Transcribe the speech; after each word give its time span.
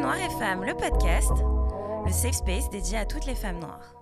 Noir 0.00 0.16
et 0.16 0.30
Femmes, 0.38 0.64
le 0.64 0.74
podcast, 0.74 1.30
le 2.06 2.10
safe 2.10 2.36
space 2.36 2.70
dédié 2.70 2.96
à 2.96 3.04
toutes 3.04 3.26
les 3.26 3.34
femmes 3.34 3.58
noires. 3.58 3.94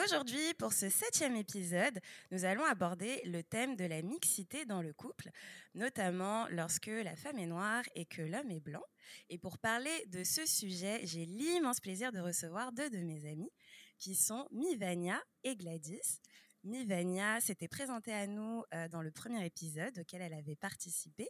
Aujourd'hui, 0.00 0.54
pour 0.60 0.72
ce 0.72 0.88
septième 0.88 1.34
épisode, 1.34 1.98
nous 2.30 2.44
allons 2.44 2.64
aborder 2.64 3.20
le 3.24 3.42
thème 3.42 3.74
de 3.74 3.84
la 3.84 4.00
mixité 4.02 4.64
dans 4.64 4.80
le 4.80 4.92
couple, 4.92 5.30
notamment 5.74 6.46
lorsque 6.50 6.86
la 6.86 7.16
femme 7.16 7.40
est 7.40 7.46
noire 7.46 7.82
et 7.96 8.04
que 8.04 8.22
l'homme 8.22 8.52
est 8.52 8.60
blanc. 8.60 8.84
Et 9.28 9.38
pour 9.38 9.58
parler 9.58 10.06
de 10.06 10.22
ce 10.22 10.46
sujet, 10.46 11.00
j'ai 11.02 11.26
l'immense 11.26 11.80
plaisir 11.80 12.12
de 12.12 12.20
recevoir 12.20 12.70
deux 12.70 12.90
de 12.90 12.98
mes 12.98 13.28
amies, 13.28 13.50
qui 13.98 14.14
sont 14.14 14.46
Mivania 14.52 15.20
et 15.42 15.56
Gladys. 15.56 16.20
Mivania 16.64 17.40
s'était 17.40 17.68
présentée 17.68 18.12
à 18.12 18.26
nous 18.26 18.64
euh, 18.74 18.88
dans 18.88 19.02
le 19.02 19.10
premier 19.10 19.44
épisode 19.44 19.98
auquel 19.98 20.22
elle 20.22 20.34
avait 20.34 20.56
participé. 20.56 21.28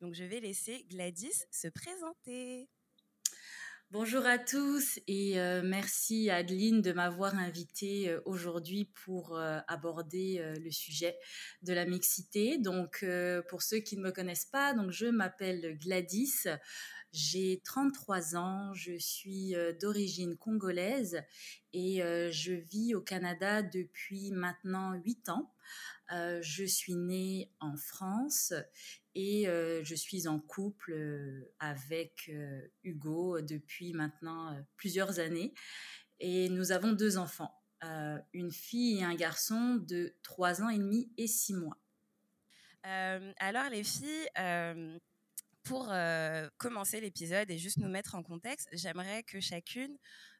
Donc 0.00 0.14
je 0.14 0.24
vais 0.24 0.40
laisser 0.40 0.84
Gladys 0.88 1.44
se 1.50 1.68
présenter. 1.68 2.68
Bonjour 3.92 4.24
à 4.24 4.38
tous 4.38 5.00
et 5.08 5.40
euh, 5.40 5.62
merci 5.64 6.30
Adeline 6.30 6.80
de 6.80 6.92
m'avoir 6.92 7.34
invitée 7.34 8.08
euh, 8.08 8.20
aujourd'hui 8.24 8.84
pour 9.04 9.36
euh, 9.36 9.58
aborder 9.66 10.40
le 10.62 10.70
sujet 10.70 11.18
de 11.64 11.72
la 11.72 11.84
mixité. 11.86 12.56
Donc 12.56 13.04
pour 13.48 13.62
ceux 13.62 13.78
qui 13.78 13.96
ne 13.96 14.02
me 14.02 14.12
connaissent 14.12 14.44
pas, 14.44 14.74
donc 14.74 14.92
je 14.92 15.06
m'appelle 15.06 15.76
Gladys, 15.76 16.46
j'ai 17.12 17.60
33 17.64 18.36
ans, 18.36 18.72
je 18.74 18.96
suis 18.96 19.56
d'origine 19.80 20.36
congolaise 20.36 21.20
et 21.72 22.00
je 22.30 22.52
vis 22.52 22.94
au 22.94 23.00
Canada 23.00 23.62
depuis 23.62 24.30
maintenant 24.30 24.94
8 24.94 25.30
ans. 25.30 25.52
je 26.10 26.64
suis 26.64 26.94
née 26.94 27.50
en 27.58 27.76
France 27.76 28.54
et 29.14 29.44
je 29.46 29.94
suis 29.94 30.28
en 30.28 30.38
couple 30.38 31.48
avec 31.58 32.30
Hugo 32.82 33.40
depuis 33.40 33.92
maintenant 33.92 34.56
plusieurs 34.76 35.18
années. 35.18 35.52
Et 36.18 36.48
nous 36.48 36.72
avons 36.72 36.92
deux 36.92 37.16
enfants, 37.16 37.54
une 38.32 38.52
fille 38.52 38.98
et 38.98 39.04
un 39.04 39.14
garçon 39.14 39.76
de 39.76 40.14
3 40.22 40.62
ans 40.62 40.68
et 40.68 40.78
demi 40.78 41.12
et 41.16 41.26
6 41.26 41.54
mois. 41.54 41.78
alors 42.82 43.70
les 43.70 43.84
filles, 43.84 44.28
pour 45.62 45.92
commencer 46.58 47.00
l'épisode 47.00 47.50
et 47.50 47.58
juste 47.58 47.78
nous 47.78 47.88
mettre 47.88 48.14
en 48.14 48.22
contexte, 48.22 48.68
j'aimerais 48.72 49.22
que 49.22 49.40
chacune 49.40 49.96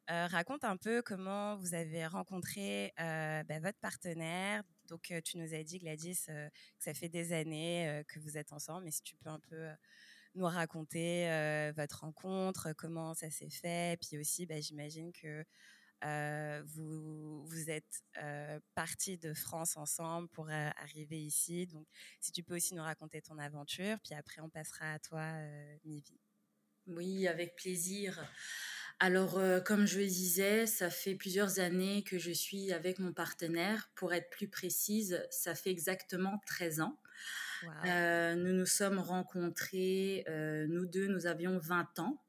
raconte 0.08 0.64
un 0.64 0.76
peu 0.76 1.02
comment 1.02 1.56
vous 1.56 1.74
avez 1.74 2.06
rencontré 2.06 2.92
bah, 2.98 3.60
votre 3.60 3.78
partenaire, 3.78 4.62
donc, 4.90 5.12
tu 5.24 5.38
nous 5.38 5.54
as 5.54 5.62
dit, 5.62 5.78
Gladys, 5.78 6.24
que 6.26 6.50
ça 6.78 6.92
fait 6.92 7.08
des 7.08 7.32
années 7.32 8.02
que 8.08 8.18
vous 8.18 8.36
êtes 8.36 8.52
ensemble, 8.52 8.84
mais 8.84 8.90
si 8.90 9.02
tu 9.02 9.16
peux 9.16 9.30
un 9.30 9.40
peu 9.40 9.70
nous 10.34 10.44
raconter 10.44 11.24
votre 11.76 12.00
rencontre, 12.00 12.72
comment 12.74 13.14
ça 13.14 13.30
s'est 13.30 13.48
fait, 13.50 13.98
puis 14.00 14.18
aussi, 14.18 14.44
bah, 14.44 14.60
j'imagine 14.60 15.12
que 15.12 15.44
vous, 16.66 17.44
vous 17.46 17.70
êtes 17.70 18.02
partis 18.74 19.16
de 19.16 19.32
France 19.32 19.76
ensemble 19.76 20.28
pour 20.28 20.50
arriver 20.50 21.22
ici. 21.22 21.66
Donc, 21.66 21.86
si 22.20 22.32
tu 22.32 22.42
peux 22.42 22.56
aussi 22.56 22.74
nous 22.74 22.82
raconter 22.82 23.22
ton 23.22 23.38
aventure, 23.38 23.98
puis 24.04 24.14
après, 24.14 24.40
on 24.42 24.50
passera 24.50 24.92
à 24.92 24.98
toi, 24.98 25.32
Mivi. 25.84 26.18
Oui, 26.86 27.28
avec 27.28 27.54
plaisir. 27.54 28.24
Alors, 29.02 29.38
euh, 29.38 29.60
comme 29.60 29.86
je 29.86 29.98
le 29.98 30.06
disais, 30.06 30.66
ça 30.66 30.90
fait 30.90 31.14
plusieurs 31.14 31.58
années 31.58 32.02
que 32.02 32.18
je 32.18 32.30
suis 32.30 32.70
avec 32.70 32.98
mon 32.98 33.14
partenaire. 33.14 33.90
Pour 33.94 34.12
être 34.12 34.28
plus 34.28 34.46
précise, 34.46 35.26
ça 35.30 35.54
fait 35.54 35.70
exactement 35.70 36.38
13 36.46 36.82
ans. 36.82 36.98
Euh, 37.86 38.34
nous 38.34 38.52
nous 38.52 38.66
sommes 38.66 38.98
rencontrés, 38.98 40.24
euh, 40.28 40.66
nous 40.68 40.84
deux, 40.84 41.08
nous 41.08 41.26
avions 41.26 41.58
20 41.58 41.98
ans. 41.98 42.22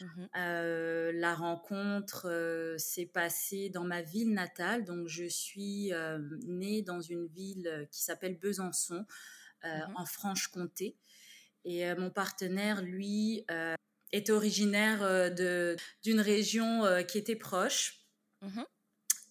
Mmh 0.00 0.26
la 0.34 1.34
rencontre 1.34 2.74
s'est 2.76 3.06
passée 3.06 3.70
dans 3.70 3.84
ma 3.84 4.02
ville 4.02 4.34
natale. 4.34 4.84
Donc, 4.84 5.06
je 5.06 5.24
suis 5.24 5.92
née 6.44 6.82
dans 6.82 7.00
une 7.00 7.26
ville 7.28 7.88
qui 7.92 8.02
s'appelle 8.02 8.36
Besançon, 8.38 9.06
mmh 9.64 9.68
en 9.94 10.04
Franche-Comté. 10.04 10.96
Et 11.64 11.94
mon 11.94 12.10
partenaire, 12.10 12.82
lui, 12.82 13.46
est 14.16 14.30
originaire 14.30 15.02
euh, 15.02 15.30
de 15.30 15.76
d'une 16.02 16.20
région 16.20 16.84
euh, 16.84 17.02
qui 17.02 17.18
était 17.18 17.36
proche. 17.36 18.00
Mmh 18.42 18.62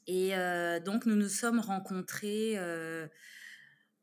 Et 0.07 0.35
euh, 0.35 0.79
donc, 0.79 1.06
nous 1.06 1.16
nous 1.16 1.29
sommes 1.29 1.59
rencontrés 1.59 2.57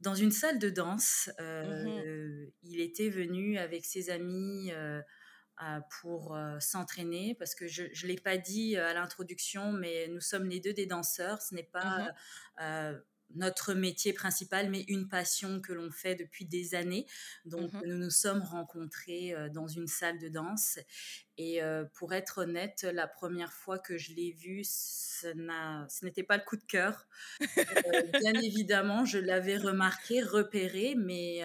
dans 0.01 0.15
une 0.15 0.33
salle 0.33 0.59
de 0.59 0.71
danse. 0.71 1.31
Mmh 1.39 2.51
il 2.63 2.81
était 2.81 3.09
venu 3.09 3.59
avec 3.59 3.85
ses 3.85 4.11
amis 4.11 4.73
pour 6.01 6.37
s'entraîner 6.59 7.37
parce 7.39 7.55
que 7.55 7.69
je 7.69 7.85
ne 7.85 8.09
l'ai 8.09 8.17
pas 8.17 8.37
dit 8.37 8.77
à 8.77 8.95
l'introduction, 8.95 9.73
mais 9.73 10.09
nous 10.09 10.21
sommes 10.21 10.49
les 10.49 10.61
deux 10.61 10.73
des 10.73 10.87
danseurs. 10.87 11.41
Ce 11.41 11.55
n'est 11.55 11.63
pas 11.63 12.13
mmh 12.59 13.03
notre 13.35 13.75
métier 13.75 14.13
principal, 14.13 14.71
mais 14.71 14.85
une 14.89 15.09
passion 15.09 15.61
que 15.61 15.73
l'on 15.73 15.91
fait 15.91 16.15
depuis 16.15 16.45
des 16.45 16.75
années. 16.75 17.07
Donc, 17.45 17.73
mmh 17.73 17.83
nous 17.87 17.97
nous 17.97 18.11
sommes 18.11 18.43
rencontrés 18.43 19.35
euh, 19.35 19.49
dans 19.49 19.67
une 19.67 19.87
salle 19.87 20.19
de 20.19 20.29
danse. 20.29 20.79
Et 21.37 21.63
euh, 21.63 21.85
pour 21.95 22.13
être 22.13 22.39
honnête, 22.39 22.87
la 22.93 23.07
première 23.07 23.53
fois 23.53 23.79
que 23.79 23.99
je 23.99 24.13
l'ai 24.13 24.33
vu, 24.33 24.63
ce 24.65 26.05
n'était 26.05 26.23
pas 26.23 26.37
le 26.37 26.45
coup 26.45 26.57
de 26.57 26.65
cœur. 26.65 27.07
Euh, 27.41 28.03
bien 28.21 28.35
évidemment, 28.43 29.05
je 29.05 29.19
l'avais 29.19 29.57
remarqué, 29.57 30.23
repéré, 30.23 30.95
mais 30.97 31.41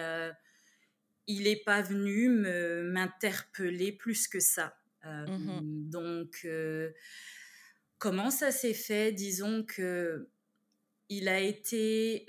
il 1.26 1.44
n'est 1.44 1.62
pas 1.64 1.82
venu 1.82 2.28
m'interpeller 2.28 3.92
plus 3.92 4.28
que 4.28 4.40
ça. 4.40 4.76
Mmh 5.04 5.60
donc, 5.90 6.46
comment 7.98 8.30
ça 8.30 8.50
s'est 8.50 8.74
fait? 8.74 9.12
Disons 9.12 9.64
que 9.64 10.28
il 11.08 11.28
a 11.28 11.40
été 11.40 12.24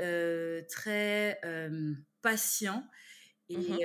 très 0.70 1.40
patient 2.22 2.86
et 3.50 3.58
mmh 3.58 3.80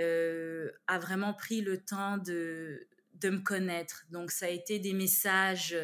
a 0.87 0.99
vraiment 0.99 1.34
pris 1.34 1.62
le 1.62 1.84
temps 1.84 2.19
de, 2.19 2.88
de 3.15 3.31
me 3.31 3.41
connaître. 3.41 4.05
Donc 4.10 4.31
ça 4.31 4.47
a 4.47 4.50
été 4.50 4.78
des 4.78 4.93
messages, 4.93 5.77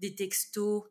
des 0.00 0.14
textos 0.14 0.84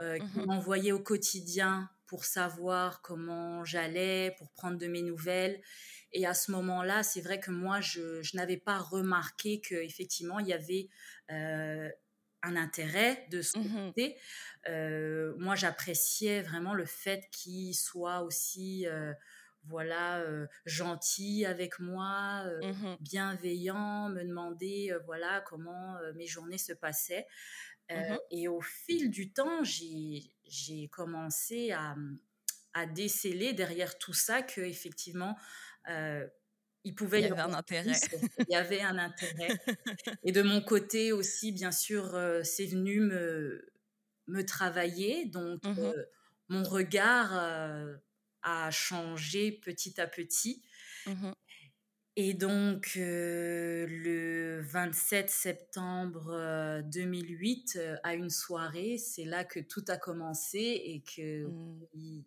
mmh 0.00 0.18
qu'il 0.32 0.46
m'envoyait 0.46 0.92
au 0.92 1.00
quotidien 1.00 1.90
pour 2.06 2.24
savoir 2.24 3.02
comment 3.02 3.64
j'allais, 3.64 4.34
pour 4.38 4.50
prendre 4.50 4.78
de 4.78 4.86
mes 4.86 5.02
nouvelles. 5.02 5.60
Et 6.12 6.26
à 6.26 6.34
ce 6.34 6.50
moment-là, 6.50 7.04
c'est 7.04 7.20
vrai 7.20 7.38
que 7.38 7.52
moi, 7.52 7.80
je, 7.80 8.20
je 8.22 8.36
n'avais 8.36 8.56
pas 8.56 8.78
remarqué 8.78 9.60
qu'effectivement, 9.60 10.40
il 10.40 10.48
y 10.48 10.52
avait 10.52 10.88
un 12.42 12.56
intérêt 12.56 13.26
de 13.30 13.42
son 13.42 13.60
mmh 13.60 13.86
côté. 13.86 14.16
Euh, 14.68 15.34
moi, 15.38 15.54
j'appréciais 15.54 16.42
vraiment 16.42 16.74
le 16.74 16.84
fait 16.84 17.28
qu'il 17.30 17.74
soit 17.74 18.22
aussi, 18.22 18.86
euh, 18.86 19.12
voilà, 19.64 20.20
euh, 20.20 20.46
gentil 20.64 21.44
avec 21.46 21.78
moi, 21.78 22.44
mmh 22.62 22.96
bienveillant, 23.00 24.08
me 24.08 24.22
demander, 24.24 24.92
voilà, 25.06 25.42
comment 25.46 25.96
mes 26.14 26.26
journées 26.26 26.58
se 26.58 26.72
passaient. 26.72 27.26
Mmh 27.90 28.18
et 28.30 28.46
au 28.46 28.60
fil 28.60 29.10
du 29.10 29.32
temps, 29.32 29.64
j'ai 29.64 30.88
commencé 30.92 31.72
à, 31.72 31.96
à, 32.72 32.86
déceler 32.86 33.52
derrière 33.52 33.98
tout 33.98 34.12
ça 34.12 34.42
que 34.42 34.60
effectivement 34.60 35.36
il 36.84 36.94
pouvait 36.94 37.22
y 37.22 37.24
avoir 37.26 37.48
un 37.48 37.54
intérêt. 37.54 37.92
Il 38.38 38.46
y 38.48 38.54
avait 38.54 38.80
un 38.80 38.98
intérêt. 38.98 39.48
Et 40.24 40.32
de 40.32 40.42
mon 40.42 40.60
côté 40.62 41.12
aussi, 41.12 41.52
bien 41.52 41.72
sûr, 41.72 42.14
euh, 42.14 42.42
c'est 42.42 42.66
venu 42.66 43.00
me, 43.00 43.70
me 44.26 44.44
travailler. 44.44 45.26
Donc, 45.26 45.62
mmh 45.64 45.78
euh, 45.78 46.04
mon 46.48 46.64
regard 46.64 47.30
euh, 47.32 47.94
a 48.42 48.70
changé 48.70 49.52
petit 49.52 50.00
à 50.00 50.06
petit. 50.06 50.62
Mmh 51.06 51.32
Et 52.16 52.34
donc, 52.34 52.92
le 52.96 54.60
27 54.62 55.30
septembre 55.30 56.82
2008, 56.84 57.78
à 58.02 58.14
une 58.14 58.30
soirée, 58.30 58.98
c'est 58.98 59.24
là 59.24 59.44
que 59.44 59.60
tout 59.60 59.84
a 59.88 59.96
commencé 59.96 60.58
et 60.58 61.02
que 61.02 61.46
mmh 61.46 61.86
il 61.94 62.24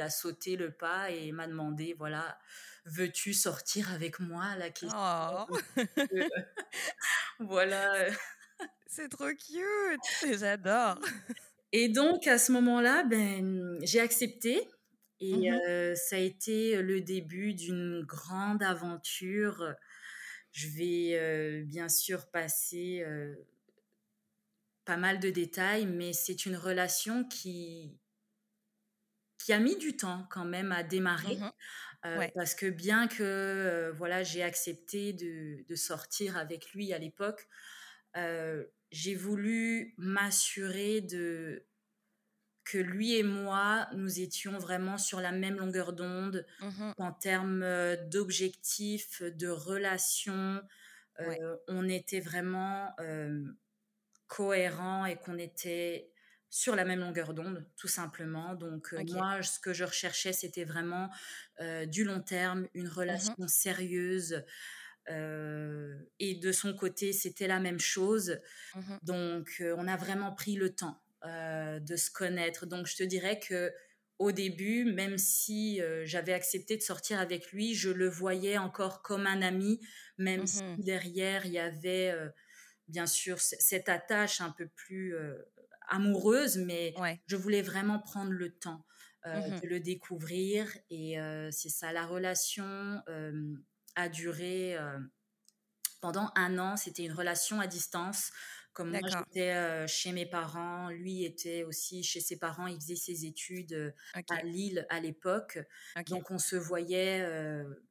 a 0.00 0.10
sauté 0.10 0.56
le 0.56 0.72
pas 0.72 1.10
et 1.10 1.32
m'a 1.32 1.46
demandé, 1.46 1.94
voilà, 1.98 2.38
veux-tu 2.84 3.32
sortir 3.34 3.92
avec 3.92 4.20
moi 4.20 4.56
la 4.56 4.70
question? 4.70 4.98
Oh. 4.98 5.46
voilà. 7.40 8.08
C'est 8.86 9.08
trop 9.08 9.28
cute, 9.28 10.38
j'adore. 10.38 10.98
Et 11.72 11.88
donc 11.88 12.26
à 12.26 12.38
ce 12.38 12.52
moment-là, 12.52 13.04
ben 13.04 13.78
j'ai 13.82 14.00
accepté 14.00 14.68
et 15.20 15.50
mmh 15.50 15.60
euh, 15.68 15.94
ça 15.94 16.16
a 16.16 16.18
été 16.18 16.80
le 16.82 17.00
début 17.00 17.54
d'une 17.54 18.02
grande 18.02 18.62
aventure. 18.62 19.74
Je 20.52 20.68
vais 20.68 21.18
euh, 21.18 21.64
bien 21.64 21.88
sûr 21.88 22.30
passer 22.30 23.02
euh, 23.04 23.34
pas 24.84 24.96
mal 24.96 25.18
de 25.18 25.30
détails, 25.30 25.86
mais 25.86 26.12
c'est 26.12 26.46
une 26.46 26.56
relation 26.56 27.24
qui 27.24 27.98
qui 29.38 29.52
a 29.52 29.58
mis 29.58 29.76
du 29.76 29.96
temps 29.96 30.26
quand 30.30 30.44
même 30.44 30.72
à 30.72 30.82
démarrer. 30.82 31.36
Mmh 31.36 31.50
Parce 32.34 32.54
que 32.54 32.70
bien 32.70 33.08
que 33.08 33.92
voilà, 33.96 34.22
j'ai 34.22 34.42
accepté 34.42 35.12
de, 35.12 35.64
de, 35.68 35.74
sortir 35.74 36.36
avec 36.36 36.72
lui 36.72 36.92
à 36.92 36.98
l'époque, 36.98 37.48
j'ai 38.92 39.14
voulu 39.14 39.94
m'assurer 39.98 41.00
de 41.00 41.66
que 42.64 42.78
lui 42.78 43.14
et 43.14 43.22
moi, 43.22 43.88
nous 43.94 44.20
étions 44.20 44.58
vraiment 44.58 44.98
sur 44.98 45.20
la 45.20 45.30
même 45.30 45.56
longueur 45.56 45.92
d'onde 45.92 46.44
mmh 46.60 46.92
en 46.98 47.12
termes 47.12 47.64
d'objectifs, 48.08 49.22
de 49.22 49.48
relations. 49.48 50.62
On 51.68 51.88
était 51.88 52.20
vraiment 52.20 52.94
cohérents 54.28 55.06
et 55.06 55.16
qu'on 55.16 55.38
était 55.38 56.10
sur 56.50 56.76
la 56.76 56.84
même 56.84 57.00
longueur 57.00 57.34
d'onde, 57.34 57.66
tout 57.76 57.88
simplement. 57.88 58.54
Donc 58.54 58.94
moi, 59.08 59.42
ce 59.42 59.58
que 59.58 59.72
je 59.72 59.84
recherchais, 59.84 60.32
c'était 60.32 60.64
vraiment 60.64 61.10
du 61.86 62.04
long 62.04 62.20
terme, 62.20 62.66
une 62.74 62.86
mmh 62.86 62.90
relation 62.90 63.48
sérieuse. 63.48 64.44
et 65.08 66.34
de 66.34 66.52
son 66.52 66.74
côté, 66.74 67.12
c'était 67.12 67.48
la 67.48 67.60
même 67.60 67.80
chose. 67.80 68.38
Mmh 68.74 68.96
Donc 69.02 69.62
on 69.76 69.88
a 69.88 69.96
vraiment 69.96 70.32
pris 70.32 70.56
le 70.56 70.74
temps 70.74 71.02
euh, 71.26 71.80
de 71.80 71.96
se 71.96 72.10
connaître. 72.10 72.66
Donc, 72.66 72.86
je 72.86 72.94
te 72.94 73.02
dirais 73.02 73.40
que 73.40 73.72
au 74.18 74.32
début, 74.32 74.84
même 74.84 75.18
si 75.18 75.80
euh, 75.80 76.04
j'avais 76.04 76.32
accepté 76.32 76.76
de 76.76 76.82
sortir 76.82 77.18
avec 77.18 77.52
lui, 77.52 77.74
je 77.74 77.90
le 77.90 78.08
voyais 78.08 78.58
encore 78.58 79.02
comme 79.02 79.26
un 79.26 79.42
ami, 79.42 79.80
même 80.18 80.42
mmh 80.42 80.46
si 80.46 80.62
derrière, 80.78 81.44
il 81.46 81.52
y 81.52 81.58
avait 81.58 82.10
euh, 82.10 82.28
bien 82.86 83.06
sûr 83.06 83.40
cette 83.40 83.88
attache 83.88 84.40
un 84.40 84.50
peu 84.50 84.68
plus 84.68 85.14
amoureuse, 85.88 86.56
mais 86.58 86.94
je 87.26 87.36
voulais 87.36 87.62
vraiment 87.62 87.98
prendre 87.98 88.32
le 88.32 88.56
temps 88.56 88.84
mmh 89.24 89.60
de 89.60 89.66
le 89.66 89.80
découvrir. 89.80 90.68
Et 90.90 91.16
c'est 91.50 91.68
ça, 91.68 91.92
la 91.92 92.06
relation 92.06 93.02
a 93.96 94.08
duré 94.08 94.76
pendant 96.00 96.30
un 96.36 96.58
an. 96.58 96.76
C'était 96.76 97.04
une 97.04 97.12
relation 97.12 97.60
à 97.60 97.66
distance. 97.66 98.30
Comme 98.76 98.90
moi, 98.90 99.00
j'étais 99.08 99.88
chez 99.88 100.12
mes 100.12 100.26
parents, 100.26 100.90
lui 100.90 101.24
était 101.24 101.64
aussi 101.64 102.02
chez 102.02 102.20
ses 102.20 102.36
parents, 102.36 102.66
il 102.66 102.76
faisait 102.76 102.94
ses 102.94 103.24
études 103.24 103.94
à 104.28 104.42
Lille 104.42 104.86
à 104.90 105.00
l'époque. 105.00 105.58
Donc, 106.08 106.30
on 106.30 106.38
se 106.38 106.56
voyait 106.56 107.26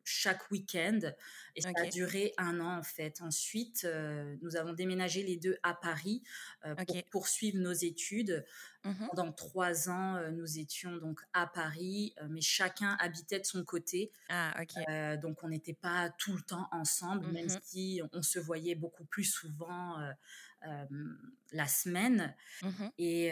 chaque 0.04 0.52
week-end 0.52 1.00
et 1.56 1.62
ça 1.62 1.72
a 1.76 1.88
duré 1.88 2.34
un 2.38 2.60
an 2.60 2.78
en 2.78 2.84
fait. 2.84 3.20
Ensuite, 3.22 3.88
nous 4.44 4.58
avons 4.58 4.74
déménagé 4.74 5.24
les 5.24 5.38
deux 5.38 5.58
à 5.64 5.74
Paris 5.74 6.22
pour 6.62 7.04
poursuivre 7.10 7.58
nos 7.58 7.74
études. 7.74 8.46
Mmh 8.84 9.08
Pendant 9.10 9.32
trois 9.32 9.90
ans, 9.90 10.32
nous 10.32 10.60
étions 10.60 10.98
donc 10.98 11.20
à 11.34 11.48
Paris, 11.48 12.14
mais 12.30 12.42
chacun 12.42 12.96
habitait 13.00 13.40
de 13.40 13.46
son 13.46 13.64
côté. 13.64 14.12
Ah, 14.30 14.54
donc, 15.18 15.44
on 15.44 15.50
n'était 15.50 15.74
pas 15.74 16.12
tout 16.20 16.34
le 16.34 16.42
temps 16.42 16.68
ensemble, 16.72 17.26
même 17.32 17.48
mmh 17.48 17.60
si 17.64 18.02
on 18.14 18.22
se 18.22 18.38
voyait 18.38 18.76
beaucoup 18.76 19.06
plus 19.06 19.24
souvent 19.24 19.98
嗯 20.66 21.18
la 21.56 21.68
semaine. 21.68 22.36
Mmh 22.62 22.70
et 22.98 23.32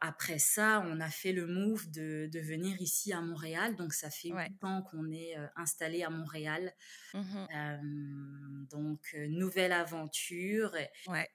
après 0.00 0.38
ça, 0.38 0.84
on 0.86 1.00
a 1.00 1.08
fait 1.08 1.32
le 1.32 1.46
move 1.46 1.90
de, 1.90 2.28
de, 2.30 2.40
venir 2.40 2.80
ici 2.80 3.12
à 3.12 3.20
Montréal. 3.20 3.76
Donc, 3.76 3.92
ça 3.92 4.10
fait 4.10 4.28
huit 4.28 4.62
ans 4.62 4.82
qu'on 4.82 5.10
est 5.10 5.36
installé 5.56 6.02
à 6.02 6.10
Montréal. 6.10 6.72
Mmh 7.14 8.66
donc, 8.70 9.16
nouvelle 9.28 9.72
aventure. 9.72 10.72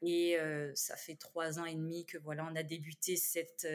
Et 0.01 0.37
ça 0.75 0.95
fait 0.95 1.15
trois 1.15 1.59
ans 1.59 1.65
et 1.65 1.75
demi 1.75 2.05
que 2.05 2.17
voilà, 2.17 2.47
on 2.51 2.55
a 2.55 2.63
débuté 2.63 3.15
cette 3.15 3.67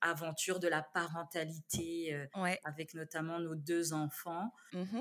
aventure 0.00 0.60
de 0.60 0.68
la 0.68 0.82
parentalité 0.82 2.16
avec 2.64 2.94
notamment 2.94 3.38
nos 3.38 3.54
deux 3.54 3.92
enfants. 3.92 4.52
Mmh 4.72 5.00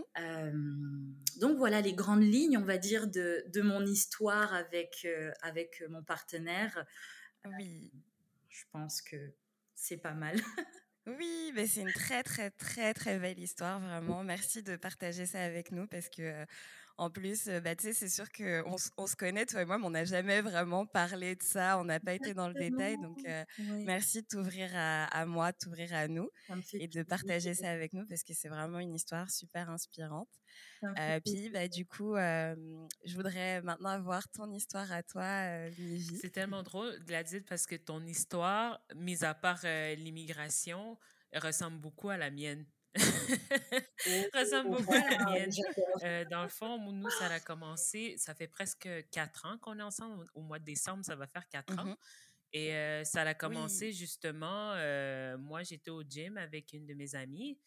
donc, 1.40 1.58
voilà 1.58 1.82
les 1.82 1.94
grandes 1.94 2.24
lignes, 2.24 2.58
on 2.58 2.66
va 2.66 2.78
dire, 2.78 3.08
de, 3.08 3.44
de 3.48 3.62
mon 3.62 3.86
histoire 3.86 4.54
avec, 4.54 5.08
avec 5.42 5.84
mon 5.90 6.04
partenaire. 6.04 6.81
Oui. 7.46 7.92
je 8.50 8.64
pense 8.72 9.02
que 9.02 9.34
c'est 9.74 9.98
pas 9.98 10.14
mal. 10.14 10.36
Oui, 11.08 11.52
mais 11.56 11.66
c'est 11.66 11.82
une 11.82 11.92
très, 11.92 12.22
très, 12.22 12.52
très, 12.52 12.94
très 12.94 13.18
belle 13.18 13.40
histoire, 13.40 13.80
vraiment. 13.80 14.24
Merci 14.24 14.62
de 14.62 14.76
partager 14.76 15.26
ça 15.26 15.44
avec 15.44 15.72
nous 15.72 15.88
parce 15.88 16.10
que 16.10 16.46
en 17.02 17.10
plus, 17.10 17.50
bah, 17.64 17.76
tu 17.76 17.88
sais, 17.88 17.94
c'est 17.94 18.10
sûr 18.10 18.32
qu'on 18.32 18.76
on 18.98 19.08
se 19.08 19.16
connaît, 19.16 19.48
toi 19.48 19.64
et 19.64 19.66
moi, 19.66 19.80
mais 19.80 19.88
on 19.88 19.90
n'a 19.90 20.06
jamais 20.06 20.40
vraiment 20.42 20.86
parlé 20.86 21.36
de 21.36 21.42
ça, 21.42 21.80
on 21.80 21.84
n'a 21.84 22.00
pas 22.00 22.14
été 22.14 22.36
dans 22.36 22.48
le 22.48 22.54
détail. 22.54 22.96
Donc, 23.00 23.18
merci 23.58 24.22
de 24.22 24.28
t'ouvrir 24.28 24.70
à, 24.76 25.26
moi, 25.26 25.52
de 25.52 25.58
t'ouvrir 25.58 25.92
à 25.96 26.08
nous 26.08 26.30
et 26.74 26.88
de 26.88 27.02
partager 27.02 27.56
ça 27.56 27.72
avec 27.72 27.94
nous 27.94 28.06
parce 28.06 28.24
que 28.24 28.36
c'est 28.36 28.50
vraiment 28.50 28.78
une 28.78 28.94
histoire 28.94 29.32
super 29.32 29.72
inspirante. 29.72 30.30
puis, 31.26 31.50
bah, 31.50 31.68
du 31.68 31.88
coup, 31.88 32.14
je 32.16 33.16
voudrais 33.16 33.64
maintenant 33.64 33.90
avoir 33.90 34.30
ton 34.30 34.52
histoire 34.52 34.92
à 34.92 35.02
toi, 35.02 35.70
Livy. 35.70 36.20
C'est 36.22 36.30
tellement 36.30 36.62
drôle, 36.62 37.00
Gladys, 37.08 37.42
parce 37.42 37.66
que 37.66 37.76
ton 37.78 38.06
histoire, 38.06 38.80
mis 38.96 39.24
à 39.24 39.34
part 39.34 39.64
l'immigration, 39.64 41.00
ressemble 41.34 41.80
beaucoup 41.80 42.10
à 42.10 42.18
la 42.18 42.30
mienne. 42.30 42.64
ressemble 44.34 44.72
beaucoup 44.72 44.94
à 44.94 45.10
la 45.10 45.26
mienne. 45.26 45.50
Euh, 46.04 46.26
dans 46.30 46.44
le 46.44 46.50
fond, 46.50 46.78
nous, 46.92 47.10
ça 47.12 47.28
a 47.28 47.40
commencé, 47.40 48.16
ça 48.18 48.34
fait 48.36 48.48
presque 48.48 48.88
quatre 49.12 49.46
ans 49.46 49.58
qu'on 49.60 49.80
est 49.80 49.84
ensemble. 49.84 50.28
Au, 50.34 50.42
mois 50.42 50.60
de 50.60 50.66
décembre, 50.66 51.06
ça 51.06 51.16
va 51.16 51.28
faire 51.28 51.48
quatre 51.48 51.78
ans. 51.80 51.86
Mmh 51.86 51.96
Et 52.54 52.74
euh, 52.74 53.04
ça 53.04 53.22
a 53.22 53.34
commencé 53.34 53.94
justement, 53.94 54.74
euh, 54.76 55.38
moi, 55.38 55.64
j'étais 55.64 55.92
au 55.92 56.04
gym 56.04 56.38
avec 56.38 56.74
une 56.74 56.86
de 56.86 56.94
mes 56.94 57.16
amies 57.16 57.58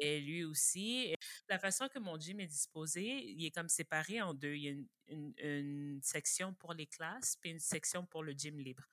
et 0.00 0.20
lui 0.20 0.44
aussi. 0.44 1.14
la 1.50 1.58
façon 1.58 1.86
que 1.88 1.98
mon 1.98 2.18
gym 2.18 2.40
est 2.40 2.46
disposé, 2.46 3.02
il 3.02 3.44
est 3.44 3.50
comme 3.50 3.68
séparé 3.68 4.22
en 4.22 4.32
deux. 4.32 4.54
Il 4.54 4.62
y 4.62 4.68
a 4.68 4.72
une, 5.08 5.34
une 5.38 6.00
section 6.02 6.54
pour 6.54 6.72
les 6.72 6.86
classes 6.86 7.36
puis 7.40 7.50
une 7.50 7.58
section 7.58 8.06
pour 8.06 8.22
le 8.22 8.32
gym 8.32 8.58
libre. 8.58 8.88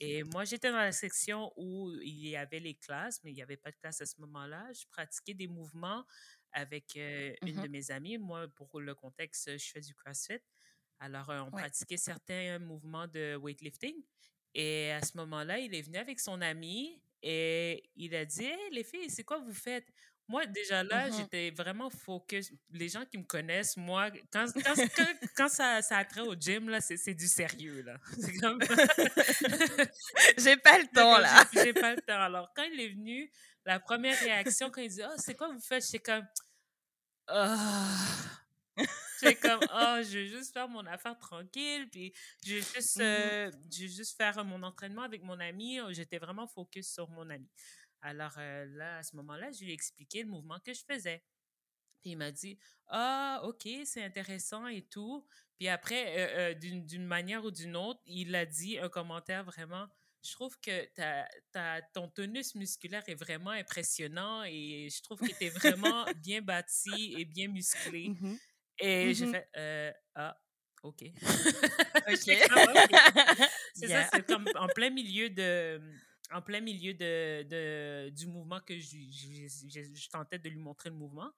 Et 0.00 0.24
moi, 0.24 0.44
j'étais 0.44 0.70
dans 0.70 0.76
la 0.78 0.92
section 0.92 1.52
où 1.56 1.90
il 2.02 2.28
y 2.28 2.36
avait 2.36 2.60
les 2.60 2.74
classes, 2.74 3.20
mais 3.24 3.30
il 3.32 3.34
n'y 3.34 3.42
avait 3.42 3.56
pas 3.56 3.70
de 3.70 3.76
classe 3.76 4.00
à 4.02 4.06
ce 4.06 4.20
moment-là. 4.20 4.70
Je 4.72 4.84
pratiquais 4.90 5.34
des 5.34 5.48
mouvements 5.48 6.04
avec 6.52 6.96
euh, 6.96 7.34
mmh 7.42 7.46
une 7.46 7.60
de 7.60 7.68
mes 7.68 7.90
amies. 7.90 8.18
Moi, 8.18 8.48
pour 8.48 8.80
le 8.80 8.94
contexte, 8.94 9.56
je 9.58 9.70
fais 9.70 9.80
du 9.80 9.94
CrossFit. 9.94 10.40
Alors, 10.98 11.30
euh, 11.30 11.40
on 11.40 11.52
pratiquait 11.52 11.96
certains 11.96 12.58
mouvements 12.58 13.06
de 13.06 13.36
weightlifting. 13.36 13.96
Et 14.54 14.90
à 14.92 15.02
ce 15.02 15.16
moment-là, 15.18 15.58
il 15.58 15.74
est 15.74 15.82
venu 15.82 15.98
avec 15.98 16.20
son 16.20 16.40
ami 16.40 17.02
et 17.22 17.90
il 17.96 18.14
a 18.14 18.24
dit 18.24 18.44
hey, 18.44 18.70
les 18.72 18.84
filles, 18.84 19.10
c'est 19.10 19.24
quoi 19.24 19.38
vous 19.38 19.52
faites? 19.54 19.86
Moi, 20.28 20.44
déjà 20.46 20.82
là, 20.82 21.08
mmh 21.08 21.12
j'étais 21.16 21.50
vraiment 21.50 21.88
focus. 21.88 22.52
Les 22.72 22.88
gens 22.88 23.04
qui 23.04 23.18
me 23.18 23.22
connaissent, 23.22 23.76
moi, 23.76 24.10
quand, 24.32 24.46
quand, 24.54 24.74
quand, 25.36 25.48
ça, 25.48 25.82
ça 25.82 25.98
a 25.98 26.04
trait 26.04 26.22
au 26.22 26.34
gym, 26.34 26.68
là, 26.68 26.80
c'est 26.80 27.14
du 27.14 27.28
sérieux, 27.28 27.82
là. 27.82 27.96
Comme... 28.40 28.60
j'ai 30.36 30.56
pas 30.56 30.78
le 30.78 30.92
temps, 30.92 31.18
là. 31.18 31.44
J'ai 31.52 31.72
pas 31.72 31.94
le 31.94 32.00
temps. 32.02 32.20
Alors, 32.20 32.52
quand 32.56 32.64
il 32.64 32.80
est 32.80 32.88
venu, 32.88 33.30
la 33.64 33.78
première 33.78 34.18
réaction, 34.18 34.70
quand 34.70 34.80
il 34.80 34.90
dit 34.90 35.02
«Oh, 35.04 35.14
c'est 35.16 35.36
quoi 35.36 35.48
vous 35.48 35.60
faites?» 35.60 35.84
J'étais 35.90 36.00
comme... 36.00 36.26
Oh. 37.28 37.56
J'étais 39.20 39.36
comme, 39.36 39.60
oh, 39.62 39.96
je 40.02 40.18
vais 40.18 40.26
juste 40.26 40.52
faire 40.52 40.68
mon 40.68 40.84
affaire 40.86 41.18
tranquille, 41.18 41.88
puis 41.90 42.12
je 42.44 42.56
vais 42.56 42.60
juste, 42.60 42.98
mmh 42.98 43.02
euh, 43.02 43.50
je 43.72 43.82
vais 43.82 43.88
juste 43.88 44.16
faire 44.16 44.44
mon 44.44 44.62
entraînement 44.62 45.02
avec 45.02 45.22
mon 45.22 45.40
ami. 45.40 45.78
J'étais 45.90 46.18
vraiment 46.18 46.46
focus 46.46 46.92
sur 46.92 47.08
mon 47.08 47.30
ami. 47.30 47.48
Alors 48.02 48.34
euh, 48.38 48.66
là, 48.76 48.98
à 48.98 49.02
ce 49.02 49.16
moment-là, 49.16 49.50
je 49.52 49.64
lui 49.64 49.70
ai 49.70 49.74
expliqué 49.74 50.22
le 50.22 50.28
mouvement 50.28 50.58
que 50.60 50.72
je 50.72 50.82
faisais. 50.84 51.22
Puis 52.00 52.12
il 52.12 52.16
m'a 52.16 52.30
dit 52.30 52.58
Ah, 52.88 53.40
OK, 53.44 53.68
c'est 53.84 54.04
intéressant 54.04 54.66
et 54.66 54.82
tout. 54.82 55.26
Puis 55.56 55.68
après, 55.68 56.18
euh, 56.18 56.52
euh, 56.52 56.54
d'une 56.54 57.06
manière 57.06 57.44
ou 57.44 57.50
d'une 57.50 57.76
autre, 57.76 58.00
il 58.06 58.34
a 58.34 58.46
dit 58.46 58.78
un 58.78 58.88
commentaire 58.88 59.44
vraiment 59.44 59.88
Je 60.22 60.32
trouve 60.32 60.58
que 60.60 60.84
ta, 61.52 61.82
ton 61.94 62.08
tonus 62.08 62.54
musculaire 62.54 63.02
est 63.06 63.14
vraiment 63.14 63.50
impressionnant 63.50 64.44
et 64.44 64.88
je 64.90 65.02
trouve 65.02 65.20
que 65.20 65.32
tu 65.32 65.44
es 65.44 65.50
vraiment 65.50 66.04
bien 66.16 66.42
bâti 66.42 67.14
et 67.18 67.24
bien 67.24 67.48
musclé. 67.48 68.10
Mmh 68.10 68.36
et 68.78 69.14
j'ai 69.14 69.24
mmh 69.24 69.32
fait 69.32 69.94
Ah, 70.14 70.36
OK. 70.86 71.04
C'est 73.74 73.88
ça, 73.88 74.08
c'est 74.12 74.26
comme 74.26 74.48
en 74.54 74.68
plein 74.68 74.90
milieu 74.90 75.28
de 75.28 75.80
en 76.32 76.42
plein 76.42 76.60
milieu 76.60 76.94
de, 76.94 77.42
de, 77.44 78.10
du 78.10 78.26
mouvement 78.26 78.60
que 78.60 78.78
je, 78.78 78.96
je, 78.96 80.08
tentais 80.08 80.38
de 80.38 80.48
lui 80.48 80.58
montrer 80.58 80.90
le 80.90 80.96
mouvement. 80.96 81.32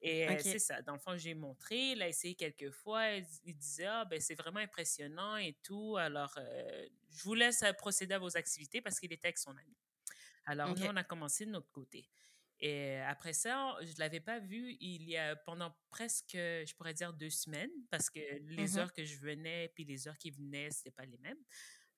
Et 0.00 0.28
euh, 0.28 0.36
c'est 0.38 0.58
ça. 0.58 0.82
Dans 0.82 0.92
le 0.92 0.98
fond, 0.98 1.16
j'ai 1.16 1.34
montré, 1.34 1.92
il 1.92 2.02
a 2.02 2.08
essayé 2.08 2.34
quelques 2.34 2.70
fois. 2.70 3.08
Il, 3.44 3.56
disait, 3.56 3.86
ah, 3.86 4.04
ben, 4.04 4.20
c'est 4.20 4.34
vraiment 4.34 4.60
impressionnant 4.60 5.36
et 5.36 5.56
tout. 5.62 5.96
Alors, 5.96 6.34
euh, 6.36 6.86
je 7.10 7.22
vous 7.22 7.34
laisse 7.34 7.62
euh, 7.62 7.72
procéder 7.72 8.14
à 8.14 8.18
vos 8.18 8.36
activités 8.36 8.82
parce 8.82 9.00
qu'il 9.00 9.12
était 9.12 9.28
avec 9.28 9.38
son 9.38 9.52
ami. 9.52 9.76
Alors, 10.44 10.76
nous, 10.76 10.84
on 10.84 10.96
a 10.96 11.04
commencé 11.04 11.46
de 11.46 11.50
notre 11.50 11.70
côté. 11.70 12.06
Et 12.60 12.98
après 13.00 13.32
ça, 13.32 13.76
je 13.82 13.92
ne 13.92 13.98
l'avais 13.98 14.20
pas 14.20 14.38
vu 14.38 14.76
il 14.80 15.02
y 15.08 15.16
a 15.16 15.36
pendant 15.36 15.74
presque, 15.90 16.32
je 16.32 16.74
pourrais 16.74 16.94
dire, 16.94 17.12
deux 17.12 17.30
semaines 17.30 17.70
parce 17.90 18.10
que 18.10 18.20
les 18.20 18.68
mmh 18.68 18.78
heures 18.78 18.92
que 18.92 19.04
je 19.04 19.18
venais 19.18 19.72
puis 19.74 19.84
les 19.84 20.06
heures 20.06 20.16
qui 20.18 20.30
venaient, 20.30 20.70
ce 20.70 20.78
n'était 20.78 20.90
pas 20.92 21.04
les 21.04 21.18
mêmes. 21.18 21.42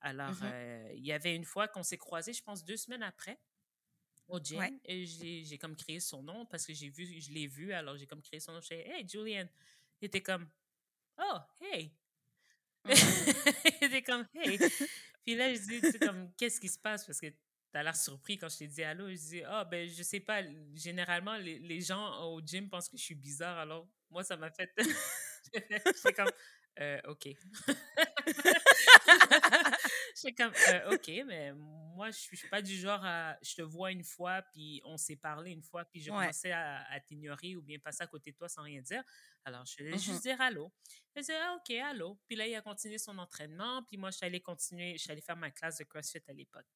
Alors, 0.06 0.30
mmh 0.30 0.92
il 0.94 1.04
y 1.04 1.12
avait 1.12 1.34
une 1.34 1.44
fois 1.44 1.68
qu'on 1.68 1.82
s'est 1.82 1.98
croisés, 1.98 2.32
je 2.32 2.42
pense, 2.42 2.64
deux 2.64 2.76
semaines 2.76 3.02
après. 3.02 3.38
au 4.28 4.38
gym 4.38 4.80
et 4.84 5.04
j'ai 5.06 5.58
comme 5.58 5.76
créé 5.76 6.00
son 6.00 6.22
nom 6.22 6.46
parce 6.46 6.66
que 6.66 6.72
j'ai 6.72 6.88
vu, 6.88 7.20
je 7.20 7.30
l'ai 7.32 7.46
vu, 7.46 7.72
alors 7.72 7.96
j'ai 7.96 8.06
comme 8.06 8.22
créé 8.22 8.40
son 8.40 8.52
nom. 8.52 8.60
Je 8.60 8.68
disais, 8.68 8.88
hey, 8.88 9.08
Julian. 9.08 9.46
Il 10.00 10.06
était 10.06 10.22
comme, 10.22 10.48
oh, 11.18 11.38
hey. 11.60 11.92
Mmh. 12.86 12.92
il 13.80 13.86
était 13.88 14.02
comme, 14.02 14.25
hey. 14.32 14.58
Puis 15.25 15.34
là, 15.34 15.52
je 15.52 15.58
dis, 15.58 15.98
comme, 15.98 16.30
qu'est-ce 16.36 16.60
qui 16.60 16.68
se 16.68 16.78
passe? 16.78 17.04
Parce 17.04 17.20
que 17.20 17.26
tu 17.26 17.34
as 17.75 17.82
l'air 17.82 17.96
surpris 17.96 18.38
quand 18.38 18.48
je 18.48 18.58
t'ai 18.58 18.68
dit 18.68 18.84
allô? 18.84 19.08
Je 19.08 19.14
dis, 19.16 19.42
ah, 19.42 19.64
oh, 19.64 19.68
ben, 19.68 19.88
je 19.88 20.04
sais 20.04 20.20
pas. 20.20 20.42
Généralement, 20.72 21.36
les, 21.36 21.58
les, 21.58 21.80
gens 21.80 22.30
au 22.30 22.40
gym 22.40 22.68
pensent 22.68 22.88
que 22.88 22.96
je 22.96 23.02
suis 23.02 23.16
bizarre. 23.16 23.58
Alors, 23.58 23.88
moi, 24.08 24.22
ça 24.22 24.36
m'a 24.36 24.52
fait. 24.52 24.70
C'est 25.96 26.12
comme, 26.12 26.30
euh, 26.78 27.00
OK. 27.08 27.28
J'étais 30.16 30.33
comme, 30.35 30.52
euh, 30.68 30.95
OK, 30.95 31.11
mais 31.26 31.52
moi, 31.52 32.11
je 32.11 32.18
suis 32.18 32.49
pas 32.49 32.62
du 32.62 32.75
genre 32.76 33.04
à. 33.04 33.37
Je 33.42 33.54
te 33.54 33.62
vois 33.62 33.90
une 33.90 34.04
fois, 34.04 34.42
puis 34.52 34.80
on 34.85 34.97
s'est 34.97 35.16
parlé 35.16 35.50
une 35.50 35.62
fois, 35.62 35.85
puis 35.85 36.00
je 36.00 36.11
commençais 36.11 36.52
à, 36.52 37.00
t'ignorer 37.06 37.56
ou 37.56 37.62
bien 37.62 37.78
passer 37.78 38.02
à 38.02 38.06
côté 38.06 38.33
de 38.33 38.37
toi 38.37 38.49
sans 38.49 38.62
rien 38.62 38.80
dire. 38.80 39.02
Alors, 39.45 39.64
je 39.64 39.85
vais 39.85 39.92
juste 39.92 40.18
mmh 40.18 40.21
dire 40.21 40.40
allô. 40.40 40.73
Je 41.14 41.21
disais, 41.21 41.37
ah, 41.37 41.56
OK, 41.56 41.75
allô. 41.76 42.18
Puis 42.26 42.37
là, 42.37 42.47
il 42.47 42.54
a 42.54 42.62
continué 42.62 42.99
son 42.99 43.16
entraînement, 43.18 43.83
puis 43.85 43.97
moi, 43.97 44.11
je 44.11 44.16
suis 44.16 44.26
allée 44.26 44.40
continuer, 44.40 44.92
je 44.97 45.02
suis 45.02 45.11
allée 45.11 45.21
faire 45.21 45.37
ma 45.37 45.50
classe 45.50 45.78
de 45.78 45.85
CrossFit 45.85 46.23
à 46.28 46.33
l'époque. 46.33 46.66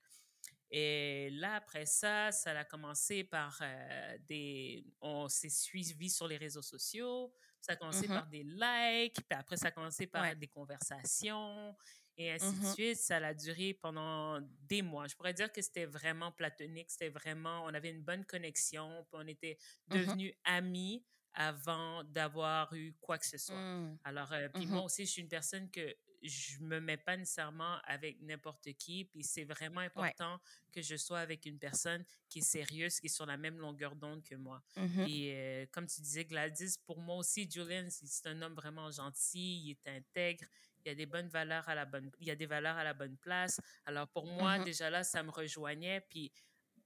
Et 0.71 1.31
là, 1.33 1.57
après 1.57 1.85
ça, 1.85 2.31
ça 2.31 2.53
a 2.53 2.65
commencé 2.65 3.25
par 3.25 3.59
euh, 3.61 4.19
des. 4.29 4.85
On 5.01 5.29
s'est 5.29 5.49
suivi 5.49 6.09
sur 6.09 6.29
les 6.29 6.37
réseaux 6.37 6.63
sociaux. 6.63 7.35
Ça 7.61 7.73
a 7.73 7.77
commencé 7.77 8.09
mmh 8.09 8.15
par 8.15 8.27
des 8.27 8.43
likes, 8.43 9.15
puis 9.15 9.39
après, 9.39 9.57
ça 9.57 9.69
a 9.69 9.71
commencé 9.71 10.07
par 10.07 10.35
des 10.35 10.49
conversations, 10.49 11.77
et 12.17 12.33
ainsi 12.33 12.53
de 12.53 12.67
mmh 12.67 12.73
suite. 12.73 12.99
Ça 12.99 13.17
a 13.17 13.35
duré 13.35 13.75
pendant 13.75 14.41
des 14.63 14.83
mois. 14.83 15.07
Je 15.07 15.15
pourrais 15.15 15.35
dire 15.35 15.53
que 15.53 15.63
c'était 15.63 15.87
vraiment 15.87 16.33
platonique. 16.33 16.91
C'était 16.91 17.11
vraiment. 17.11 17.65
On 17.65 17.75
avait 17.75 17.91
une 17.91 18.03
bonne 18.03 18.25
connexion, 18.25 19.05
puis 19.11 19.21
on 19.23 19.27
était 19.27 19.57
mmh 19.89 19.95
devenus 19.95 20.35
amis 20.45 21.05
avant 21.35 22.03
d'avoir 22.05 22.73
eu 22.75 22.95
quoi 23.01 23.19
que 23.19 23.27
ce 23.27 23.39
soit. 23.39 23.57
Alors, 24.05 24.33
euh, 24.33 24.49
puis 24.49 24.67
moi 24.67 24.83
aussi, 24.83 25.07
je 25.07 25.11
suis 25.13 25.23
une 25.23 25.29
personne 25.29 25.71
que 25.71 25.95
je 26.23 26.59
me 26.61 26.81
mets 26.81 26.97
pas 26.97 27.17
nécessairement 27.17 27.79
avec 27.85 28.21
n'importe 28.21 28.73
qui. 28.75 29.05
Puis 29.07 29.25
c'est 29.25 29.45
vraiment 29.45 29.81
important 29.81 30.39
que 30.73 30.83
je 30.83 30.97
sois 30.97 31.21
avec 31.21 31.47
une 31.47 31.59
personne 31.59 32.05
qui 32.29 32.41
est 32.41 32.43
sérieuse, 32.43 33.01
qui 33.01 33.07
est 33.07 33.11
sur 33.11 33.27
la 33.27 33.37
même 33.37 33.59
longueur 33.59 33.97
d'onde 33.97 34.23
que 34.23 34.35
moi. 34.35 34.63
Et 35.09 35.33
euh, 35.35 35.67
comme 35.73 35.87
tu 35.87 36.01
disais, 36.01 36.25
Gladys, 36.25 36.77
pour 36.87 37.01
moi 37.01 37.17
aussi, 37.17 37.49
Julian, 37.51 37.87
c'est 37.91 38.29
un 38.29 38.41
homme 38.43 38.55
vraiment 38.55 38.91
gentil, 38.91 39.63
il 39.65 39.71
est 39.71 39.89
intègre. 39.89 40.45
Il 40.85 40.89
y 40.89 40.91
a 40.91 40.95
des 40.95 41.07
bonnes 41.07 41.29
valeurs 41.29 41.69
à 41.69 41.75
la 41.75 41.85
bonne, 41.85 42.11
il 42.21 42.27
y 42.27 42.31
a 42.31 42.37
des 42.37 42.47
valeurs 42.47 42.77
à 42.77 42.85
la 42.85 42.95
bonne 42.95 43.17
place. 43.19 43.61
Alors 43.85 44.09
pour 44.09 44.27
moi, 44.27 44.59
déjà 44.59 44.89
là, 44.91 45.05
ça 45.05 45.23
me 45.23 45.31
rejoignait. 45.31 46.01
Puis 46.09 46.33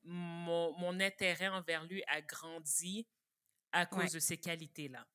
mon, 0.02 0.76
mon 0.78 0.98
intérêt 1.00 1.48
envers 1.48 1.84
lui 1.84 2.02
a 2.08 2.20
grandi 2.20 3.06
à 3.72 3.86
cause 3.86 4.12
de 4.12 4.18
ces 4.20 4.36
qualités-là. 4.36 5.06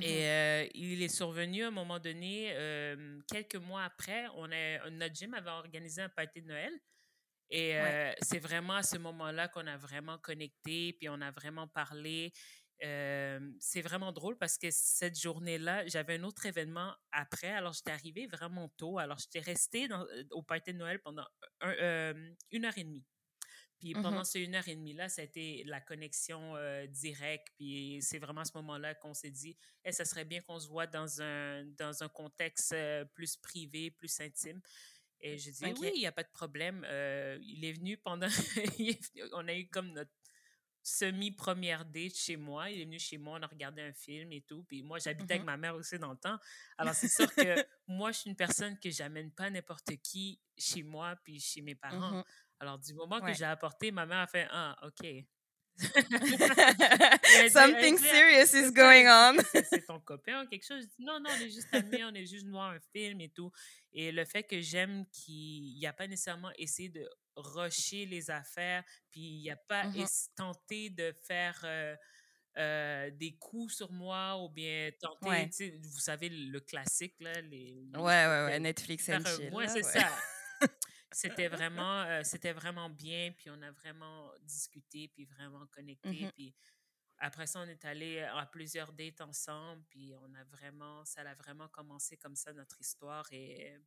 Et 0.00 0.70
il 0.74 1.02
est 1.02 1.08
survenu 1.08 1.64
à 1.64 1.68
un 1.68 1.70
moment 1.70 1.98
donné, 1.98 2.52
quelques 3.28 3.56
mois 3.56 3.84
après, 3.84 4.26
on 4.36 4.50
a, 4.52 4.90
notre 4.90 5.14
gym 5.14 5.34
avait 5.34 5.50
organisé 5.50 6.02
un 6.02 6.08
party 6.08 6.42
de 6.42 6.48
Noël. 6.48 6.72
Et 7.50 7.74
c'est 8.22 8.38
vraiment 8.40 8.74
à 8.74 8.82
ce 8.82 8.98
moment-là 8.98 9.48
qu'on 9.48 9.66
a 9.66 9.76
vraiment 9.76 10.18
connecté, 10.18 10.92
puis 10.94 11.08
on 11.08 11.20
a 11.20 11.30
vraiment 11.30 11.68
parlé. 11.68 12.32
c'est 12.80 13.82
vraiment 13.82 14.12
drôle 14.12 14.36
parce 14.38 14.58
que 14.58 14.68
cette 14.70 15.18
journée-là, 15.18 15.86
j'avais 15.86 16.16
un 16.18 16.24
autre 16.24 16.46
événement 16.46 16.94
après. 17.12 17.50
Alors, 17.52 17.72
j'étais 17.72 17.92
arrivée 17.92 18.26
vraiment 18.26 18.68
tôt. 18.76 18.98
Alors, 18.98 19.18
j'étais 19.18 19.40
restée 19.40 19.88
au 20.30 20.42
party 20.42 20.72
de 20.72 20.78
Noël 20.78 21.00
pendant 21.00 21.26
une 21.62 22.64
heure 22.64 22.76
et 22.78 22.84
demie. 22.84 23.04
Puis 23.78 23.94
mmh 23.94 24.02
pendant 24.02 24.24
ces 24.24 24.40
une 24.40 24.54
heure 24.54 24.66
et 24.68 24.74
demie-là, 24.74 25.08
ça 25.08 25.22
a 25.22 25.24
été 25.24 25.64
la 25.64 25.80
connexion 25.80 26.54
directe. 26.88 27.48
Puis 27.56 27.98
c'est 28.00 28.18
vraiment 28.18 28.40
à 28.40 28.44
ce 28.44 28.56
moment-là 28.56 28.94
qu'on 28.94 29.14
s'est 29.14 29.30
dit, 29.30 29.56
eh, 29.84 29.92
ça 29.92 30.04
serait 30.04 30.24
bien 30.24 30.40
qu'on 30.40 30.58
se 30.58 30.68
voit 30.68 30.86
dans 30.86 31.20
un, 31.20 31.64
dans 31.78 32.02
un 32.02 32.08
contexte 32.08 32.74
plus 33.14 33.36
privé, 33.36 33.90
plus 33.90 34.20
intime. 34.20 34.60
Et 35.20 35.38
j'ai 35.38 35.50
dit, 35.50 35.64
oui, 35.80 35.90
il 35.94 36.00
n'y 36.00 36.06
a 36.06 36.12
pas 36.12 36.22
de 36.22 36.30
problème. 36.32 36.86
il 37.42 37.64
est 37.64 37.72
venu 37.72 37.96
pendant. 37.96 38.28
on 39.32 39.48
a 39.48 39.54
eu 39.54 39.68
comme 39.68 39.92
notre 39.92 40.10
semi-première 40.86 41.84
date 41.84 42.14
chez 42.14 42.36
moi. 42.36 42.70
Il 42.70 42.80
est 42.80 42.84
venu 42.84 42.98
chez 43.00 43.18
moi, 43.18 43.38
on 43.40 43.42
a 43.42 43.48
regardé 43.48 43.82
un 43.82 43.92
film 43.92 44.32
et 44.32 44.40
tout. 44.42 44.62
Puis 44.68 44.82
moi, 44.82 45.00
j'habitais 45.00 45.34
avec 45.34 45.42
mmh 45.42 45.46
ma 45.46 45.56
mère 45.56 45.74
aussi 45.74 45.98
dans 45.98 46.12
le 46.12 46.16
temps. 46.16 46.38
Alors, 46.78 46.94
c'est 46.94 47.08
sûr 47.08 47.32
que 47.34 47.56
moi, 47.88 48.12
je 48.12 48.18
suis 48.20 48.30
une 48.30 48.36
personne 48.36 48.78
que 48.78 48.88
j'amène 48.90 49.32
pas 49.32 49.50
n'importe 49.50 49.96
qui 49.96 50.40
chez 50.56 50.84
moi 50.84 51.16
puis 51.24 51.40
chez 51.40 51.60
mes 51.60 51.74
mmh 51.74 51.78
parents. 51.78 52.24
Alors, 52.60 52.78
du 52.78 52.94
moment 52.94 53.20
que 53.20 53.34
j'ai 53.34 53.44
apporté, 53.44 53.90
ma 53.90 54.06
mère 54.06 54.20
a 54.20 54.26
fait 54.28 54.46
Ah, 54.50 54.76
OK. 54.82 55.04
Something 57.50 57.98
serious 57.98 58.54
is 58.54 58.70
going 58.72 59.06
on. 59.08 59.36
C'est 59.52 59.84
ton 59.84 60.00
copain 60.04 60.44
ou 60.44 60.48
quelque 60.48 60.64
chose? 60.64 60.86
Dis, 60.86 61.04
non, 61.04 61.20
non, 61.20 61.28
on 61.30 61.40
est 61.40 61.50
juste 61.50 61.68
amis, 61.74 62.02
on 62.02 62.14
est 62.14 62.24
juste 62.24 62.46
voir 62.46 62.70
un 62.70 62.80
film 62.94 63.20
et 63.20 63.28
tout. 63.28 63.52
Et 63.92 64.10
le 64.12 64.24
fait 64.24 64.44
que 64.44 64.60
j'aime 64.60 65.04
qu'il 65.10 65.74
n'y 65.76 65.86
a 65.86 65.92
pas 65.92 66.06
nécessairement 66.06 66.52
essayé 66.56 66.88
de 66.88 67.06
rusher 67.36 68.06
les 68.06 68.30
affaires, 68.30 68.84
puis 69.10 69.20
il 69.20 69.42
n'y 69.42 69.50
a 69.50 69.56
pas 69.56 69.84
mmh 69.84 70.06
tenté 70.36 70.90
de 70.90 71.14
faire 71.26 71.60
euh, 71.64 71.96
euh, 72.58 73.10
des 73.10 73.36
coups 73.36 73.74
sur 73.74 73.92
moi 73.92 74.42
ou 74.42 74.48
bien 74.48 74.90
tenter, 75.00 75.78
vous 75.82 75.98
savez, 75.98 76.28
le 76.28 76.60
classique, 76.60 77.14
là. 77.20 77.40
Les, 77.42 77.88
ouais, 77.94 78.00
ouais, 78.00 78.44
ouais, 78.44 78.60
Netflix 78.60 79.08
and 79.08 79.24
chill. 79.24 79.52
Ouais, 79.54 79.68
c'est 79.68 79.82
ça. 79.82 80.08
c'était 81.12 81.48
vraiment, 81.48 82.02
euh, 82.02 82.22
c'était 82.24 82.52
vraiment 82.52 82.90
bien, 82.90 83.32
puis 83.36 83.50
on 83.50 83.60
a 83.62 83.70
vraiment 83.70 84.32
discuté, 84.42 85.08
puis 85.08 85.24
vraiment 85.24 85.60
mmh 85.60 85.68
connecté, 85.70 86.28
puis 86.34 86.54
après 87.18 87.46
ça, 87.46 87.60
on 87.60 87.68
est 87.68 87.84
allé 87.84 88.20
à 88.20 88.44
plusieurs 88.46 88.92
dates 88.92 89.20
ensemble, 89.20 89.82
puis 89.88 90.14
on 90.20 90.34
a 90.34 90.44
vraiment, 90.44 91.04
ça 91.04 91.22
a 91.22 91.34
vraiment 91.34 91.68
commencé 91.68 92.16
comme 92.16 92.36
ça 92.36 92.52
notre 92.52 92.80
histoire 92.80 93.26
et 93.32 93.78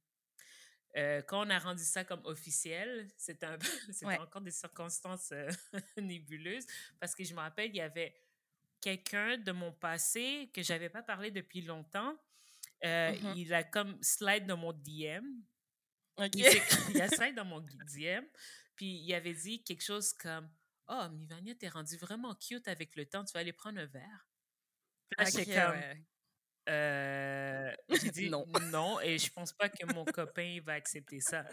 euh, 0.98 1.22
quand 1.22 1.46
on 1.46 1.50
a 1.50 1.60
rendu 1.60 1.84
ça 1.84 2.04
comme 2.04 2.22
officiel, 2.26 3.08
c'était 3.16 3.48
encore 4.20 4.42
des 4.42 4.52
circonstances 4.52 5.32
euh, 5.32 5.50
nébuleuses 5.98 6.66
parce 7.00 7.14
que 7.14 7.24
je 7.24 7.34
me 7.34 7.40
rappelle, 7.40 7.70
il 7.70 7.76
y 7.76 7.82
avait 7.82 8.16
quelqu'un 8.82 9.38
de 9.38 9.52
mon 9.52 9.72
passé 9.72 10.50
que 10.54 10.64
j'avais 10.64 10.90
pas 10.90 11.04
parlé 11.04 11.32
depuis 11.32 11.62
longtemps. 11.62 12.18
Mmh 12.82 13.34
il 13.36 13.54
a 13.54 13.62
comme 13.62 14.02
slide 14.02 14.46
dans 14.46 14.56
mon 14.56 14.72
DM 14.72 15.42
il, 16.34 17.02
a 17.02 17.08
slide 17.08 17.36
dans 17.36 17.46
mon 17.46 17.62
DM, 17.62 18.26
puis 18.76 19.02
il 19.02 19.14
avait 19.14 19.34
dit 19.34 19.64
quelque 19.64 19.84
chose 19.84 20.14
comme 20.14 20.50
Oh, 20.88 21.08
Mivania, 21.12 21.54
t'es 21.54 21.70
rendu 21.70 21.98
vraiment 21.98 22.34
cute 22.36 22.68
avec 22.68 22.96
le 22.96 23.06
temps, 23.06 23.24
tu 23.24 23.34
vas 23.34 23.42
aller 23.42 23.54
prendre 23.54 23.80
un 23.80 23.86
verre. 23.86 24.28
Là, 25.18 25.26
comme, 25.26 26.04
euh, 26.68 27.72
j'ai 28.02 28.12
dit 28.12 28.30
non. 28.30 28.46
non, 28.72 29.00
et 29.02 29.18
je 29.18 29.32
pense 29.32 29.54
pas 29.54 29.70
que 29.70 29.86
mon 29.94 30.06
copain 30.06 30.60
va 30.64 30.74
accepter 30.74 31.20
ça. 31.20 31.46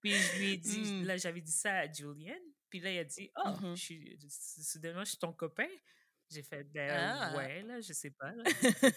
Puis 0.00 0.12
je 0.12 0.38
lui 0.38 0.52
ai 0.52 0.56
dit, 0.56 0.92
mmh. 0.92 1.04
là, 1.04 1.16
j'avais 1.16 1.40
dit 1.40 1.52
ça 1.52 1.78
à 1.78 1.92
Julian, 1.92 2.38
puis 2.70 2.80
là, 2.80 2.92
il 2.92 2.98
a 2.98 3.04
dit 3.04 3.30
Oh, 3.44 3.54
je 3.74 3.80
suis, 3.80 4.18
soudainement, 4.30 5.04
je 5.04 5.10
suis 5.10 5.18
ton 5.18 5.32
copain. 5.32 5.68
J'ai 6.30 6.42
fait, 6.42 6.62
ben 6.64 6.90
ah! 6.90 7.34
ouais, 7.36 7.62
là, 7.62 7.80
je 7.80 7.92
sais 7.94 8.10
pas. 8.10 8.32
Là. 8.32 8.44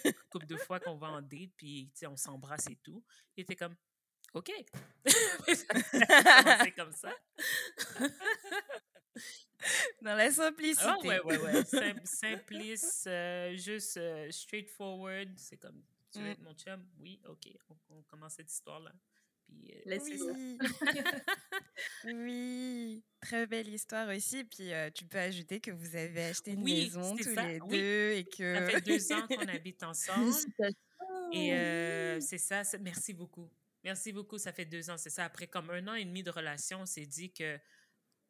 Une 0.06 0.14
couple 0.30 0.48
de 0.48 0.58
fois 0.58 0.82
qu'on 0.82 0.98
va 0.98 1.08
en 1.08 1.22
date, 1.22 1.52
puis 1.56 1.90
on 2.06 2.18
s'embrasse 2.18 2.68
et 2.70 2.76
tout. 2.84 3.04
Il 3.38 3.44
était 3.44 3.56
comme, 3.56 3.76
OK. 4.34 4.52
C'est 5.48 6.72
comme 6.76 6.92
ça. 6.92 7.14
Dans 10.02 10.16
la 10.16 10.32
simplicité. 10.32 10.86
Ah, 10.88 10.98
ouais, 11.04 11.22
ouais, 11.22 11.38
ouais. 11.38 11.96
simplice, 12.04 13.06
euh, 13.08 13.56
juste 13.56 13.98
euh, 13.98 14.30
straightforward. 14.32 15.30
C'est 15.38 15.58
comme, 15.58 15.82
tu 16.12 16.20
veux 16.20 16.26
mm. 16.26 16.32
être 16.32 16.42
mon 16.42 16.54
chum? 16.54 16.86
Oui, 17.00 17.20
OK. 17.28 17.52
On, 17.90 18.02
commence 18.04 18.34
cette 18.34 18.52
histoire-là. 18.52 18.92
Puis, 19.48 19.74
euh, 19.74 20.00
oui. 20.02 20.18
ça. 20.18 20.34
oui, 22.06 23.04
très 23.22 23.48
belle 23.48 23.70
histoire 23.70 24.08
aussi. 24.10 24.44
Puis 24.44 24.72
tu 24.94 25.06
peux 25.06 25.20
ajouter 25.20 25.60
que 25.60 25.72
vous 25.72 25.96
avez 25.96 26.26
acheté 26.26 26.52
une 26.52 26.64
maison 26.64 27.16
tous 27.16 27.36
les 27.36 27.60
deux 27.60 28.12
et 28.12 28.26
que. 28.26 28.56
Ça 28.56 28.68
fait 28.68 28.82
deux 28.82 29.12
ans 29.14 29.28
qu'on 29.28 29.48
habite 29.48 29.84
ensemble. 29.84 30.34
et 31.32 32.20
c'est 32.22 32.38
ça. 32.38 32.64
Merci 32.80 33.14
beaucoup. 33.14 33.50
Merci 33.84 34.14
beaucoup. 34.14 34.38
Ça 34.38 34.54
fait 34.54 34.66
deux 34.66 34.90
ans, 34.90 34.98
c'est 34.98 35.10
ça. 35.10 35.26
Après 35.26 35.48
comme 35.48 35.70
un 35.70 35.88
an 35.88 35.96
et 35.96 36.06
demi 36.06 36.24
de 36.24 36.30
relation, 36.30 36.82
on 36.82 36.86
s'est 36.86 37.06
dit 37.06 37.32
que 37.32 37.60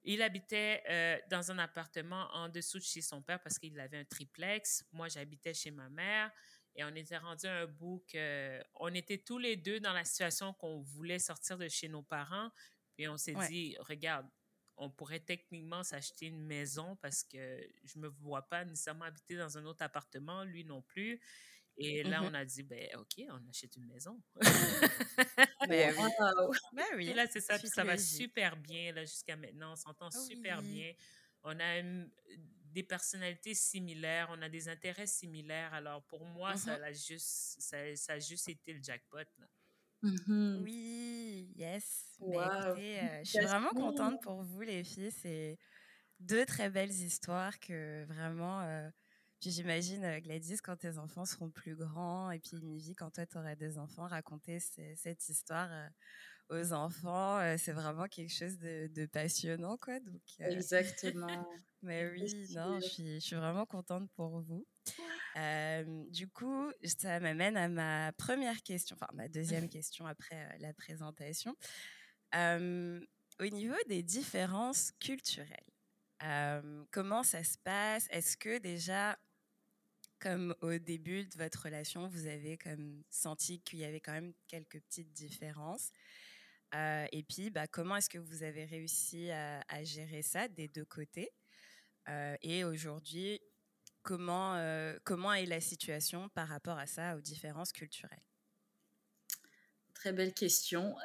il 0.03 0.21
habitait 0.21 0.83
euh, 0.89 1.17
dans 1.29 1.51
un 1.51 1.59
appartement 1.59 2.27
en 2.33 2.49
dessous 2.49 2.79
de 2.79 2.83
chez 2.83 3.01
son 3.01 3.21
père 3.21 3.39
parce 3.41 3.59
qu'il 3.59 3.79
avait 3.79 3.99
un 3.99 4.05
triplex. 4.05 4.85
Moi, 4.91 5.07
j'habitais 5.09 5.53
chez 5.53 5.71
ma 5.71 5.89
mère. 5.89 6.31
Et 6.75 6.83
on 6.83 6.95
était 6.95 7.17
rendu 7.17 7.47
un 7.47 7.67
bout 7.67 8.03
que 8.11 8.63
on 8.75 8.93
était 8.93 9.17
tous 9.17 9.37
les 9.37 9.57
deux 9.57 9.79
dans 9.79 9.91
la 9.91 10.05
situation 10.05 10.53
qu'on 10.53 10.79
voulait 10.81 11.19
sortir 11.19 11.57
de 11.57 11.67
chez 11.67 11.89
nos 11.89 12.01
parents. 12.01 12.49
Puis 12.95 13.07
on 13.07 13.17
s'est 13.17 13.35
dit, 13.49 13.75
regarde, 13.79 14.25
on 14.77 14.89
pourrait 14.89 15.19
techniquement 15.19 15.83
s'acheter 15.83 16.27
une 16.27 16.41
maison 16.41 16.95
parce 17.01 17.23
que 17.23 17.59
je 17.83 17.99
me 17.99 18.07
vois 18.07 18.43
pas 18.43 18.63
nécessairement 18.63 19.05
habiter 19.05 19.35
dans 19.35 19.57
un 19.57 19.65
autre 19.65 19.83
appartement, 19.83 20.43
lui 20.43 20.63
non 20.63 20.81
plus. 20.81 21.19
Et 21.77 22.03
là, 22.03 22.21
mmh 22.21 22.25
on 22.25 22.33
a 22.33 22.45
dit, 22.45 22.63
ben 22.63 22.87
OK, 22.97 23.23
on 23.29 23.49
achète 23.49 23.75
une 23.75 23.85
maison. 23.85 24.21
ben, 25.67 25.95
oui. 25.97 26.57
Ben 26.73 26.85
oui. 26.95 27.09
Et 27.09 27.13
là, 27.13 27.25
c'est 27.27 27.41
ça. 27.41 27.57
Puis 27.57 27.69
ça 27.69 27.83
va 27.83 27.97
super 27.97 28.57
bien 28.57 28.93
là, 28.93 29.03
jusqu'à 29.03 29.35
maintenant. 29.35 29.73
On 29.73 29.75
s'entend 29.75 30.11
super 30.11 30.61
bien. 30.61 30.93
on 31.43 31.59
a 31.59 31.81
des 32.71 32.83
personnalités 32.83 33.53
similaires, 33.53 34.27
on 34.31 34.41
a 34.41 34.49
des 34.49 34.69
intérêts 34.69 35.07
similaires. 35.07 35.73
Alors 35.73 36.03
pour 36.03 36.25
moi, 36.25 36.55
ça, 36.55 36.77
mmh 36.77 36.83
a 36.83 36.93
juste, 36.93 37.61
ça, 37.61 38.13
a 38.13 38.19
juste 38.19 38.49
été 38.49 38.73
le 38.73 38.83
jackpot. 38.83 39.19
Mmh 40.01 40.61
oui, 40.63 41.51
yes. 41.55 42.17
Bah, 42.19 42.73
euh, 42.77 43.19
je 43.23 43.29
suis 43.29 43.45
vraiment 43.45 43.69
contente 43.69 44.21
pour 44.21 44.41
vous, 44.41 44.61
les 44.61 44.83
filles. 44.83 45.11
C'est 45.11 45.57
deux 46.19 46.45
très 46.45 46.69
belles 46.69 46.91
histoires 46.91 47.59
que 47.59 48.05
vraiment. 48.05 48.61
Euh, 48.61 48.89
j'imagine, 49.49 50.03
euh, 50.03 50.19
Gladys, 50.19 50.57
quand 50.61 50.77
tes 50.77 50.97
enfants 50.97 51.25
seront 51.25 51.49
plus 51.49 51.75
grands, 51.75 52.29
et 52.31 52.39
puis 52.39 52.61
Mivie, 52.61 52.93
quand 52.93 53.09
toi, 53.11 53.25
tu 53.25 53.37
auras 53.37 53.55
des 53.55 53.77
enfants, 53.77 54.07
raconter 54.07 54.59
cette 54.59 55.27
histoire 55.27 55.69
aux 56.49 56.73
enfants, 56.73 57.39
c'est 57.57 57.71
vraiment 57.71 58.07
quelque 58.07 58.33
chose 58.33 58.57
de, 58.59 59.05
passionnant, 59.07 59.77
quoi. 59.77 59.99
Donc, 59.99 60.21
Exactement. 60.39 61.27
mais 61.81 62.09
oui, 62.11 62.47
non, 62.53 62.79
je 62.81 62.87
suis, 62.87 63.13
je 63.15 63.25
suis, 63.25 63.35
vraiment 63.35 63.65
contente 63.65 64.09
pour 64.11 64.41
vous. 64.41 64.67
du 66.09 66.27
coup, 66.27 66.71
ça 66.83 67.19
m'amène 67.19 67.57
à 67.57 67.67
ma 67.69 68.11
première 68.13 68.61
question, 68.61 68.95
enfin 68.99 69.11
ma 69.13 69.27
deuxième 69.27 69.69
question 69.69 70.05
après 70.05 70.57
la 70.59 70.73
présentation. 70.73 71.55
au 72.35 73.47
niveau 73.47 73.77
des 73.87 74.03
différences 74.03 74.91
culturelles, 74.99 75.71
comment 76.91 77.23
ça 77.23 77.43
se 77.43 77.57
passe? 77.57 78.07
Est-ce 78.11 78.37
que 78.37 78.59
déjà, 78.59 79.17
comme 80.21 80.55
au 80.61 80.77
début 80.77 81.25
de 81.25 81.35
votre 81.35 81.63
relation, 81.63 82.07
vous 82.07 82.27
avez 82.27 82.57
comme 82.57 83.03
senti 83.09 83.59
qu'il 83.61 83.79
y 83.79 83.85
avait 83.85 83.99
quand 83.99 84.13
même 84.13 84.33
quelques 84.47 84.79
petites 84.79 85.11
différences. 85.11 85.91
Et 86.73 87.25
puis, 87.27 87.49
bah, 87.49 87.67
comment 87.67 87.97
est-ce 87.97 88.09
que 88.09 88.19
vous 88.19 88.43
avez 88.43 88.63
réussi 88.63 89.29
à, 89.31 89.83
gérer 89.83 90.21
ça 90.21 90.47
des 90.47 90.67
deux 90.67 90.85
côtés? 90.85 91.33
Et 92.41 92.63
aujourd'hui, 92.63 93.41
comment, 94.03 94.55
comment 95.03 95.33
est 95.33 95.47
la 95.47 95.59
situation 95.59 96.29
par 96.29 96.47
rapport 96.47 96.77
à 96.77 96.85
ça, 96.85 97.17
aux 97.17 97.21
différences 97.21 97.73
culturelles? 97.73 98.23
Très 99.95 100.13
belle 100.13 100.33
question. 100.33 100.95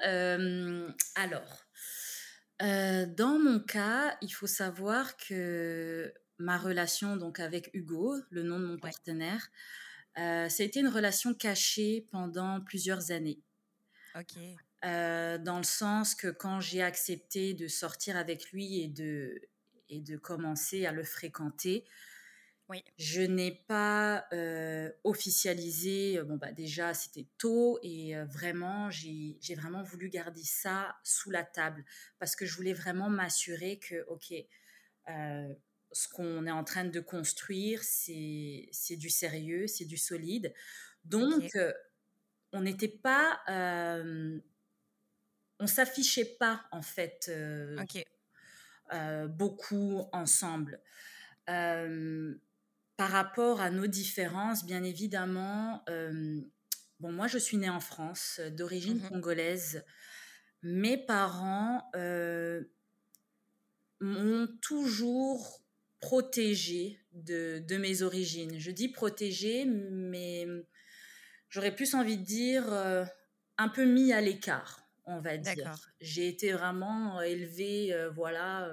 alors, 1.15 1.67
dans 2.61 3.39
mon 3.43 3.61
cas, 3.61 4.17
il 4.21 4.31
faut 4.31 4.47
savoir 4.47 5.17
que 5.17 6.13
ma 6.39 6.59
relation 6.59 7.17
donc 7.17 7.41
avec 7.41 7.71
Hugo, 7.75 8.15
le 8.31 8.43
nom 8.43 8.59
de 8.61 8.67
mon 8.67 8.79
partenaire, 8.79 9.49
ça 10.17 10.47
a 10.47 10.63
été 10.63 10.81
une 10.81 10.89
relation 10.89 11.35
cachée 11.35 12.07
pendant 12.11 12.61
plusieurs 12.61 13.11
années. 13.11 13.41
Ok. 14.15 14.39
dans 14.83 15.59
le 15.59 15.65
sens 15.65 16.15
que 16.15 16.29
quand 16.29 16.61
j'ai 16.61 16.83
accepté 16.83 17.55
de 17.55 17.69
sortir 17.69 18.17
avec 18.17 18.51
lui 18.53 18.81
et 18.81 18.89
de, 18.89 19.41
et 19.89 20.01
de 20.01 20.17
commencer 20.17 20.87
à 20.87 20.93
le 20.93 21.05
fréquenter, 21.05 21.85
je 22.99 23.21
n'ai 23.23 23.53
pas 23.53 24.27
officialisé, 25.05 26.21
bon 26.25 26.37
bah 26.37 26.53
déjà 26.53 26.95
c'était 26.95 27.27
tôt 27.39 27.79
et 27.83 28.15
vraiment 28.25 28.91
j'ai 28.91 29.39
vraiment 29.57 29.83
voulu 29.83 30.09
garder 30.09 30.43
ça 30.43 30.97
sous 31.05 31.31
la 31.31 31.45
table 31.45 31.85
parce 32.19 32.35
que 32.37 32.47
je 32.47 32.57
voulais 32.57 32.75
vraiment 32.75 33.11
m'assurer 33.11 33.79
que 33.79 34.05
ok 34.09 34.33
ce 35.93 36.09
qu'on 36.09 36.47
est 36.47 36.51
en 36.51 36.65
train 36.65 36.85
de 36.85 37.01
construire 37.01 37.83
c'est 37.83 38.97
du 38.97 39.11
sérieux, 39.11 39.67
c'est 39.67 39.85
du 39.85 39.97
solide. 39.97 40.53
Donc 41.05 41.57
on 42.53 42.61
n'était 42.61 42.89
pas 42.89 43.41
on 45.59 45.67
s'affichait 45.67 46.37
pas 46.39 46.67
en 46.73 46.83
fait 46.83 47.31
beaucoup 49.29 50.05
ensemble 50.13 50.81
par 51.47 53.11
rapport 53.11 53.61
à 53.61 53.71
nos 53.71 53.87
différences, 53.87 54.65
bien 54.65 54.83
évidemment, 54.83 55.85
bon, 56.99 57.13
moi 57.13 57.27
je 57.27 57.39
suis 57.39 57.57
née 57.59 57.69
en 57.69 57.81
France, 57.81 58.41
d'origine 58.53 58.99
mmh 58.99 59.09
congolaise. 59.09 59.85
Mes 60.63 60.97
parents 60.97 61.91
m'ont 64.01 64.49
toujours 64.61 65.63
protégée 66.07 67.01
de, 67.13 67.59
de, 67.67 67.77
mes 67.77 68.03
origines. 68.03 68.59
Je 68.59 68.71
dis 68.71 68.89
protégée, 68.89 69.65
mais 69.65 70.47
j'aurais 71.49 71.75
plus 71.75 71.95
envie 71.95 72.17
de 72.17 72.25
dire 72.25 72.65
un 73.59 73.69
peu 73.69 73.85
mis 73.85 74.13
à 74.13 74.21
l'écart, 74.21 74.89
on 75.05 75.21
va 75.21 75.37
dire. 75.37 75.75
J'ai 76.01 76.29
été 76.29 76.53
vraiment 76.53 77.21
élevée, 77.23 77.93
voilà 78.15 78.71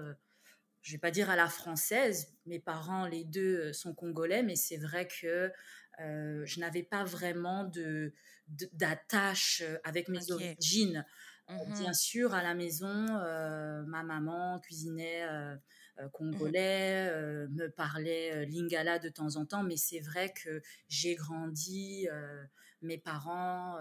je 0.84 0.91
vais 0.91 0.98
pas 1.00 1.12
dire 1.12 1.30
à 1.30 1.36
la 1.36 1.48
française, 1.48 2.36
mes 2.46 2.60
parents, 2.60 3.08
les 3.08 3.24
deux, 3.24 3.69
euh, 3.69 3.74
sont 3.74 3.96
congolais, 3.96 4.43
mais 4.43 4.58
c'est 4.58 4.78
vrai 4.78 5.08
que 5.08 5.52
euh, 6.02 6.46
je 6.46 6.60
n'avais 6.60 6.84
pas 6.84 7.06
vraiment 7.06 7.63
de, 7.63 8.13
d'attache 8.74 9.63
euh, 9.63 9.78
avec 9.84 10.10
mes 10.10 10.32
origines. 10.32 11.06
Mmh 11.50 11.74
bien 11.74 11.91
sûr, 11.91 12.34
à 12.34 12.41
la 12.41 12.54
maison, 12.54 13.06
ma 13.86 14.02
maman 14.02 14.62
cuisinait 14.62 15.28
congolais, 16.12 17.10
me 17.49 17.67
parlait 17.67 18.45
lingala 18.45 18.99
de 18.99 19.10
temps 19.10 19.36
en 19.36 19.45
temps, 19.45 19.63
mais 19.63 19.77
c'est 19.77 19.99
vrai 19.99 20.34
que 20.34 20.62
j'ai 20.88 21.15
grandi, 21.15 22.08
mes 22.82 22.97
parents 22.97 23.79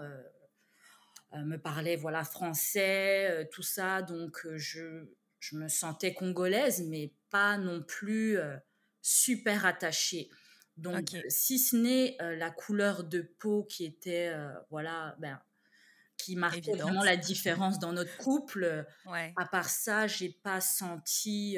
me 1.33 1.57
parlaient 1.57 1.95
voilà 1.95 2.23
français, 2.23 3.49
tout 3.51 3.63
ça, 3.63 4.01
donc 4.01 4.45
je 4.55 5.07
je 5.43 5.57
me 5.57 5.67
sentais 5.67 6.13
congolaise, 6.13 6.83
mais 6.87 7.13
pas 7.29 7.57
non 7.57 7.83
plus 7.83 8.37
euh, 8.37 8.55
super 9.01 9.65
attachée. 9.65 10.29
Donc, 10.77 11.09
si 11.27 11.59
ce 11.59 11.75
n'est 11.75 12.15
euh, 12.21 12.37
la 12.37 12.49
couleur 12.49 13.03
de 13.03 13.21
peau 13.21 13.65
qui 13.65 13.83
était, 13.83 14.29
euh, 14.29 14.53
voilà, 14.69 15.17
ben, 15.19 15.41
qui 16.17 16.37
marquait 16.37 16.71
vraiment 16.71 17.03
la 17.03 17.17
différence 17.17 17.77
dans 17.77 17.91
notre 17.91 18.15
couple, 18.15 18.85
à 19.05 19.45
part 19.45 19.67
ça, 19.67 20.07
j'ai 20.07 20.29
pas 20.29 20.61
senti 20.61 21.57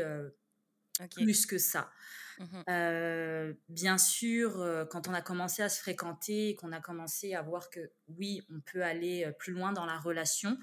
plus 1.12 1.46
que 1.46 1.58
ça. 1.58 1.92
Mmh 2.40 3.54
bien 3.70 3.98
sûr, 3.98 4.88
quand 4.90 5.08
on 5.08 5.14
a 5.14 5.22
commencé 5.22 5.62
à 5.62 5.70
se 5.70 5.80
fréquenter, 5.80 6.56
qu'on 6.56 6.74
a 6.74 6.82
commencé 6.82 7.34
à 7.34 7.42
voir 7.42 7.70
que 7.70 7.92
oui, 8.08 8.42
on 8.50 8.60
peut 8.60 8.84
aller 8.84 9.32
plus 9.40 9.54
loin 9.54 9.72
dans 9.72 9.86
la 9.86 9.98
relation, 9.98 10.58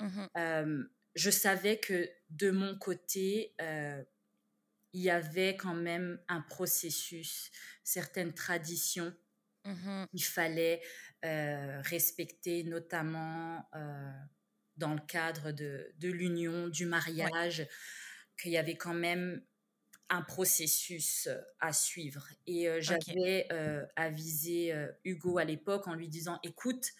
mmh 0.00 0.84
je 1.14 1.30
savais 1.30 1.80
que 1.80 2.08
de 2.30 2.50
mon 2.50 2.78
côté, 2.78 3.54
il 4.92 5.02
y 5.02 5.10
avait 5.10 5.56
quand 5.56 5.74
même 5.74 6.20
un 6.28 6.40
processus, 6.40 7.50
certaines 7.84 8.32
traditions 8.32 9.14
mmh 9.64 10.04
qu'il 10.10 10.24
fallait 10.24 10.80
respecter, 11.22 12.64
notamment 12.64 13.68
dans 14.78 14.94
le 14.94 15.00
cadre 15.06 15.50
de, 15.52 15.92
l'union, 16.00 16.68
du 16.68 16.86
mariage, 16.86 17.66
qu'il 18.40 18.52
y 18.52 18.56
avait 18.56 18.76
quand 18.76 18.94
même 18.94 19.42
un 20.10 20.22
processus 20.22 21.28
à 21.60 21.72
suivre. 21.72 22.26
Et 22.46 22.68
j'avais 22.80 23.48
avisé 23.96 24.74
Hugo 25.04 25.38
à 25.38 25.44
l'époque 25.44 25.86
en 25.86 25.94
lui 25.94 26.08
disant, 26.08 26.38
écoute, 26.42 26.92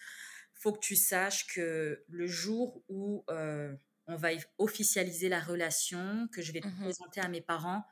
faut 0.53 0.73
que 0.73 0.79
tu 0.79 0.95
saches 0.95 1.47
que 1.47 2.03
le 2.07 2.27
jour 2.27 2.83
où 2.87 3.25
on 4.09 4.15
va 4.15 4.29
officialiser 4.57 5.29
la 5.29 5.39
relation, 5.39 6.27
que 6.33 6.41
je 6.41 6.51
vais 6.51 6.61
mmh 6.61 6.81
présenter 6.81 7.21
à 7.21 7.27
mes 7.27 7.41
parents. 7.41 7.85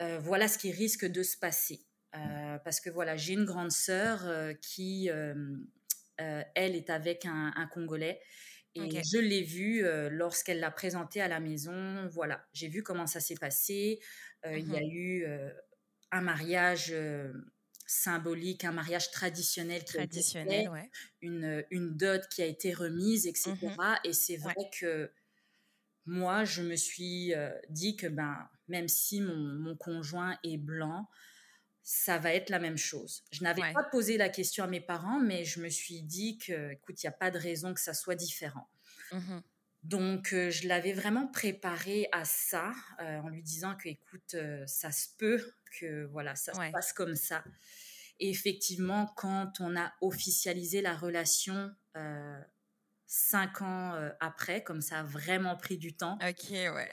Euh, 0.00 0.18
voilà 0.18 0.48
ce 0.48 0.56
qui 0.58 0.72
risque 0.72 1.04
de 1.04 1.22
se 1.22 1.36
passer. 1.36 1.86
Euh, 2.16 2.58
parce 2.64 2.80
que 2.80 2.90
voilà, 2.90 3.16
j'ai 3.16 3.34
une 3.34 3.44
grande 3.44 3.70
sœur 3.70 4.24
euh, 4.24 4.54
qui, 4.54 5.10
elle, 6.16 6.74
est 6.74 6.90
avec 6.90 7.26
un, 7.26 7.68
Congolais. 7.72 8.20
Et 8.74 9.02
je 9.04 9.18
l'ai 9.18 9.42
vue 9.42 9.84
lorsqu'elle 10.10 10.60
l'a 10.60 10.70
présenté 10.70 11.20
à 11.20 11.28
la 11.28 11.40
maison. 11.40 12.08
Voilà, 12.08 12.44
j'ai 12.52 12.68
vu 12.68 12.82
comment 12.82 13.06
ça 13.06 13.20
s'est 13.20 13.36
passé. 13.36 14.00
Il 14.44 14.68
y 14.70 14.76
a 14.76 14.80
mmh 14.80 14.90
eu 14.90 15.26
un 16.10 16.20
mariage 16.20 16.94
symbolique, 17.86 18.64
un 18.64 18.72
mariage 18.72 19.10
traditionnel, 19.10 19.84
traditionnel 19.84 20.70
une, 21.20 21.64
une 21.70 21.96
dot 21.96 22.26
qui 22.28 22.42
a 22.42 22.46
été 22.46 22.72
remise, 22.72 23.26
etc. 23.26 23.54
Mmh 23.62 23.94
Et 24.04 24.12
c'est 24.12 24.36
vrai 24.36 24.54
que 24.78 25.10
moi, 26.06 26.44
je 26.44 26.62
me 26.62 26.76
suis 26.76 27.32
dit 27.68 27.96
que 27.96 28.06
ben, 28.06 28.36
même 28.68 28.88
si 28.88 29.20
mon, 29.20 29.36
mon, 29.36 29.76
conjoint 29.76 30.38
est 30.42 30.58
blanc, 30.58 31.08
ça 31.84 32.18
va 32.18 32.32
être 32.32 32.50
la 32.50 32.58
même 32.58 32.78
chose. 32.78 33.22
Je 33.30 33.42
n'avais 33.42 33.62
pas 33.74 33.84
posé 33.84 34.16
la 34.16 34.30
question 34.30 34.64
à 34.64 34.66
mes 34.66 34.80
parents, 34.80 35.20
mais 35.20 35.44
je 35.44 35.60
me 35.60 35.68
suis 35.68 36.02
dit 36.02 36.38
que, 36.38 36.72
écoute, 36.72 37.02
il 37.02 37.06
n'y 37.06 37.10
a 37.10 37.16
pas 37.16 37.30
de 37.30 37.38
raison 37.38 37.74
que 37.74 37.80
ça 37.80 37.94
soit 37.94 38.14
différent. 38.14 38.68
Mmh 39.12 39.40
Donc, 39.82 40.32
euh, 40.32 40.50
je 40.50 40.66
l'avais 40.66 40.94
vraiment 40.94 41.26
préparé 41.28 42.08
à 42.10 42.24
ça, 42.24 42.72
euh, 43.00 43.18
en 43.18 43.28
lui 43.28 43.42
disant 43.42 43.76
que, 43.76 43.88
écoute, 43.90 44.34
ça 44.66 44.90
se 44.90 45.08
peut 45.18 45.44
que, 45.78 46.04
voilà, 46.06 46.34
ça 46.36 46.54
se 46.54 46.72
passe 46.72 46.94
comme 46.94 47.16
ça. 47.16 47.44
Et 48.18 48.30
effectivement, 48.30 49.12
quand 49.16 49.60
on 49.60 49.76
a 49.76 49.92
officialisé 50.00 50.80
la 50.80 50.96
relation, 50.96 51.70
cinq 53.16 53.62
ans 53.62 53.94
après, 54.18 54.64
comme 54.64 54.80
ça 54.80 55.00
a 55.00 55.02
vraiment 55.04 55.56
pris 55.56 55.78
du 55.78 55.94
temps. 55.94 56.18
Ok, 56.28 56.50
ouais. 56.50 56.90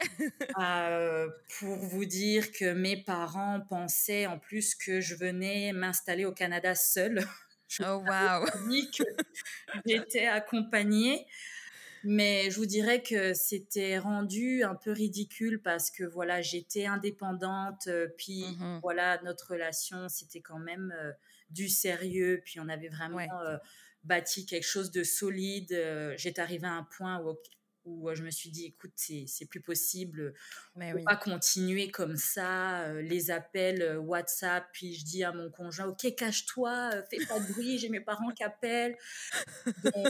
pour 1.59 1.77
vous 1.77 2.05
dire 2.05 2.51
que 2.51 2.73
mes 2.73 2.95
parents 2.95 3.59
pensaient 3.67 4.27
en 4.27 4.37
plus 4.37 4.75
que 4.75 5.01
je 5.01 5.15
venais 5.15 5.73
m'installer 5.73 6.25
au 6.25 6.31
Canada 6.31 6.75
seule. 6.75 7.25
oh, 7.79 8.03
wow. 8.07 8.45
que 8.97 9.03
j'étais 9.85 10.27
accompagnée. 10.27 11.25
Mais 12.03 12.51
je 12.51 12.57
vous 12.57 12.65
dirais 12.67 13.01
que 13.01 13.33
c'était 13.33 13.97
rendu 13.97 14.63
un 14.63 14.75
peu 14.75 14.91
ridicule 14.91 15.59
parce 15.61 15.89
que 15.89 16.03
voilà, 16.03 16.41
j'étais 16.41 16.85
indépendante, 16.85 17.89
puis 18.17 18.45
mmh 18.59 18.79
voilà, 18.81 19.19
notre 19.23 19.51
relation, 19.51 20.07
c'était 20.09 20.41
quand 20.41 20.57
même 20.57 20.93
du 21.51 21.69
sérieux, 21.69 22.41
puis 22.43 22.59
on 22.59 22.69
avait 22.69 22.89
vraiment 22.89 23.19
bâti 24.03 24.45
quelque 24.45 24.67
chose 24.67 24.91
de 24.91 25.03
solide. 25.03 26.15
J'étais 26.17 26.41
arrivée 26.41 26.67
à 26.67 26.73
un 26.73 26.83
point 26.83 27.21
où 27.23 27.37
où 27.83 28.13
je 28.13 28.23
me 28.23 28.29
suis 28.29 28.49
dit, 28.49 28.65
écoute, 28.65 28.91
c'est 28.95 29.45
plus 29.49 29.61
possible, 29.61 30.33
on 30.75 30.91
peut 30.91 31.03
pas 31.03 31.15
continuer 31.15 31.89
comme 31.89 32.15
ça, 32.15 32.93
les 33.01 33.31
appels 33.31 33.97
WhatsApp, 33.97 34.67
puis 34.71 34.93
je 34.93 35.03
dis 35.03 35.23
à 35.23 35.31
mon 35.31 35.49
conjoint, 35.49 35.87
ok, 35.87 36.13
cache-toi, 36.15 36.91
fais 37.09 37.25
pas 37.25 37.39
de 37.39 37.51
bruit, 37.51 37.79
j'ai 37.79 37.89
mes 37.89 37.99
parents 37.99 38.31
qui 38.31 38.43
appellent. 38.43 38.95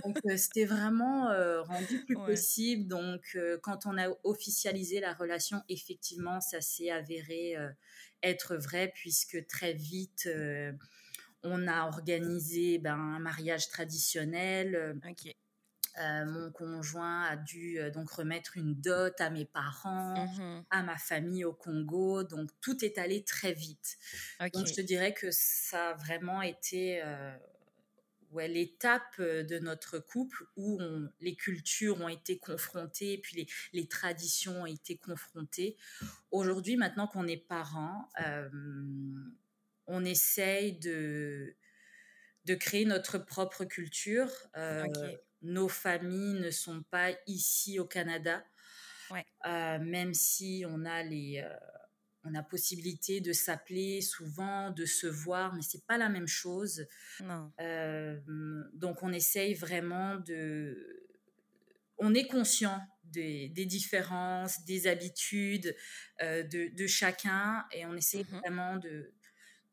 Donc, 0.03 0.17
c'était 0.35 0.65
vraiment 0.65 1.27
rendu 1.63 2.03
plus 2.05 2.15
possible. 2.15 2.87
Donc, 2.87 3.37
quand 3.61 3.85
on 3.85 3.97
a 3.97 4.09
officialisé 4.23 4.99
la 4.99 5.13
relation, 5.13 5.61
effectivement, 5.69 6.41
ça 6.41 6.59
s'est 6.59 6.89
avéré 6.89 7.55
être 8.21 8.57
vrai, 8.57 8.91
puisque 8.93 9.47
très 9.47 9.73
vite, 9.73 10.27
on 11.43 11.67
a 11.67 11.87
organisé 11.87 12.77
ben, 12.77 12.93
un 12.93 13.19
mariage 13.19 13.69
traditionnel. 13.69 14.99
Euh, 15.99 16.25
mon 16.25 16.51
conjoint 16.51 17.23
a 17.23 17.35
dû 17.35 17.77
euh, 17.77 17.91
donc 17.91 18.09
remettre 18.11 18.55
une 18.55 18.75
dot 18.75 19.19
à 19.19 19.29
mes 19.29 19.45
parents, 19.45 20.25
mmh 20.25 20.63
à 20.69 20.83
ma 20.83 20.97
famille 20.97 21.43
au 21.43 21.53
Congo. 21.53 22.23
Donc 22.23 22.49
tout 22.61 22.83
est 22.85 22.97
allé 22.97 23.23
très 23.23 23.53
vite. 23.53 23.97
Donc 24.53 24.67
je 24.67 24.73
te 24.73 24.81
dirais 24.81 25.13
que 25.13 25.27
ça 25.31 25.89
a 25.89 25.93
vraiment 25.95 26.41
été 26.41 27.01
euh, 27.03 27.35
ouais, 28.31 28.47
l'étape 28.47 29.19
de 29.19 29.59
notre 29.59 29.99
couple 29.99 30.45
où 30.55 30.79
les 31.19 31.35
cultures 31.35 31.99
ont 31.99 32.07
été 32.07 32.37
confrontées, 32.37 33.17
puis 33.17 33.35
les, 33.35 33.47
les 33.73 33.87
traditions 33.87 34.61
ont 34.61 34.65
été 34.65 34.95
confrontées. 34.95 35.75
Aujourd'hui, 36.31 36.77
maintenant 36.77 37.07
qu'on 37.07 37.27
est 37.27 37.35
parents, 37.35 38.07
on 39.91 40.05
essaye 40.05 40.73
de, 40.79 41.55
de 42.45 42.55
créer 42.55 42.85
notre 42.85 43.17
propre 43.17 43.65
culture. 43.65 44.31
Nos 45.41 45.67
familles 45.67 46.39
ne 46.39 46.51
sont 46.51 46.83
pas 46.83 47.11
ici 47.27 47.79
au 47.79 47.85
Canada. 47.85 48.43
Euh, 49.45 49.79
même 49.79 50.13
si 50.13 50.63
on 50.67 50.85
a 50.85 51.03
les, 51.03 51.41
euh, 51.43 51.53
on 52.23 52.33
a 52.35 52.43
possibilité 52.43 53.19
de 53.19 53.33
s'appeler 53.33 54.01
souvent, 54.01 54.71
de 54.71 54.85
se 54.85 55.07
voir, 55.07 55.53
mais 55.53 55.61
c'est 55.61 55.85
pas 55.85 55.97
la 55.97 56.07
même 56.07 56.27
chose. 56.27 56.87
Euh, 57.59 58.17
donc 58.73 59.03
on 59.03 59.11
essaye 59.11 59.53
vraiment 59.53 60.15
de, 60.15 61.05
on 61.97 62.13
est 62.13 62.27
conscient 62.27 62.79
des, 63.03 63.49
différences, 63.49 64.63
des 64.63 64.87
habitudes 64.87 65.75
de, 66.21 66.87
chacun, 66.87 67.65
et 67.73 67.85
on 67.85 67.95
essaye 67.95 68.23
mmh 68.23 68.39
vraiment 68.39 68.77
de 68.77 69.11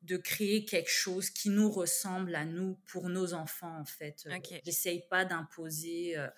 de 0.02 0.16
créer 0.16 0.64
quelque 0.64 0.90
chose 0.90 1.30
qui 1.30 1.50
nous 1.50 1.70
ressemble 1.70 2.34
à 2.34 2.44
nous 2.44 2.74
pour 2.86 3.08
nos 3.08 3.34
enfants 3.34 3.78
en 3.78 3.84
fait. 3.84 4.24
Euh, 4.26 4.36
okay. 4.36 4.60
J'essaye 4.64 5.04
pas 5.08 5.24
d'imposer 5.24 6.16
euh, 6.16 6.28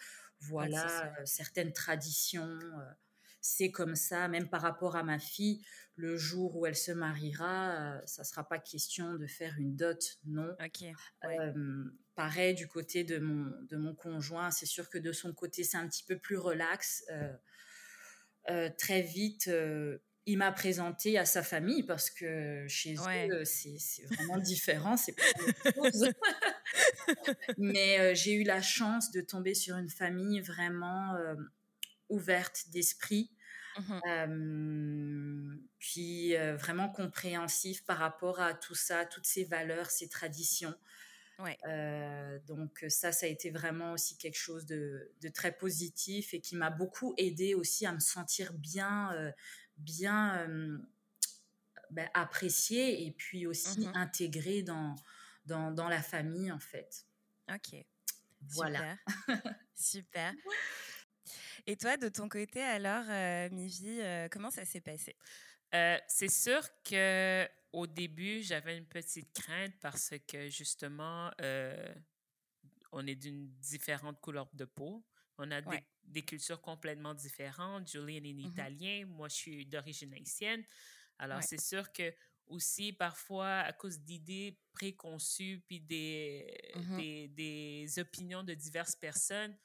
voilà 0.41 1.05
euh, 1.05 1.25
certaines 1.25 1.73
traditions. 1.73 2.59
c'est 3.43 3.71
comme 3.71 3.97
ça, 3.97 4.29
même 4.29 4.49
par 4.49 4.63
rapport 4.63 4.97
à 4.97 5.03
ma 5.03 5.19
fille, 5.19 5.63
le 5.97 6.17
jour 6.17 6.57
où 6.57 6.65
elle 6.65 6.77
se 6.77 6.93
mariera, 6.93 8.01
ça 8.07 8.25
sera 8.25 8.49
pas 8.49 8.59
question 8.59 9.15
de 9.15 9.27
faire 9.27 9.55
une 9.59 9.77
dot, 9.77 10.19
non. 10.25 10.57
pareil 12.15 12.55
du 12.55 12.67
côté 12.69 13.05
de 13.05 13.19
mon 13.19 13.51
de 13.69 13.77
mon 13.77 13.95
conjoint, 13.95 14.51
c'est 14.51 14.67
sûr 14.67 14.89
que 14.89 14.99
de 14.99 15.13
son 15.13 15.35
côté 15.35 15.65
c'est 15.65 15.77
un 15.77 15.87
petit 15.87 16.05
peu 16.05 16.19
plus 16.19 16.39
relax. 16.39 17.05
très 18.79 19.03
vite, 19.03 19.51
il 20.27 20.39
m'a 20.39 20.53
présenté 20.53 21.19
à 21.19 21.25
sa 21.25 21.43
famille 21.43 21.83
parce 21.83 22.11
que 22.11 22.67
chez 22.69 22.95
eux, 22.95 23.45
c'est 23.45 24.05
vraiment 24.05 24.39
différent, 24.39 24.97
c'est 24.97 25.13
pas 25.13 25.23
la 25.65 25.73
chose. 25.73 26.11
Mais 27.59 27.99
euh, 27.99 28.15
j'ai 28.15 28.35
eu 28.35 28.45
la 28.45 28.63
chance 28.63 29.11
de 29.11 29.21
tomber 29.21 29.55
sur 29.55 29.77
une 29.77 29.89
famille 29.89 30.41
vraiment 30.41 31.15
euh, 31.17 31.35
ouverte 32.09 32.65
d'esprit, 32.71 33.31
mmh 33.79 35.57
puis 35.79 36.37
euh, 36.37 36.57
vraiment 36.57 36.91
compréhensif 36.91 37.85
par 37.87 37.97
rapport 37.97 38.41
à 38.41 38.53
tout 38.53 38.75
ça, 38.75 39.07
toutes 39.07 39.25
ces 39.25 39.45
valeurs, 39.45 39.91
ces 39.91 40.09
traditions. 40.09 40.75
donc 42.47 42.85
ça, 42.89 43.13
ça 43.13 43.25
a 43.25 43.29
été 43.29 43.51
vraiment 43.51 43.93
aussi 43.93 44.19
quelque 44.19 44.37
chose 44.37 44.67
de, 44.67 45.11
de 45.23 45.29
très 45.29 45.53
positif 45.53 46.35
et 46.35 46.41
qui 46.41 46.55
m'a 46.55 46.69
beaucoup 46.69 47.15
aidé 47.17 47.55
aussi 47.55 47.87
à 47.87 47.93
me 47.93 48.01
sentir 48.01 48.53
bien 48.53 49.33
bien 49.81 50.47
ben, 51.91 52.09
apprécié 52.15 53.07
et 53.07 53.11
puis 53.11 53.47
aussi 53.47 53.81
mmh 53.81 53.93
intégré 53.95 54.63
dans, 54.63 54.95
dans, 55.47 55.71
dans, 55.71 55.89
la 55.89 56.03
famille, 56.03 56.53
en 56.53 56.61
fait. 56.61 57.07
Ok. 57.53 57.85
Voilà. 58.43 58.97
Super. 59.75 60.33
Et 61.67 61.77
toi, 61.77 61.97
de 61.97 62.09
ton 62.09 62.29
côté, 62.29 62.63
alors, 62.63 63.05
euh, 63.09 63.51
Mivi, 63.51 64.01
comment 64.31 64.51
ça 64.51 64.65
s'est 64.65 64.81
passé? 64.81 65.15
Euh, 65.75 65.99
C'est 66.09 66.31
sûr 66.31 66.63
que 66.83 67.47
au 67.73 67.87
début, 67.87 68.43
j'avais 68.43 68.77
une 68.77 68.87
petite 68.87 69.33
crainte 69.33 69.75
parce 69.81 70.13
que 70.27 70.49
justement, 70.49 71.31
euh, 71.41 71.95
on 72.93 73.07
est 73.07 73.15
d'une 73.15 73.49
différente 73.61 74.21
couleur 74.21 74.49
de 74.53 74.65
peau. 74.65 75.05
On 75.39 75.51
a 75.51 75.61
des, 75.61 75.85
des, 76.11 76.23
cultures 76.23 76.61
complètement 76.61 77.15
différentes. 77.15 77.89
Julian 77.91 78.25
est 78.25 78.33
mmh 78.33 78.51
italien, 78.53 79.07
moi 79.07 79.29
je 79.29 79.35
suis 79.35 79.67
d'origine 79.67 80.13
haïtienne. 80.15 80.65
Alors 81.19 81.43
c'est 81.43 81.61
sûr 81.61 81.93
que 81.93 82.13
aussi 82.47 82.93
parfois 82.93 83.59
à 83.61 83.73
cause 83.73 84.01
d'idées 84.01 84.59
préconçues 84.73 85.63
puis 85.67 85.81
des, 85.81 86.59
mmh 86.75 86.97
des, 86.97 87.29
des, 87.29 87.99
opinions 87.99 88.43
de 88.43 88.55
diverses 88.55 88.97
personnes, 88.97 89.57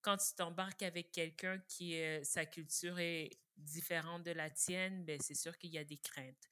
quand 0.00 0.16
tu 0.16 0.34
t'embarques 0.34 0.82
avec 0.82 1.12
quelqu'un 1.12 1.58
qui 1.68 1.96
sa 2.24 2.44
culture 2.44 2.98
est 2.98 3.30
différente 3.56 4.24
de 4.24 4.32
la 4.32 4.50
tienne, 4.50 5.04
ben 5.04 5.18
c'est 5.20 5.34
sûr 5.34 5.56
qu'il 5.56 5.70
y 5.70 5.78
a 5.78 5.84
des 5.84 5.98
craintes. 5.98 6.48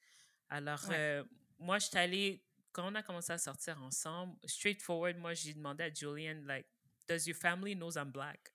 Alors 0.49 0.83
euh, 0.91 1.23
moi 1.59 1.79
je 1.79 1.87
suis 1.87 1.97
allée 1.97 2.45
quand 2.71 2.89
on 2.89 2.95
a 2.95 3.03
commencé 3.03 3.33
à 3.33 3.37
sortir 3.37 3.81
ensemble, 3.83 4.37
straightforward, 4.45 5.17
moi 5.17 5.33
j'ai 5.33 5.53
demandé 5.53 5.83
à 5.83 5.93
Julian 5.93 6.41
like 6.45 6.67
does 7.07 7.27
your 7.27 7.35
family 7.35 7.75
knows 7.75 7.97
I'm 7.97 8.11
black? 8.11 8.51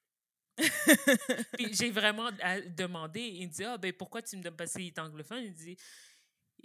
Puis 1.52 1.74
j'ai 1.74 1.90
vraiment 1.90 2.30
demandé. 2.76 3.20
Il 3.20 3.48
me 3.48 3.52
dit, 3.52 3.64
ah, 3.64 3.76
ben 3.76 3.92
pourquoi 3.92 4.22
tu 4.22 4.36
me 4.36 4.50
parce 4.50 4.72
qu'il 4.72 4.86
est 4.86 4.98
anglophone, 4.98 5.42
il 5.42 5.52
dit, 5.52 5.76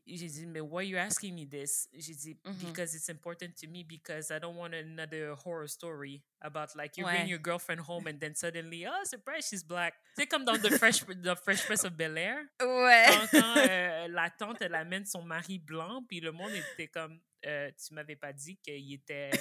j'ai 0.08 0.28
dit, 0.28 0.46
mais 0.46 0.62
why 0.62 0.84
are 0.84 0.84
you 0.84 0.98
asking 0.98 1.36
me 1.36 1.46
this? 1.46 1.88
J'ai 1.94 2.14
dit, 2.14 2.38
mm-hmm. 2.44 2.68
because 2.68 2.96
it's 2.96 3.10
important 3.10 3.56
to 3.62 3.68
me, 3.68 3.84
because 3.84 4.32
I 4.32 4.40
don't 4.40 4.56
want 4.56 4.74
another 4.74 5.36
horror 5.36 5.68
story 5.68 6.24
about 6.42 6.76
like 6.76 6.98
you 6.98 7.06
bring 7.06 7.28
your 7.28 7.40
girlfriend 7.40 7.82
home 7.82 8.08
and 8.08 8.20
then 8.20 8.36
suddenly, 8.36 8.86
oh, 8.86 9.04
surprise, 9.04 9.48
she's 9.48 9.64
black. 9.64 9.94
C'est 10.16 10.28
comme 10.28 10.44
dans 10.44 10.58
The 10.58 10.78
Fresh, 10.78 11.06
The 11.06 11.36
Fresh 11.36 11.66
Prince 11.66 11.86
of 11.86 11.94
Bel 11.94 12.18
Air. 12.18 12.40
Ouais. 12.62 13.06
Quand, 13.32 13.58
euh, 13.58 14.08
la 14.08 14.30
tante, 14.30 14.62
elle 14.62 14.76
amène 14.76 15.06
son 15.06 15.22
mari 15.22 15.60
blanc, 15.60 16.04
puis 16.08 16.20
le 16.20 16.32
monde 16.32 16.52
était 16.52 16.88
comme, 16.88 17.20
euh, 17.46 17.72
tu 17.72 17.94
m'avais 17.94 18.16
pas 18.16 18.34
dit 18.34 18.58
qu'il 18.58 18.94
était 18.94 19.32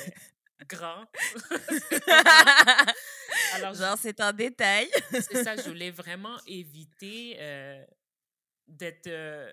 grand. 0.69 1.05
Alors, 3.55 3.75
Genre, 3.75 3.99
c'est 3.99 4.21
un 4.21 4.33
détail. 4.33 4.89
c'est 5.11 5.45
ça, 5.45 5.57
je 5.57 5.69
voulais 5.69 5.91
vraiment 6.03 6.39
éviter 6.47 7.37
euh, 7.39 7.85
d'être 8.67 9.09
euh, 9.09 9.53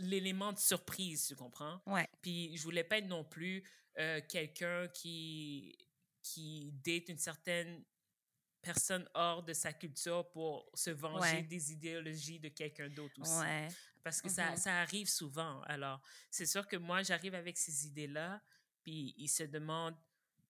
l'élément 0.00 0.52
de 0.52 0.58
surprise, 0.58 1.26
tu 1.26 1.36
comprends? 1.36 1.80
Ouais. 1.86 2.08
Puis, 2.20 2.56
je 2.56 2.62
voulais 2.62 2.84
pas 2.84 2.98
être 2.98 3.08
non 3.08 3.24
plus 3.24 3.64
euh, 3.98 4.20
quelqu'un 4.28 4.88
qui, 4.88 5.76
qui 6.22 6.72
date 6.84 7.08
une 7.08 7.18
certaine 7.18 7.84
personne 8.60 9.08
hors 9.14 9.42
de 9.42 9.52
sa 9.52 9.72
culture 9.72 10.30
pour 10.30 10.70
se 10.74 10.90
venger 10.90 11.42
des 11.42 11.72
idéologies 11.72 12.38
de 12.38 12.48
quelqu'un 12.48 12.88
d'autre 12.88 13.20
aussi. 13.20 13.40
Ouais. 13.40 13.68
Parce 14.04 14.22
que 14.22 14.28
ça, 14.28 14.52
mm-hmm. 14.52 14.56
ça 14.56 14.80
arrive 14.80 15.08
souvent. 15.08 15.60
Alors, 15.62 16.00
c'est 16.30 16.46
sûr 16.46 16.66
que 16.66 16.76
moi, 16.76 17.02
j'arrive 17.02 17.34
avec 17.34 17.58
ces 17.58 17.86
idées-là, 17.86 18.40
puis 18.82 19.14
il 19.16 19.28
se 19.28 19.44
demande 19.44 19.94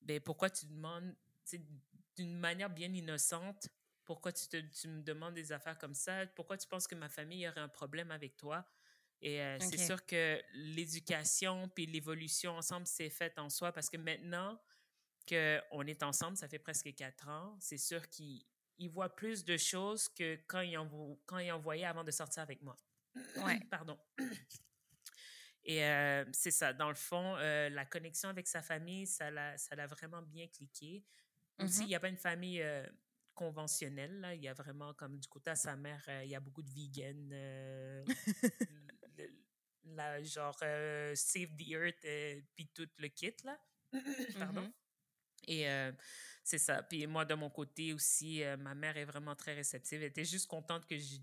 ben, 0.03 0.21
pourquoi 0.21 0.51
tu 0.51 0.66
demandes 0.66 1.14
d'une 2.16 2.37
manière 2.38 2.71
bien 2.71 2.92
innocente 2.92 3.68
pourquoi 4.05 4.33
tu, 4.33 4.49
te, 4.49 4.57
tu, 4.57 4.88
me 4.88 5.03
demandes 5.03 5.35
des 5.35 5.53
affaires 5.53 5.79
comme 5.79 5.95
ça? 5.95 6.27
Pourquoi 6.35 6.57
tu 6.57 6.66
penses 6.66 6.87
que 6.87 6.95
ma 6.95 7.09
famille 7.09 7.49
aurait 7.49 7.61
un 7.61 7.68
problème 7.68 8.11
avec 8.11 8.37
toi? 8.37 8.66
Et 9.21 9.40
euh, 9.40 9.59
c'est 9.61 9.79
sûr 9.79 10.05
que 10.05 10.42
l'éducation 10.53 11.68
puis 11.68 11.87
l'évolution 11.87 12.57
ensemble 12.57 12.87
c'est 12.88 13.11
fait 13.11 13.38
en 13.38 13.49
soi 13.49 13.71
parce 13.71 13.88
que 13.88 13.97
maintenant 13.97 14.61
qu'on 15.29 15.87
est 15.87 16.03
ensemble, 16.03 16.37
ça 16.37 16.49
fait 16.49 16.59
presque 16.59 16.92
quatre 16.97 17.29
ans, 17.29 17.57
c'est 17.61 17.79
sûr 17.79 18.09
qu'il 18.09 18.45
voit 18.90 19.14
plus 19.14 19.45
de 19.45 19.57
choses 19.57 20.09
que 20.09 20.35
quand 20.49 20.62
il, 20.62 20.77
en, 20.77 21.16
quand 21.27 21.38
il 21.38 21.53
envoyait 21.53 21.85
avant 21.85 22.03
de 22.03 22.11
sortir 22.11 22.42
avec 22.42 22.61
moi. 22.62 22.77
Ouais. 23.37 23.61
Pardon. 23.71 23.97
Et 25.64 25.85
euh, 25.85 26.25
c'est 26.33 26.51
ça, 26.51 26.72
dans 26.72 26.88
le 26.88 26.96
fond, 26.96 27.37
euh, 27.38 27.68
la 27.68 27.85
connexion 27.85 28.29
avec 28.29 28.48
sa 28.48 28.62
famille, 28.62 29.07
ça 29.07 29.31
l'a 29.31 29.87
vraiment 29.87 30.22
bien 30.22 30.48
cliqué. 30.48 31.05
Aussi, 31.59 31.83
il 31.83 31.88
n'y 31.88 31.94
a 31.94 32.01
pas 32.01 32.09
une 32.09 32.16
famille 32.16 32.61
euh, 32.61 32.85
conventionnelle, 33.35 34.20
là. 34.20 34.35
Il 34.35 34.42
y 34.42 34.48
a 34.48 34.55
vraiment, 34.55 34.92
comme 34.94 35.18
du 35.18 35.29
côté 35.29 35.51
à 35.51 35.55
sa 35.55 35.77
mère, 35.77 36.03
il 36.25 36.31
y 36.31 36.35
a 36.35 36.40
beaucoup 36.40 36.62
de 36.62 36.70
vegans, 36.70 37.31
la, 39.85 40.22
genre 40.22 40.59
Save 41.14 41.55
the 41.57 41.68
Earth, 41.68 42.44
puis 42.57 42.68
tout 42.75 42.88
le 42.98 43.09
kit, 43.09 43.37
là. 43.44 43.61
Pardon. 44.38 44.62
Mmh 44.62 44.72
Et 45.46 45.66
c'est 46.42 46.59
ça. 46.59 46.83
Puis 46.83 47.07
moi, 47.07 47.25
de 47.25 47.35
mon 47.35 47.51
côté 47.51 47.92
aussi, 47.92 48.42
ma 48.59 48.75
mère 48.75 48.96
est 48.96 49.05
vraiment 49.05 49.37
très 49.37 49.55
réceptive. 49.55 50.01
Elle 50.03 50.09
était 50.09 50.25
juste 50.25 50.48
contente 50.48 50.87
que 50.87 50.98
je, 50.98 51.18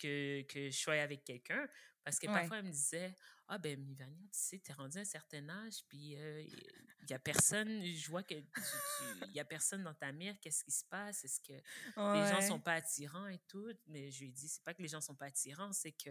que, 0.00 0.42
que 0.42 0.70
je 0.70 0.76
sois 0.76 0.94
avec 0.94 1.22
quelqu'un. 1.22 1.68
Parce 2.02 2.18
que 2.18 2.26
parfois, 2.26 2.58
elle 2.58 2.64
me 2.64 2.70
disait 2.72 3.14
Ah, 3.46 3.58
ben, 3.58 3.78
Mivania, 3.78 4.22
tu 4.24 4.28
sais, 4.32 4.58
t'es 4.58 4.72
rendu 4.72 4.96
à 4.96 5.02
un 5.02 5.04
certain 5.04 5.46
âge, 5.48 5.84
puis 5.88 6.16
il 6.16 7.06
n'y 7.08 7.14
a 7.14 7.18
personne, 7.18 7.84
je 7.84 8.10
vois 8.10 8.22
que 8.22 8.34
il 8.34 9.32
y 9.34 9.40
a 9.40 9.44
personne 9.44 9.82
dans 9.82 9.94
ta 9.94 10.12
mère, 10.12 10.34
qu'est-ce 10.40 10.64
qui 10.64 10.72
se 10.72 10.84
passe? 10.84 11.24
Est-ce 11.24 11.40
que 11.40 11.52
les 11.52 12.32
gens 12.32 12.40
sont 12.40 12.60
pas 12.60 12.74
attirants 12.74 13.28
et 13.28 13.38
tout? 13.46 13.70
Mais 13.86 14.10
je 14.10 14.20
lui 14.20 14.28
ai 14.28 14.32
dit 14.32 14.48
C'est 14.48 14.62
pas 14.62 14.72
que 14.72 14.80
les 14.80 14.88
gens 14.88 15.00
sont 15.00 15.14
pas 15.14 15.26
attirants, 15.26 15.72
c'est 15.72 15.92
que 15.92 16.10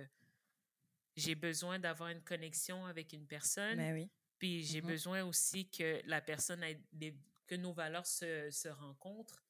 j'ai 1.16 1.36
besoin 1.36 1.80
d'avoir 1.80 2.10
une 2.10 2.22
connexion 2.22 2.86
avec 2.86 3.14
une 3.14 3.26
personne. 3.26 3.78
Ben 3.78 3.94
oui. 3.94 4.10
Puis 4.38 4.64
j'ai 4.64 4.82
mmh 4.82 4.88
besoin 4.88 5.24
aussi 5.24 5.70
que 5.70 6.02
la 6.06 6.22
personne 6.22 6.62
ait 6.64 6.82
que 7.48 7.56
nos 7.56 7.74
valeurs 7.74 8.06
se, 8.06 8.50
se 8.52 8.68
rencontrent 8.68 9.44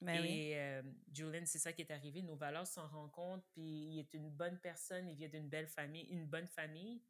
ben 0.00 0.24
et 0.24 0.82
Julian, 1.12 1.42
c'est 1.44 1.58
ça 1.58 1.72
qui 1.72 1.82
est 1.82 1.90
arrivé. 1.90 2.22
Nos 2.22 2.36
valeurs 2.36 2.66
s'en 2.66 2.86
rencontrent, 2.86 3.46
puis 3.52 3.62
il 3.62 3.98
est 3.98 4.14
une 4.14 4.30
bonne 4.30 4.58
personne, 4.58 5.08
il 5.08 5.16
vient 5.16 5.28
d'une 5.28 5.48
belle 5.48 5.66
famille, 5.66 6.04
une 6.04 6.26
bonne 6.26 6.46
famille. 6.46 7.00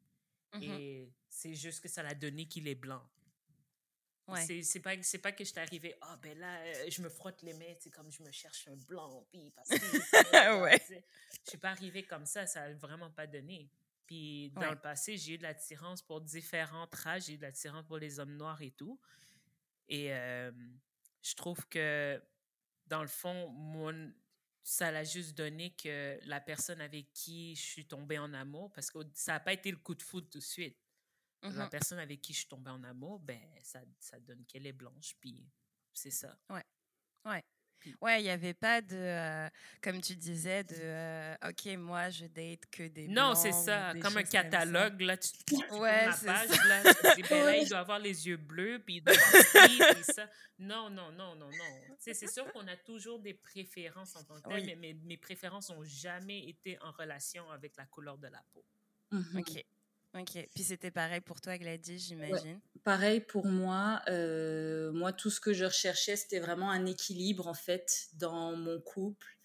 Mmh 0.53 0.63
et 0.63 1.13
c'est 1.29 1.53
juste 1.53 1.81
que 1.81 1.87
ça 1.87 2.01
l'a 2.01 2.15
donné 2.15 2.47
qu'il 2.47 2.67
est 2.67 2.75
blanc. 2.75 3.07
Ouais. 4.27 4.63
C'est 4.63 4.79
pas, 4.79 4.95
pas 5.23 5.31
que 5.31 5.43
je 5.43 5.49
suis 5.49 5.59
arrivée, 5.59 5.95
ah 6.01 6.17
ben 6.21 6.37
là, 6.37 6.87
je 6.87 7.01
me 7.01 7.09
frotte 7.09 7.41
les 7.41 7.53
mains, 7.53 7.73
c'est 7.79 7.89
comme 7.89 8.11
je 8.11 8.21
me 8.21 8.31
cherche 8.31 8.67
un 8.67 8.75
blanc, 8.75 9.25
puis 9.31 9.51
parce 9.51 9.69
que. 9.69 10.61
ouais. 10.61 10.81
Je 11.45 11.49
suis 11.49 11.57
pas 11.57 11.69
arrivée 11.69 12.03
comme 12.03 12.25
ça, 12.25 12.45
ça 12.45 12.67
n'a 12.67 12.75
vraiment 12.75 13.09
pas 13.09 13.25
donné. 13.25 13.69
Puis 14.05 14.51
dans 14.51 14.71
le 14.71 14.79
passé, 14.79 15.17
j'ai 15.17 15.33
eu 15.33 15.37
de 15.37 15.43
l'attirance 15.43 16.01
pour 16.01 16.21
différents 16.21 16.87
âges, 17.05 17.25
j'ai 17.25 17.33
eu 17.33 17.37
de 17.37 17.43
l'attirance 17.43 17.85
pour 17.85 17.97
les 17.97 18.19
hommes 18.19 18.35
noirs 18.35 18.61
et 18.61 18.71
tout. 18.71 18.99
Et 19.87 20.09
je 20.09 21.35
trouve 21.35 21.67
que 21.67 22.21
dans 22.87 23.01
le 23.01 23.07
fond, 23.07 23.49
mon, 23.49 24.11
ça 24.63 24.91
l'a 24.91 25.03
juste 25.03 25.37
donné 25.37 25.75
que 25.75 26.19
la 26.23 26.39
personne 26.41 26.81
avec 26.81 27.11
qui 27.13 27.55
je 27.55 27.61
suis 27.61 27.87
tombée 27.87 28.19
en 28.19 28.33
amour, 28.33 28.71
parce 28.73 28.91
que 28.91 28.99
ça 29.13 29.33
n'a 29.33 29.39
pas 29.39 29.53
été 29.53 29.71
le 29.71 29.77
coup 29.77 29.95
de 29.95 30.01
foudre 30.01 30.29
tout 30.29 30.39
de 30.39 30.43
suite. 30.43 30.77
La 31.41 31.49
mmh 31.49 31.69
personne 31.69 31.99
avec 31.99 32.21
qui 32.21 32.33
je 32.33 32.39
suis 32.39 32.47
tombée 32.49 32.71
en 32.71 32.83
amour, 32.83 33.19
ben, 33.19 33.39
ça, 33.63 33.81
ça 33.97 34.19
donne 34.19 34.45
qu'elle 34.45 34.67
est 34.67 34.73
blanche, 34.73 35.15
puis 35.21 35.49
c'est 35.93 36.11
ça. 36.11 36.37
Ouais. 36.49 36.63
Ouais. 37.25 37.41
Ouais, 38.01 38.21
il 38.21 38.23
n'y 38.23 38.29
avait 38.29 38.53
pas 38.53 38.81
de, 38.81 38.95
euh, 38.95 39.49
comme 39.81 40.01
tu 40.01 40.15
disais, 40.15 40.63
de 40.63 40.75
euh, 40.77 41.35
OK, 41.47 41.65
moi, 41.77 42.09
je 42.09 42.25
date 42.25 42.65
que 42.71 42.87
des 42.87 43.07
Non, 43.07 43.35
c'est 43.35 43.51
ça. 43.51 43.93
Comme 44.01 44.17
un 44.17 44.23
catalogue, 44.23 45.01
là, 45.01 45.17
tu, 45.17 45.31
tu 45.45 45.55
ouais, 45.75 46.05
ma 46.05 46.13
page, 46.13 46.49
ça. 46.49 46.65
là, 46.67 46.93
tu 46.93 47.21
dis, 47.21 47.29
ben 47.29 47.45
là, 47.45 47.57
il 47.57 47.69
doit 47.69 47.79
avoir 47.79 47.99
les 47.99 48.27
yeux 48.27 48.37
bleus, 48.37 48.81
puis 48.85 48.97
il 48.97 49.03
doit 49.03 49.15
avoir 49.15 50.03
ça. 50.03 50.29
Non, 50.57 50.89
non, 50.89 51.11
non, 51.11 51.35
non, 51.35 51.49
non. 51.49 51.95
C'est 51.99 52.13
sûr 52.27 52.51
qu'on 52.51 52.67
a 52.67 52.75
toujours 52.75 53.19
des 53.19 53.33
préférences 53.33 54.15
en 54.15 54.23
tant 54.23 54.41
que 54.41 54.49
tel, 54.49 54.65
mais 54.65 54.75
mes, 54.75 54.93
mes 54.93 55.17
préférences 55.17 55.69
n'ont 55.69 55.83
jamais 55.83 56.47
été 56.47 56.77
en 56.81 56.91
relation 56.91 57.49
avec 57.51 57.75
la 57.77 57.85
couleur 57.85 58.17
de 58.17 58.27
la 58.27 58.43
peau. 58.53 58.65
Mmh 59.11 59.39
OK. 59.39 59.65
Ok, 60.15 60.47
puis 60.55 60.63
c'était 60.63 60.89
pareil 60.89 61.21
pour 61.21 61.39
toi, 61.39 61.57
Gladys, 61.57 61.99
j'imagine. 61.99 62.59
Pareil 62.83 63.19
pour 63.19 63.45
moi. 63.45 64.01
Euh, 64.07 64.91
moi, 64.91 65.13
tout 65.13 65.29
ce 65.29 65.39
que 65.39 65.53
je 65.53 65.65
recherchais, 65.65 66.15
c'était 66.15 66.39
vraiment 66.39 66.71
un 66.71 66.85
équilibre, 66.87 67.47
en 67.47 67.53
fait, 67.53 68.07
dans 68.13 68.55
mon 68.55 68.79
couple 68.81 69.37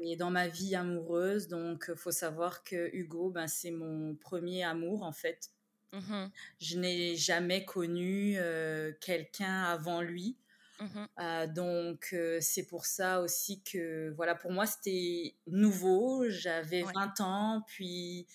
et 0.00 0.16
dans 0.16 0.30
ma 0.30 0.46
vie 0.46 0.76
amoureuse. 0.76 1.48
Donc, 1.48 1.86
il 1.88 1.96
faut 1.96 2.12
savoir 2.12 2.62
que 2.62 2.94
Hugo, 2.94 3.30
ben, 3.30 3.48
c'est 3.48 3.72
mon 3.72 4.14
premier 4.14 4.62
amour, 4.62 5.02
en 5.02 5.12
fait. 5.12 5.50
Mmh 5.92 6.26
je 6.60 6.76
n'ai 6.76 7.14
jamais 7.14 7.64
connu 7.64 8.34
euh, 8.36 8.92
quelqu'un 9.00 9.62
avant 9.64 10.00
lui. 10.00 10.36
Mmh 10.80 11.04
euh, 11.20 11.46
donc, 11.48 12.14
c'est 12.40 12.66
pour 12.66 12.86
ça 12.86 13.20
aussi 13.20 13.62
que, 13.62 14.12
voilà, 14.16 14.36
pour 14.36 14.52
moi, 14.52 14.66
c'était 14.66 15.34
nouveau. 15.48 16.28
J'avais 16.28 16.82
20 16.82 17.20
ans, 17.20 17.64
puis 17.66 18.28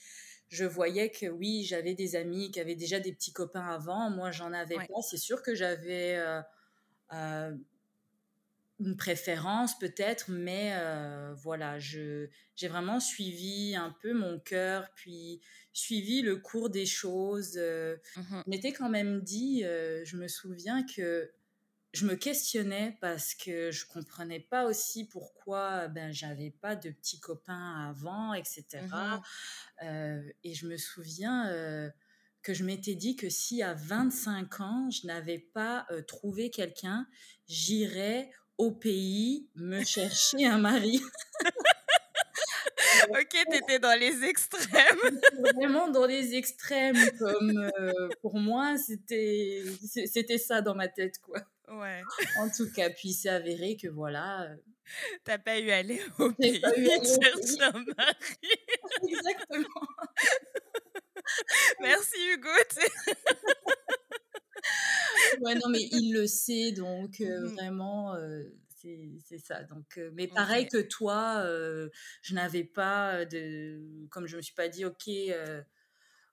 je 0.50 0.66
voyais 0.66 1.12
que 1.12 1.28
oui, 1.28 1.64
j'avais 1.64 1.94
des 1.94 2.16
amis 2.16 2.52
qui 2.52 2.60
avaient 2.60 2.76
déjà 2.76 3.00
des 3.00 3.14
petits 3.14 3.32
copains 3.32 3.68
avant. 3.68 4.10
Moi, 4.10 4.32
j'en 4.32 4.52
avais 4.52 4.76
pas. 4.76 5.02
C'est 5.08 5.18
sûr 5.18 5.44
que 5.44 5.54
j'avais 5.54 6.16
euh, 6.18 6.42
euh, 7.14 7.56
une 8.80 8.98
préférence 8.98 9.78
peut-être, 9.78 10.26
mais 10.30 10.72
euh, 10.74 11.34
voilà, 11.36 11.78
j'ai 11.78 12.30
vraiment 12.64 13.00
suivi 13.00 13.76
un 13.76 13.96
peu 14.02 14.14
mon 14.14 14.40
cœur, 14.40 14.90
puis 14.96 15.40
suivi 15.72 16.24
le 16.24 16.38
cours 16.38 16.72
des 16.72 16.88
choses. 16.88 17.56
Mmh 17.56 18.42
je 18.46 18.50
m'étais 18.50 18.74
quand 18.74 18.90
même 18.90 19.22
dit, 19.22 19.62
je 19.62 20.18
me 20.18 20.28
souviens 20.28 20.84
que 20.84 21.32
je 21.94 22.06
me 22.06 22.16
questionnais 22.16 22.98
parce 23.02 23.34
que 23.34 23.72
je 23.72 23.86
comprenais 23.88 24.40
pas 24.40 24.66
aussi 24.66 25.06
pourquoi 25.06 25.88
ben 25.88 26.12
j'avais 26.12 26.52
pas 26.52 26.76
de 26.76 26.92
petits 26.92 27.20
copains 27.20 27.90
avant 27.90 28.34
etc 28.34 28.64
mmh 28.74 29.22
euh, 29.82 30.22
et 30.44 30.54
je 30.54 30.68
me 30.68 30.76
souviens 30.76 31.48
euh, 31.48 31.90
que 32.42 32.54
je 32.54 32.66
m'étais 32.66 32.96
dit 32.96 33.16
que 33.16 33.30
si 33.30 33.64
à 33.64 33.74
25 33.74 34.60
ans 34.60 34.90
je 34.90 35.08
n'avais 35.08 35.40
pas 35.40 35.86
euh, 35.90 36.02
trouvé 36.02 36.50
quelqu'un 36.50 37.08
j'irais 37.48 38.30
au 38.58 38.72
pays 38.72 39.48
me 39.56 39.86
chercher 39.86 40.46
un 40.46 40.58
mari 40.58 41.02
ok, 43.10 43.46
t'étais 43.50 43.80
dans 43.80 43.98
les 43.98 44.24
extrêmes. 44.26 45.20
Vraiment 45.56 45.90
dans 45.90 46.06
les 46.06 46.36
extrêmes, 46.36 46.98
comme 47.18 47.72
pour 48.22 48.38
moi, 48.38 48.76
c'était 48.78 49.64
c'était 50.06 50.38
ça 50.38 50.62
dans 50.62 50.76
ma 50.76 50.88
tête, 50.88 51.20
quoi. 51.20 51.40
Ouais. 51.72 52.02
En 52.38 52.50
tout 52.50 52.72
cas, 52.72 52.90
puis 52.90 53.14
c'est 53.14 53.30
avéré 53.30 53.78
que 53.78 53.88
voilà. 53.88 54.44
Euh, 54.44 54.56
T'as 55.24 55.38
pas 55.38 55.60
eu 55.60 55.70
à 55.70 55.78
aller 55.78 56.02
au 56.20 56.32
pays 56.32 56.60
pas 56.60 56.76
eu 56.78 56.86
chercher 56.86 57.62
un 57.62 57.72
mari. 57.72 58.16
Exactement. 59.08 59.88
Merci 61.80 62.18
Hugo. 62.34 62.50
ouais, 65.42 65.56
non, 65.56 65.70
mais 65.70 65.88
il 65.92 66.14
le 66.14 66.26
sait, 66.26 66.72
donc 66.72 67.22
euh, 67.22 67.42
mmh 67.42 67.54
vraiment, 67.54 68.16
euh, 68.16 68.44
c'est 68.76 69.38
ça. 69.38 69.62
Donc, 69.64 70.00
mais 70.14 70.28
pareil 70.28 70.68
que 70.68 70.82
toi, 70.82 71.46
je 72.22 72.34
n'avais 72.34 72.64
pas 72.64 73.26
de. 73.26 73.80
Comme 74.10 74.26
je 74.26 74.38
me 74.38 74.42
suis 74.42 74.56
pas 74.56 74.70
dit, 74.70 74.86
ok 74.86 75.08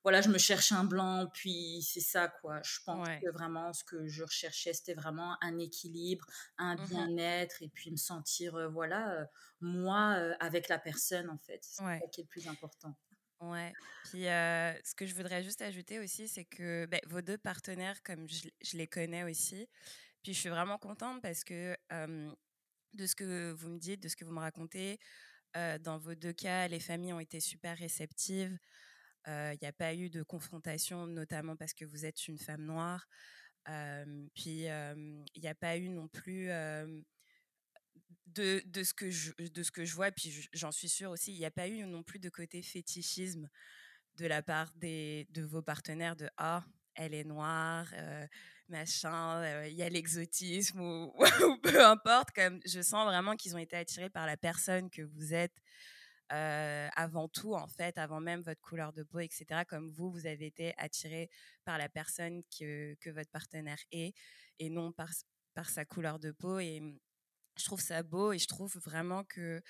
voilà, 0.07 0.21
je 0.21 0.29
me 0.29 0.39
cherche 0.39 0.71
un 0.71 0.85
blanc, 0.85 1.29
puis 1.35 1.83
c'est 1.83 1.99
ça, 1.99 2.29
quoi. 2.29 2.63
Je 2.63 2.79
pense 2.85 3.09
que 3.09 3.29
vraiment, 3.33 3.73
ce 3.73 3.83
que 3.83 4.07
je 4.07 4.23
recherchais, 4.23 4.73
c'était 4.73 4.95
vraiment 4.95 5.37
un 5.43 5.59
équilibre, 5.59 6.25
un 6.59 6.77
mmh 6.77 6.87
bien-être, 6.87 7.61
et 7.61 7.69
puis 7.69 7.91
me 7.91 7.97
sentir, 7.97 8.71
voilà, 8.71 9.29
moi, 9.61 10.17
avec 10.39 10.69
la 10.69 10.79
personne, 10.79 11.29
en 11.29 11.39
fait. 11.39 11.59
C'est 11.61 11.83
ça 11.83 11.99
qui 12.13 12.21
est 12.21 12.23
le 12.23 12.29
plus 12.29 12.47
important. 12.47 12.97
Ouais. 13.41 13.73
Puis 14.05 14.23
ce 14.23 14.95
que 14.95 15.07
je 15.07 15.15
voudrais 15.17 15.43
juste 15.43 15.61
ajouter 15.61 15.99
aussi, 15.99 16.29
c'est 16.29 16.45
que 16.45 16.89
vos 17.09 17.21
deux 17.21 17.37
partenaires, 17.37 18.01
comme 18.05 18.29
je, 18.29 18.49
je, 18.63 18.77
les 18.77 18.87
connais 18.87 19.25
aussi, 19.25 19.69
puis 20.23 20.35
je 20.35 20.39
suis 20.39 20.51
vraiment 20.51 20.79
contente 20.79 21.21
parce 21.21 21.43
que 21.43 21.77
de 21.91 23.07
ce 23.07 23.17
que 23.17 23.51
vous 23.51 23.71
me 23.71 23.81
dites, 23.81 24.05
de 24.05 24.09
ce 24.09 24.15
que 24.15 24.25
vous 24.25 24.33
me 24.33 24.39
racontez, 24.39 25.01
dans 25.81 25.99
vos 25.99 26.15
deux 26.15 26.33
cas, 26.33 26.69
les 26.69 26.79
familles 26.79 27.13
ont 27.13 27.19
été 27.19 27.41
super 27.41 27.77
réceptives. 27.77 28.57
Il 29.27 29.59
n'y 29.61 29.69
a 29.69 29.73
pas 29.73 29.95
eu 29.95 30.09
de 30.11 30.23
confrontation, 30.23 31.07
notamment 31.07 31.57
parce 31.57 31.75
que 31.75 31.85
vous 31.85 32.05
êtes 32.05 32.29
une 32.29 32.39
femme 32.39 32.65
noire. 32.65 33.07
puis 34.35 34.67
il 34.67 35.41
n'y 35.41 35.49
a 35.49 35.55
pas 35.55 35.77
eu 35.77 35.89
non 35.89 36.09
plus 36.09 36.49
de, 38.27 38.83
ce 38.83 38.93
que 38.95 39.11
je, 39.11 39.95
vois, 39.95 40.11
puis 40.11 40.49
j'en 40.53 40.73
suis 40.73 40.89
sûre 40.89 41.11
aussi, 41.11 41.33
il 41.33 41.39
n'y 41.39 41.45
a 41.45 41.51
pas 41.51 41.69
eu 41.69 41.85
non 41.85 42.03
plus 42.03 42.19
de 42.19 42.29
côté 42.29 42.63
fétichisme 42.63 43.49
de 44.17 44.27
la 44.27 44.43
part 44.43 44.73
de 44.77 45.43
vos 45.43 45.63
partenaires 45.63 46.17
de 46.17 46.29
ah 46.37 46.65
elle 46.97 47.15
est 47.15 47.25
noire, 47.25 47.87
machin, 48.69 49.67
il 49.67 49.75
y 49.75 49.83
a 49.83 49.89
l'exotisme 49.89 50.81
ou, 50.81 51.13
ou, 51.45 51.57
peu 51.59 51.85
importe. 51.85 52.31
Comme 52.33 52.61
je 52.65 52.81
sens 52.81 53.05
vraiment 53.05 53.37
qu'ils 53.37 53.55
ont 53.55 53.59
été 53.59 53.77
attirés 53.77 54.11
par 54.11 54.27
la 54.27 54.37
personne 54.37 54.91
que 54.91 55.03
vous 55.03 55.35
êtes, 55.35 55.55
avant 56.31 57.29
tout, 57.29 57.55
en 57.55 57.67
fait, 57.67 57.99
avant 57.99 58.21
même 58.21 58.43
votre 58.43 58.61
couleur 58.61 58.93
de 58.93 59.03
peau, 59.03 59.21
etc. 59.21 59.65
Comme 59.69 59.91
vous, 59.91 60.11
vous 60.11 60.27
avez 60.27 60.47
été 60.47 60.75
attiré 60.79 61.31
par 61.65 61.79
la 61.79 61.89
personne 61.89 62.43
que, 62.59 63.11
votre 63.11 63.31
partenaire 63.31 63.79
est 63.93 64.15
et 64.59 64.71
non 64.71 64.93
par, 64.93 65.11
sa 65.69 65.85
couleur 65.85 66.19
de 66.19 66.33
peau. 66.33 66.59
Et 66.59 66.81
mmh, 66.81 66.99
je 67.59 67.65
trouve 67.65 67.81
ça 67.81 68.03
beau 68.03 68.33
et 68.33 68.39
je 68.39 68.47
trouve 68.47 68.77
vraiment 68.85 69.25
que. 69.25 69.63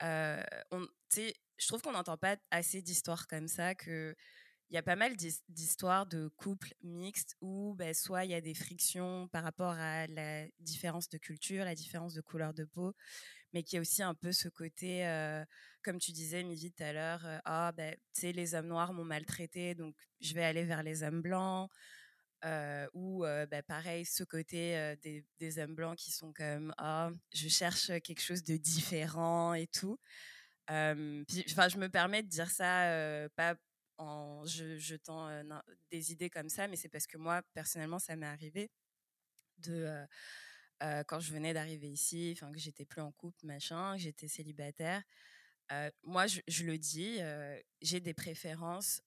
on, 0.00 0.86
je 1.16 1.66
trouve 1.66 1.82
qu'on 1.82 1.92
n'entend 1.92 2.16
pas 2.16 2.36
assez 2.50 2.82
d'histoires 2.82 3.26
comme 3.26 3.48
ça, 3.48 3.74
que 3.74 4.16
il 4.70 4.74
y 4.74 4.78
a 4.78 4.82
pas 4.82 4.96
mal 4.96 5.16
d'histoires 5.48 6.06
de 6.06 6.28
couples 6.36 6.72
mixtes 6.80 7.36
où 7.40 7.74
ben, 7.76 7.92
soit 7.92 8.24
il 8.24 8.30
y 8.30 8.34
a 8.34 8.40
des 8.40 8.54
frictions 8.54 9.26
par 9.28 9.42
rapport 9.42 9.72
à 9.72 10.06
la 10.06 10.46
différence 10.60 11.08
de 11.08 11.18
culture, 11.18 11.64
la 11.64 11.74
différence 11.74 12.14
de 12.14 12.20
couleur 12.20 12.54
de 12.54 12.64
peau, 12.64 12.94
mais 13.52 13.62
qui 13.62 13.76
a 13.76 13.80
aussi 13.80 14.02
un 14.02 14.14
peu 14.14 14.32
ce 14.32 14.48
côté, 14.48 15.04
comme 15.82 15.98
tu 15.98 16.12
disais, 16.12 16.42
Mivi, 16.42 16.72
tout 16.72 16.82
à 16.82 16.92
l'heure, 16.92 17.26
ah, 17.44 17.72
ben, 17.72 17.94
tu 18.14 18.20
sais, 18.20 18.32
les 18.32 18.54
hommes 18.54 18.68
noirs 18.68 18.92
m'ont 18.92 19.04
maltraité, 19.04 19.74
donc 19.74 19.94
je 20.20 20.34
vais 20.34 20.44
aller 20.44 20.64
vers 20.64 20.82
les 20.82 21.02
hommes 21.02 21.22
blancs. 21.22 21.70
ou 22.94 23.22
ben, 23.22 23.62
pareil, 23.66 24.04
ce 24.04 24.24
côté 24.24 24.96
des, 25.02 25.24
des, 25.38 25.58
hommes 25.58 25.74
blancs 25.74 25.98
qui 25.98 26.10
sont 26.10 26.32
comme, 26.32 26.72
ah, 26.78 27.10
je 27.32 27.48
cherche 27.48 27.86
quelque 28.02 28.22
chose 28.22 28.42
de 28.42 28.56
différent 28.56 29.54
et 29.54 29.66
tout. 29.66 29.98
Enfin, 30.68 31.68
je 31.68 31.78
me 31.78 31.88
permets 31.88 32.22
de 32.22 32.28
dire 32.28 32.50
ça, 32.50 33.28
pas 33.36 33.56
en 33.98 34.44
jetant 34.46 35.28
des 35.90 36.12
idées 36.12 36.30
comme 36.30 36.48
ça, 36.48 36.68
mais 36.68 36.76
c'est 36.76 36.88
parce 36.88 37.06
que 37.06 37.18
moi, 37.18 37.42
personnellement, 37.54 37.98
ça 37.98 38.16
m'est 38.16 38.26
arrivé 38.26 38.70
de 39.58 40.06
quand 41.06 41.20
je 41.20 41.32
venais 41.32 41.52
d'arriver 41.52 41.90
ici, 41.90 42.32
enfin 42.36 42.50
que 42.52 42.58
j'étais 42.58 42.84
plus 42.84 43.02
en 43.02 43.12
couple, 43.12 43.44
machin, 43.44 43.96
que 43.96 44.02
j'étais 44.02 44.28
célibataire. 44.28 45.02
moi, 46.02 46.26
je, 46.26 46.64
le 46.64 46.78
dis, 46.78 47.18
j'ai 47.82 48.00
des 48.00 48.14
préférences 48.14 49.02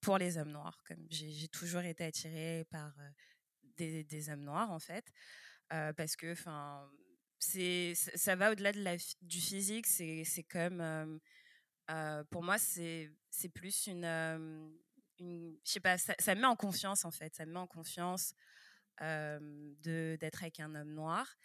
pour 0.00 0.18
les 0.18 0.36
hommes 0.38 0.52
noirs. 0.52 0.82
J'ai 1.10 1.48
toujours 1.48 1.82
été 1.82 2.04
attirée 2.04 2.66
par 2.70 2.92
des, 3.76 4.28
hommes 4.30 4.44
noirs 4.44 4.70
en 4.70 4.78
fait, 4.78 5.04
parce 5.68 6.16
que 6.16 6.32
enfin 6.32 6.90
ça 7.38 8.36
va 8.36 8.52
au-delà 8.52 8.72
du 9.22 9.40
physique. 9.40 9.86
C'est 9.86 10.46
comme 10.48 11.20
pour 12.30 12.42
moi 12.42 12.58
c'est 12.58 13.48
plus 13.54 13.86
une, 13.86 14.04
une 15.18 15.58
je 15.64 15.72
sais 15.72 15.80
pas 15.80 15.98
ça, 15.98 16.14
ça, 16.18 16.34
me 16.34 16.40
met 16.40 16.46
en 16.46 16.56
confiance 16.56 17.04
en 17.04 17.10
fait. 17.10 17.34
Ça 17.34 17.46
me 17.46 17.52
met 17.52 17.58
en 17.58 17.66
confiance 17.66 18.34
d'être 19.00 20.42
avec 20.42 20.60
un 20.60 20.74
homme 20.74 20.92
noir. 20.92 21.36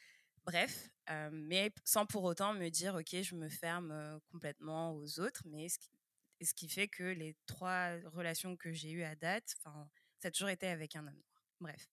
Bref, 0.46 0.90
mais 1.32 1.72
sans 1.84 2.06
pour 2.06 2.24
autant 2.24 2.54
me 2.54 2.70
dire 2.70 2.96
ok 2.96 3.22
je 3.22 3.36
me 3.36 3.50
ferme 3.50 4.20
complètement 4.32 4.96
aux 4.96 5.20
autres. 5.20 5.44
Mais 5.46 5.68
ce 5.70 6.54
qui, 6.54 6.70
fait 6.70 6.88
que 6.88 7.04
les 7.04 7.36
trois 7.46 7.98
relations 8.06 8.56
que 8.56 8.72
j'ai 8.72 8.92
eues 8.92 9.04
à 9.04 9.16
date, 9.16 9.56
ça 9.64 10.28
a 10.28 10.32
toujours 10.32 10.50
été 10.50 10.68
avec 10.68 10.96
un 10.96 11.08
homme 11.08 11.14
noir. 11.14 11.44
Bref. 11.60 11.88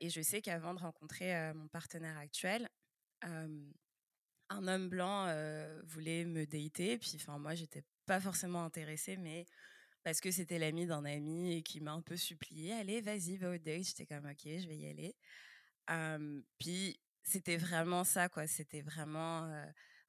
et 0.00 0.10
je 0.10 0.20
sais 0.20 0.40
qu'avant 0.40 0.74
de 0.74 0.80
rencontrer 0.80 1.52
mon 1.54 1.68
partenaire 1.68 2.16
actuel, 2.18 2.68
un 3.22 4.68
homme 4.68 4.88
blanc 4.88 5.26
voulait 5.84 6.24
me 6.24 6.46
dater. 6.46 6.98
Puis, 6.98 7.12
enfin, 7.16 7.38
moi, 7.38 7.54
j'étais 7.54 7.82
pas 8.06 8.20
forcément 8.20 8.64
intéressée, 8.64 9.16
mais 9.16 9.46
parce 10.04 10.20
que 10.20 10.30
c'était 10.30 10.58
l'ami 10.58 10.86
d'un 10.86 11.04
ami 11.04 11.56
et 11.56 11.62
qui 11.62 11.80
m'a 11.80 11.92
un 11.92 12.02
peu 12.02 12.16
supplié, 12.16 12.74
allez, 12.74 13.00
vas-y, 13.00 13.36
va 13.36 13.50
au 13.50 13.58
date. 13.58 13.84
J'étais 13.84 14.06
comme, 14.06 14.26
ok, 14.26 14.42
je 14.44 14.68
vais 14.68 14.76
y 14.76 14.86
aller. 14.86 15.16
puis, 16.58 17.00
c'était 17.22 17.56
vraiment 17.56 18.04
ça, 18.04 18.28
quoi. 18.28 18.46
C'était 18.46 18.82
vraiment, 18.82 19.50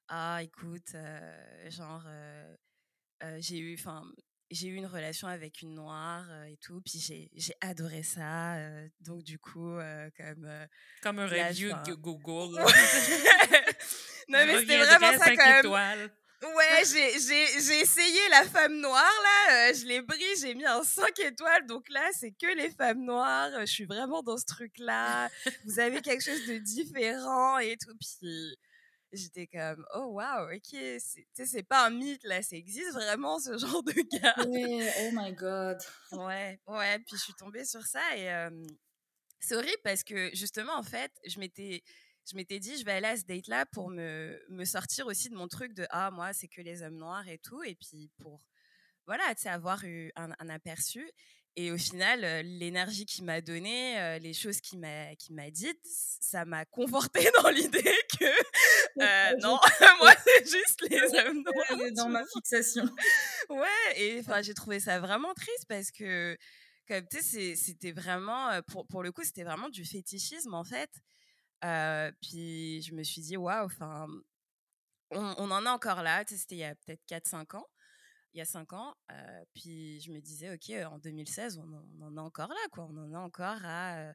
ah, 0.08 0.40
écoute, 0.42 0.94
genre, 1.70 2.06
j'ai 3.38 3.58
eu, 3.58 3.74
enfin, 3.74 4.04
j'ai 4.50 4.68
eu 4.68 4.74
une 4.74 4.86
relation 4.86 5.28
avec 5.28 5.62
une 5.62 5.74
noire 5.74 6.30
et 6.44 6.58
tout, 6.58 6.82
puis 6.82 7.00
j'ai 7.00 7.54
adoré 7.62 8.02
ça. 8.02 8.58
donc, 9.00 9.22
du 9.22 9.38
coup, 9.38 9.78
comme. 10.16 10.48
comme 11.02 11.18
un 11.20 11.26
review 11.26 11.70
de 11.86 11.94
Google. 11.94 12.60
non, 14.28 14.38
mais 14.46 14.60
c'était 14.60 14.78
vraiment 14.78 15.18
ça 15.18 15.36
quand 15.36 15.72
même. 15.72 16.10
Ouais, 16.42 16.84
j'ai 16.84 17.80
essayé 17.80 18.20
la 18.30 18.44
femme 18.44 18.78
noire, 18.80 19.22
là. 19.48 19.72
je 19.72 19.86
l'ai 19.86 20.02
pris, 20.02 20.24
j'ai 20.40 20.54
mis 20.54 20.66
un 20.66 20.82
5 20.82 21.18
étoiles. 21.20 21.66
Donc 21.66 21.88
là, 21.88 22.08
c'est 22.12 22.32
que 22.32 22.54
les 22.54 22.70
femmes 22.70 23.04
noires. 23.04 23.50
Je 23.60 23.72
suis 23.72 23.86
vraiment 23.86 24.22
dans 24.22 24.36
ce 24.36 24.44
truc-là. 24.44 25.28
Vous 25.64 25.80
avez 25.80 26.00
quelque 26.02 26.22
chose 26.22 26.46
de 26.46 26.58
différent 26.58 27.58
et 27.58 27.76
tout. 27.76 27.94
Puis 27.98 28.56
j'étais 29.12 29.46
comme 29.46 29.84
oh 29.94 30.08
waouh 30.10 30.54
ok 30.54 31.00
c'est 31.32 31.62
pas 31.62 31.86
un 31.86 31.90
mythe 31.90 32.24
là 32.24 32.42
ça 32.42 32.56
existe 32.56 32.92
vraiment 32.92 33.38
ce 33.38 33.56
genre 33.58 33.82
de 33.82 33.92
gars 33.92 34.34
ouais, 34.46 34.92
oh 35.00 35.10
my 35.12 35.32
god 35.32 35.78
ouais 36.12 36.60
ouais 36.66 36.98
puis 36.98 37.16
je 37.16 37.22
suis 37.22 37.34
tombée 37.34 37.64
sur 37.64 37.82
ça 37.86 38.00
et 38.16 38.48
c'est 39.40 39.54
horrible 39.54 39.80
parce 39.84 40.02
que 40.02 40.30
justement 40.34 40.76
en 40.76 40.82
fait 40.82 41.12
je 41.24 41.38
m'étais 41.38 41.82
je 42.28 42.36
m'étais 42.36 42.58
dit 42.58 42.76
je 42.78 42.84
vais 42.84 42.92
aller 42.92 43.06
à 43.06 43.16
ce 43.16 43.24
date 43.24 43.48
là 43.48 43.66
pour 43.66 43.90
me, 43.90 44.40
me 44.48 44.64
sortir 44.64 45.06
aussi 45.06 45.28
de 45.30 45.34
mon 45.34 45.48
truc 45.48 45.74
de 45.74 45.86
ah 45.90 46.10
moi 46.10 46.32
c'est 46.32 46.48
que 46.48 46.60
les 46.60 46.82
hommes 46.82 46.96
noirs 46.96 47.28
et 47.28 47.38
tout 47.38 47.62
et 47.62 47.74
puis 47.74 48.10
pour 48.18 48.40
voilà 49.06 49.34
tu 49.34 49.42
sais 49.42 49.48
avoir 49.48 49.84
eu 49.84 50.12
un, 50.16 50.30
un 50.38 50.48
aperçu 50.48 51.10
et 51.58 51.72
au 51.72 51.78
final, 51.78 52.20
l'énergie 52.44 53.06
qu'il 53.06 53.24
m'a 53.24 53.40
donnée, 53.40 54.18
les 54.20 54.34
choses 54.34 54.60
qu'il 54.60 54.78
m'a 54.78 55.06
m'a 55.30 55.50
dites, 55.50 55.80
ça 56.20 56.44
m'a 56.44 56.66
conforté 56.66 57.20
dans 57.42 57.48
l'idée 57.48 57.96
que 58.20 58.26
euh, 59.00 59.36
non, 59.40 59.58
moi 60.00 60.12
c'est 60.22 60.44
juste 60.44 60.86
les 60.90 61.18
hommes 61.18 61.42
noirs. 61.42 61.92
dans 61.92 62.10
ma 62.10 62.24
fixation. 62.26 62.84
ouais, 63.48 63.66
et 63.96 64.20
enfin 64.20 64.42
j'ai 64.42 64.52
trouvé 64.52 64.80
ça 64.80 65.00
vraiment 65.00 65.32
triste 65.32 65.64
parce 65.66 65.90
que 65.90 66.36
comme 66.86 67.06
tu 67.08 67.22
sais 67.22 67.56
c'était 67.56 67.92
vraiment 67.92 68.60
pour 68.68 68.86
pour 68.86 69.02
le 69.02 69.10
coup 69.10 69.24
c'était 69.24 69.44
vraiment 69.44 69.70
du 69.70 69.84
fétichisme 69.86 70.52
en 70.52 70.64
fait. 70.64 70.90
Puis 71.60 72.82
je 72.82 72.94
me 72.94 73.02
suis 73.02 73.22
dit 73.22 73.36
waouh, 73.36 73.66
enfin 73.66 74.06
on, 75.10 75.50
en 75.50 75.66
a 75.66 75.70
encore 75.70 76.02
là, 76.02 76.24
c'était 76.26 76.56
il 76.56 76.58
y 76.58 76.64
a 76.64 76.74
peut-être 76.74 77.04
4-5 77.08 77.56
ans 77.56 77.66
il 78.36 78.38
y 78.38 78.42
a 78.42 78.44
cinq 78.44 78.74
ans. 78.74 78.94
puis 79.54 79.98
je 80.00 80.12
me 80.12 80.20
disais, 80.20 80.52
OK, 80.52 80.70
en 80.92 80.98
2016, 80.98 81.58
on, 81.58 82.04
en 82.04 82.16
a 82.18 82.20
encore 82.20 82.50
là, 82.50 82.68
quoi. 82.70 82.86
On 82.90 82.96
en 82.98 83.14
a 83.14 83.18
encore 83.18 83.64
à 83.64 84.12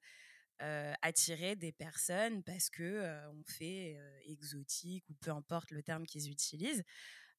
attirer 1.01 1.55
des 1.55 1.71
personnes 1.71 2.43
parce 2.43 2.69
que 2.69 3.25
on 3.29 3.43
fait 3.47 3.97
exotique 4.27 5.03
ou 5.09 5.15
peu 5.15 5.31
importe 5.31 5.71
le 5.71 5.81
terme 5.81 6.05
qu'ils 6.05 6.29
utilisent. 6.29 6.83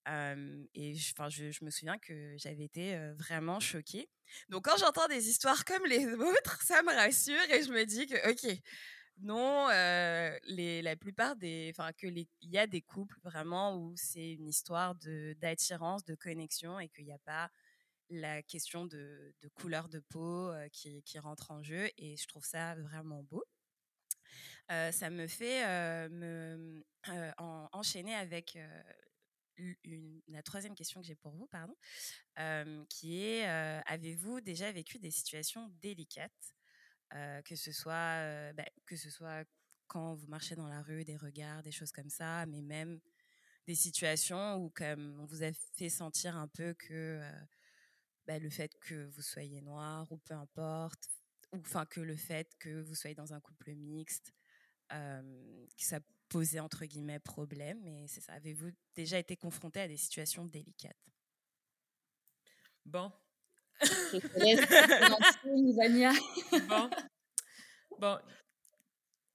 et 0.09 0.95
je, 0.97 1.51
je, 1.53 1.65
me 1.65 1.71
souviens 1.71 1.99
que 1.99 2.35
j'avais 2.37 2.65
été 2.65 2.99
vraiment 3.13 3.61
choquée. 3.61 4.09
Donc, 4.49 4.65
quand 4.65 4.77
j'entends 4.77 5.07
des 5.07 5.29
histoires 5.29 5.65
comme 5.65 5.87
les 5.87 6.05
autres, 6.15 6.63
ça 6.63 6.83
me 6.83 6.93
rassure 6.93 7.51
et 7.51 7.63
je 7.63 7.71
me 7.71 7.85
dis 7.85 8.09
que, 8.09 8.29
OK, 8.29 8.61
non, 9.21 9.69
les, 9.69 10.83
la 10.83 10.97
plupart 10.97 11.37
des, 11.37 11.71
enfin 11.75 11.93
que 11.93 12.07
il 12.07 12.27
y 12.43 12.59
a 12.59 12.67
des 12.67 12.83
couples 12.83 13.19
vraiment 13.23 13.77
où 13.77 13.95
c'est 13.97 14.33
une 14.33 14.49
histoire 14.49 14.95
d'attirance, 14.95 16.05
de 16.05 16.15
connexion 16.15 16.79
et 16.81 16.89
qu'il 16.89 17.05
n'y 17.05 17.13
a 17.13 17.19
pas 17.19 17.51
la 18.11 18.43
question 18.43 18.87
de, 18.87 19.35
couleur 19.55 19.89
de 19.89 20.01
peau 20.01 20.53
qui, 20.73 21.03
qui, 21.03 21.19
rentre 21.19 21.51
en 21.51 21.63
jeu 21.63 21.89
et 21.97 22.17
je 22.17 22.27
trouve 22.27 22.45
ça 22.45 22.75
vraiment 22.77 23.23
beau. 23.23 23.45
ça 24.69 25.11
me 25.11 25.27
fait 25.27 25.65
enchaîner 27.73 28.15
avec 28.15 28.59
la 30.29 30.43
troisième 30.43 30.75
question 30.75 31.01
que 31.01 31.07
j'ai 31.07 31.15
pour 31.15 31.33
vous, 31.33 31.47
pardon, 31.47 31.77
qui 32.89 33.25
est 33.25 33.45
avez-vous 33.87 34.41
déjà 34.41 34.73
vécu 34.73 34.99
des 34.99 35.11
situations 35.11 35.69
délicates? 35.81 36.55
Que 37.45 37.57
ce 37.57 37.73
soit 37.73 38.53
bah, 38.55 38.65
que 38.87 38.97
ce 38.97 39.11
soit 39.11 39.45
quand 39.87 40.15
vous 40.15 40.27
marchez 40.27 40.55
dans 40.55 40.69
la 40.69 40.83
rue, 40.83 41.05
des 41.05 41.17
regards, 41.17 41.63
des 41.63 41.73
choses 41.73 41.93
comme 41.93 42.09
ça, 42.09 42.47
mais 42.47 42.63
même 42.63 43.01
des 43.67 43.75
situations 43.75 44.57
où 44.57 44.71
comme 44.71 45.19
on 45.21 45.27
vous 45.27 45.43
a 45.43 45.53
fait 45.77 45.91
sentir 45.91 46.37
un 46.37 46.49
peu 46.49 46.75
que 46.75 47.21
bah, 48.27 48.39
le 48.39 48.51
fait 48.51 48.73
que 48.81 49.07
vous 49.07 49.23
soyez 49.23 49.61
noir 49.61 50.11
ou 50.11 50.19
peu 50.19 50.35
importe, 50.35 51.09
ou 51.53 51.59
enfin 51.59 51.85
que 51.87 52.01
le 52.01 52.17
fait 52.17 52.51
que 52.59 52.81
vous 52.81 52.95
soyez 52.95 53.15
dans 53.15 53.35
un 53.35 53.41
couple 53.41 53.75
mixte, 53.75 54.33
que 54.89 55.67
ça 55.77 56.01
posait 56.29 56.61
entre 56.61 56.85
guillemets 56.87 57.19
problème. 57.19 58.07
Ça. 58.09 58.33
Avez-vous 58.33 58.71
déjà 58.95 59.19
été 59.19 59.37
confronté 59.37 59.81
à 59.81 59.89
des 59.89 59.97
situations 59.99 60.45
délicates? 60.47 60.97
Bon, 62.85 63.13
bon. 66.69 66.91
Bon. 67.99 68.19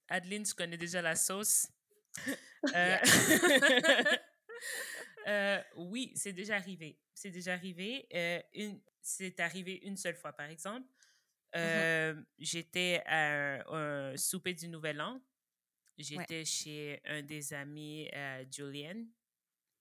Adeline, 0.08 0.42
tu 0.42 0.54
connais 0.54 0.76
déjà 0.76 1.00
la 1.02 1.16
sauce. 1.16 1.68
Euh, 2.74 2.96
euh, 5.28 5.62
oui, 5.76 6.10
c'est 6.16 6.32
déjà 6.32 6.56
arrivé. 6.56 6.98
C'est 7.14 7.30
déjà 7.30 7.52
arrivé. 7.52 8.08
Euh, 8.12 8.42
une... 8.52 8.80
C'est 9.00 9.38
arrivé 9.38 9.78
une 9.84 9.96
seule 9.96 10.16
fois, 10.16 10.32
par 10.32 10.50
exemple. 10.50 10.84
Mm-hmm. 11.54 12.24
J'étais 12.40 13.00
à 13.06 13.62
un, 13.72 14.16
souper 14.16 14.54
du 14.54 14.66
Nouvel 14.66 15.00
An. 15.00 15.22
J'étais 15.96 16.44
chez 16.44 17.00
un 17.04 17.22
des 17.22 17.54
amis, 17.54 18.10
Julian, 18.50 19.06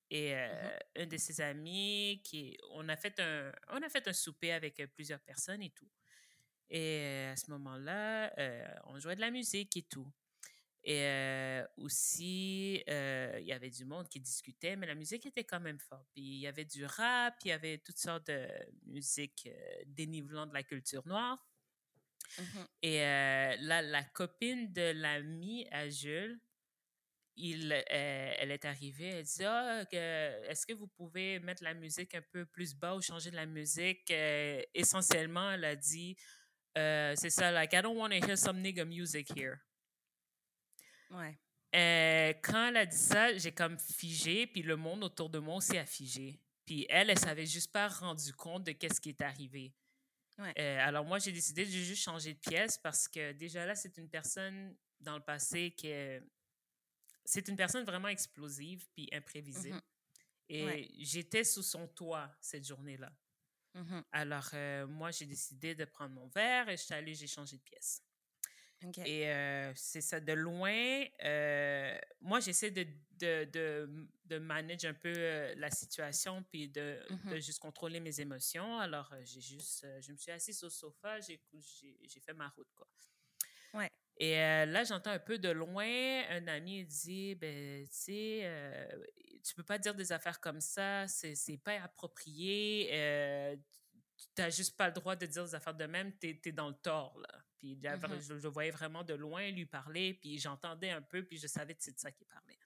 et 0.10 0.34
mmh 0.36 0.80
un 1.00 1.06
de 1.06 1.18
ses 1.18 1.42
amis, 1.42 2.22
qui, 2.24 2.58
on, 2.72 2.90
a 2.90 2.96
fait 2.98 3.20
un, 3.20 3.52
on 3.70 3.82
a 3.82 3.90
fait 3.90 4.08
un 4.08 4.14
souper 4.14 4.52
avec 4.52 4.82
plusieurs 4.96 5.20
personnes 5.20 5.62
et 5.62 5.70
tout. 5.70 5.90
Et 6.70 7.28
à 7.32 7.36
ce 7.36 7.52
moment-là, 7.52 8.34
on 8.86 9.00
jouait 9.00 9.16
de 9.16 9.22
la 9.22 9.32
musique 9.32 9.78
et 9.78 9.84
tout. 9.84 10.12
Et 10.84 11.62
aussi, 11.78 12.84
il 12.88 13.44
y 13.46 13.52
avait 13.52 13.70
du 13.70 13.86
monde 13.86 14.08
qui 14.10 14.20
discutait, 14.20 14.76
mais 14.76 14.88
la 14.88 14.96
musique 14.96 15.26
était 15.26 15.44
quand 15.44 15.60
même 15.60 15.80
forte. 15.80 16.08
Puis 16.14 16.24
il 16.24 16.40
y 16.40 16.48
avait 16.48 16.66
du 16.66 16.86
rap, 16.86 17.36
il 17.46 17.50
y 17.50 17.52
avait 17.52 17.78
toutes 17.78 18.00
sortes 18.00 18.28
de 18.28 18.48
musique 18.86 19.50
dénivelant 19.86 20.48
de 20.48 20.54
la 20.54 20.64
culture 20.64 21.06
noire. 21.08 21.46
Mmh 22.40 22.44
et 22.82 23.00
là, 23.00 23.82
la 23.82 24.04
copine 24.04 24.72
de 24.74 24.92
l'ami 24.94 25.68
à 25.72 25.90
Jules, 25.90 26.40
il, 27.38 27.72
elle 27.88 28.52
est 28.52 28.66
arrivée, 28.66 29.08
elle 29.08 29.24
dit 29.24 29.46
Ah, 29.46 29.84
est-ce 29.92 30.66
que 30.66 30.74
vous 30.74 30.88
pouvez 30.88 31.40
mettre 31.40 31.64
la 31.64 31.74
musique 31.74 32.14
un 32.16 32.22
peu 32.22 32.46
plus 32.46 32.76
bas 32.76 32.96
ou 32.96 33.02
changer 33.02 33.32
de 33.32 33.36
la 33.36 33.46
musique? 33.46 34.12
Essentiellement, 34.74 35.52
elle 35.52 35.66
a 35.66 35.76
dit 35.76 36.16
C'est 36.76 37.30
ça, 37.30 37.52
like, 37.52 37.74
I 37.74 37.82
don't 37.82 37.98
want 37.98 38.10
to 38.10 38.28
hear 38.28 38.38
some 38.38 38.62
nigga 38.62 38.86
music 38.86 39.30
here. 39.36 39.58
Ouais. 41.12 41.38
Euh, 41.76 42.34
quand 42.42 42.70
elle 42.70 42.78
a 42.78 42.86
dit 42.86 42.98
ça, 42.98 43.36
j'ai 43.38 43.52
comme 43.52 43.78
figé, 43.78 44.48
puis 44.48 44.62
le 44.62 44.76
monde 44.76 45.04
autour 45.04 45.30
de 45.30 45.40
moi 45.40 45.58
aussi 45.58 45.78
a 45.78 45.86
figé. 45.86 46.40
Puis 46.66 46.86
elle, 46.90 47.10
elle 47.10 47.20
s'avait 47.20 47.46
juste 47.46 47.72
pas 47.72 47.88
rendu 47.88 48.34
compte 48.34 48.64
de 48.64 48.72
qu'est-ce 48.72 49.00
qui 49.02 49.10
est 49.10 49.22
arrivé. 49.22 49.74
Ouais. 50.38 50.54
Euh, 50.60 50.80
alors 50.82 51.04
moi, 51.06 51.20
j'ai 51.20 51.32
décidé 51.32 51.66
de 51.66 51.72
juste 51.72 52.04
changer 52.04 52.34
de 52.34 52.40
pièce 52.40 52.78
parce 52.78 53.08
que 53.08 53.32
déjà 53.34 53.66
là, 53.66 53.76
c'est 53.76 53.98
une 53.98 54.10
personne 54.10 54.76
dans 55.00 55.16
le 55.16 55.24
passé 55.24 55.72
qui 55.72 55.88
C'est 57.28 57.50
une 57.50 57.58
personne 57.58 57.84
vraiment 57.84 58.08
explosive 58.08 58.88
puis 58.94 59.10
imprévisible. 59.12 59.76
Mmh 59.76 59.82
Et 60.50 60.90
j'étais 61.00 61.44
sous 61.44 61.62
son 61.62 61.86
toit 61.90 62.32
cette 62.40 62.66
journée-là. 62.66 63.12
Mmh 63.74 64.00
Alors 64.14 64.50
euh, 64.54 64.88
moi, 64.88 65.12
j'ai 65.12 65.26
décidé 65.26 65.76
de 65.76 65.84
prendre 65.84 66.16
mon 66.16 66.28
verre 66.30 66.70
et 66.70 66.78
je 66.78 66.84
suis 66.84 66.94
allée, 66.94 67.14
j'ai 67.16 67.28
changé 67.28 67.58
de 67.58 67.62
pièce. 67.64 68.02
Et 69.06 69.26
c'est 69.76 70.00
ça, 70.00 70.22
de 70.22 70.32
loin, 70.32 71.04
moi, 72.22 72.40
j'essaie 72.40 72.72
de, 72.72 72.88
de, 73.18 73.44
de, 73.52 74.08
de 74.24 74.38
manager 74.38 74.92
un 74.92 74.94
peu 74.94 75.12
la 75.56 75.70
situation 75.70 76.44
puis 76.44 76.70
de, 76.70 76.98
mmh 77.10 77.32
de, 77.32 77.40
juste 77.40 77.60
contrôler 77.60 78.00
mes 78.00 78.22
émotions. 78.22 78.80
Alors, 78.80 79.14
j'ai 79.24 79.42
juste, 79.42 79.86
je 80.00 80.14
me 80.14 80.18
suis 80.18 80.32
assise 80.32 80.64
au 80.64 80.70
sofa, 80.70 81.20
j'ai 81.20 81.42
fait 82.22 82.34
ma 82.34 82.48
route, 82.48 82.72
quoi. 82.74 82.88
Et 84.20 84.36
là, 84.36 84.84
j'entends 84.84 85.12
un 85.12 85.20
peu 85.20 85.38
de 85.38 85.50
loin, 85.50 85.86
un 86.30 86.48
ami 86.48 86.84
dit, 86.86 87.36
ben, 87.36 87.86
tu 87.86 87.94
sais, 87.94 88.90
tu 89.44 89.54
peux 89.54 89.64
pas 89.64 89.78
dire 89.78 89.94
des 89.94 90.12
affaires 90.12 90.40
comme 90.40 90.60
ça, 90.60 91.08
c'est 91.08 91.58
pas 91.64 91.82
approprié, 91.84 93.58
tu 94.36 94.42
n'as 94.42 94.50
juste 94.50 94.76
pas 94.76 94.88
le 94.88 94.94
droit 94.94 95.16
de 95.16 95.26
dire 95.26 95.46
des 95.46 95.56
affaires 95.56 95.76
de 95.76 95.86
même, 95.86 96.18
tu 96.18 96.40
es, 96.44 96.52
dans 96.52 96.70
le 96.70 96.76
tort, 96.76 97.20
là. 97.20 97.42
Puis 97.58 97.76
mmh 97.76 98.22
je, 98.40 98.48
voyais 98.48 98.72
vraiment 98.72 99.04
de 99.04 99.14
loin 99.14 99.50
lui 99.50 99.66
parler, 99.66 100.14
puis 100.14 100.38
j'entendais 100.38 100.92
un 100.92 101.02
peu, 101.02 101.24
puis 101.24 101.38
je 101.38 101.48
savais 101.48 101.74
que 101.74 101.84
c'est 101.84 101.94
de 101.94 102.00
ça 102.00 102.12
qu'il 102.12 102.28
parlait. 102.28 102.58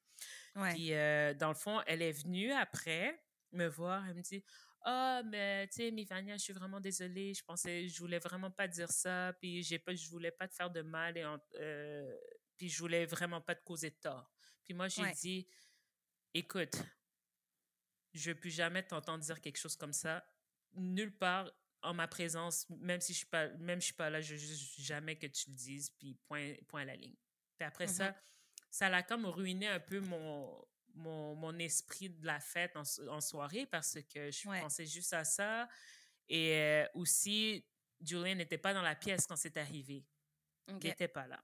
Puis 0.74 0.94
euh, 0.94 1.34
dans 1.34 1.48
le 1.48 1.56
fond, 1.56 1.82
elle 1.88 2.02
est 2.02 2.12
venue 2.12 2.52
après 2.52 3.24
me 3.54 3.68
voir, 3.68 4.06
elle 4.08 4.16
me 4.16 4.22
dit 4.22 4.44
Ah, 4.84 5.22
mais 5.24 5.68
tu 5.68 5.76
sais, 5.76 5.92
Mivania, 5.92 6.38
je 6.38 6.44
suis 6.44 6.54
vraiment 6.54 6.80
désolée, 6.80 7.34
je 7.34 7.44
pensais, 7.44 7.88
je 7.88 8.00
voulais 8.00 8.20
vraiment 8.20 8.50
pas 8.50 8.68
dire 8.68 8.92
ça, 8.92 9.34
puis 9.40 9.62
j'ai 9.62 9.78
pas, 9.78 9.94
je 9.94 10.10
voulais 10.10 10.32
pas 10.32 10.48
te 10.48 10.56
faire 10.56 10.72
de 10.72 10.82
mal, 10.82 11.18
et 11.18 11.26
euh, 11.60 12.18
puis 12.58 12.68
je 12.68 12.80
voulais 12.80 13.06
vraiment 13.06 13.42
pas 13.42 13.54
te 13.54 13.64
causer 13.64 13.92
de 13.92 13.96
tort. 13.96 14.32
Puis 14.64 14.74
moi, 14.74 14.88
j'ai 14.88 15.12
dit 15.12 15.48
Écoute, 16.34 16.82
je 18.14 18.32
ne 18.32 18.36
plus 18.36 18.50
jamais 18.50 18.84
t'entendre 18.84 19.24
dire 19.24 19.40
quelque 19.40 19.58
chose 19.58 19.76
comme 19.76 19.94
ça 19.94 20.26
nulle 20.74 21.16
part 21.16 21.52
en 21.82 21.94
ma 21.94 22.08
présence, 22.08 22.70
même 22.70 23.02
si 23.02 23.14
je 23.14 23.20
suis 23.20 23.28
pas, 23.28 23.50
même 23.58 23.82
je 23.82 23.86
suis 23.86 23.94
pas 23.94 24.10
là, 24.10 24.22
je 24.22 24.34
veux 24.34 24.40
juste 24.40 24.80
jamais 24.80 25.18
que 25.18 25.28
tu 25.28 25.50
le 25.50 25.56
dises, 25.56 25.90
puis 25.90 26.16
point, 26.28 26.54
point 26.68 26.82
à 26.82 26.86
la 26.86 26.96
ligne. 26.96 27.16
Puis 27.58 27.68
après 27.68 27.86
mmh 27.86 27.90
ça, 27.90 28.16
ça 28.70 28.90
l'a 28.90 29.04
comme 29.04 29.26
ruiné 29.26 29.68
un 29.68 29.80
peu 29.80 30.00
mon, 30.00 30.64
mon, 30.96 31.36
mon, 31.36 31.58
esprit 31.60 32.10
de 32.10 32.26
la 32.26 32.40
fête 32.40 32.76
en, 32.76 32.84
en 33.10 33.22
soirée 33.22 33.66
parce 33.66 33.98
que 34.14 34.32
je 34.32 34.62
pensais 34.62 34.86
juste 34.86 35.14
à 35.14 35.24
ça. 35.24 35.68
Et 36.30 36.54
euh, 36.54 36.86
aussi, 36.94 37.66
Julien 38.00 38.36
n'était 38.36 38.58
pas 38.58 38.74
dans 38.74 38.82
la 38.82 38.96
pièce 38.96 39.28
quand 39.28 39.36
c'est 39.36 39.58
arrivé. 39.58 40.06
Il 40.68 40.76
n'était 40.76 41.08
pas 41.08 41.28
là. 41.28 41.44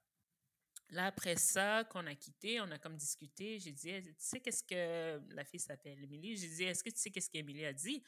Là, 0.90 1.06
après 1.06 1.36
ça, 1.36 1.84
qu'on 1.84 2.06
a 2.06 2.14
quitté, 2.14 2.60
on 2.60 2.70
a 2.70 2.78
comme 2.78 2.96
discuté. 2.96 3.58
J'ai 3.58 3.72
dit, 3.72 4.02
tu 4.02 4.14
sais, 4.16 4.40
qu'est-ce 4.40 4.64
que 4.64 5.20
la 5.34 5.44
fille 5.44 5.60
s'appelle 5.60 6.02
Émilie? 6.02 6.36
J'ai 6.36 6.48
dit, 6.48 6.64
est-ce 6.64 6.82
que 6.82 6.88
tu 6.88 6.98
sais 6.98 7.10
qu'est-ce 7.10 7.28
qu'Émilie 7.28 7.66
a 7.66 7.74
dit? 7.74 8.02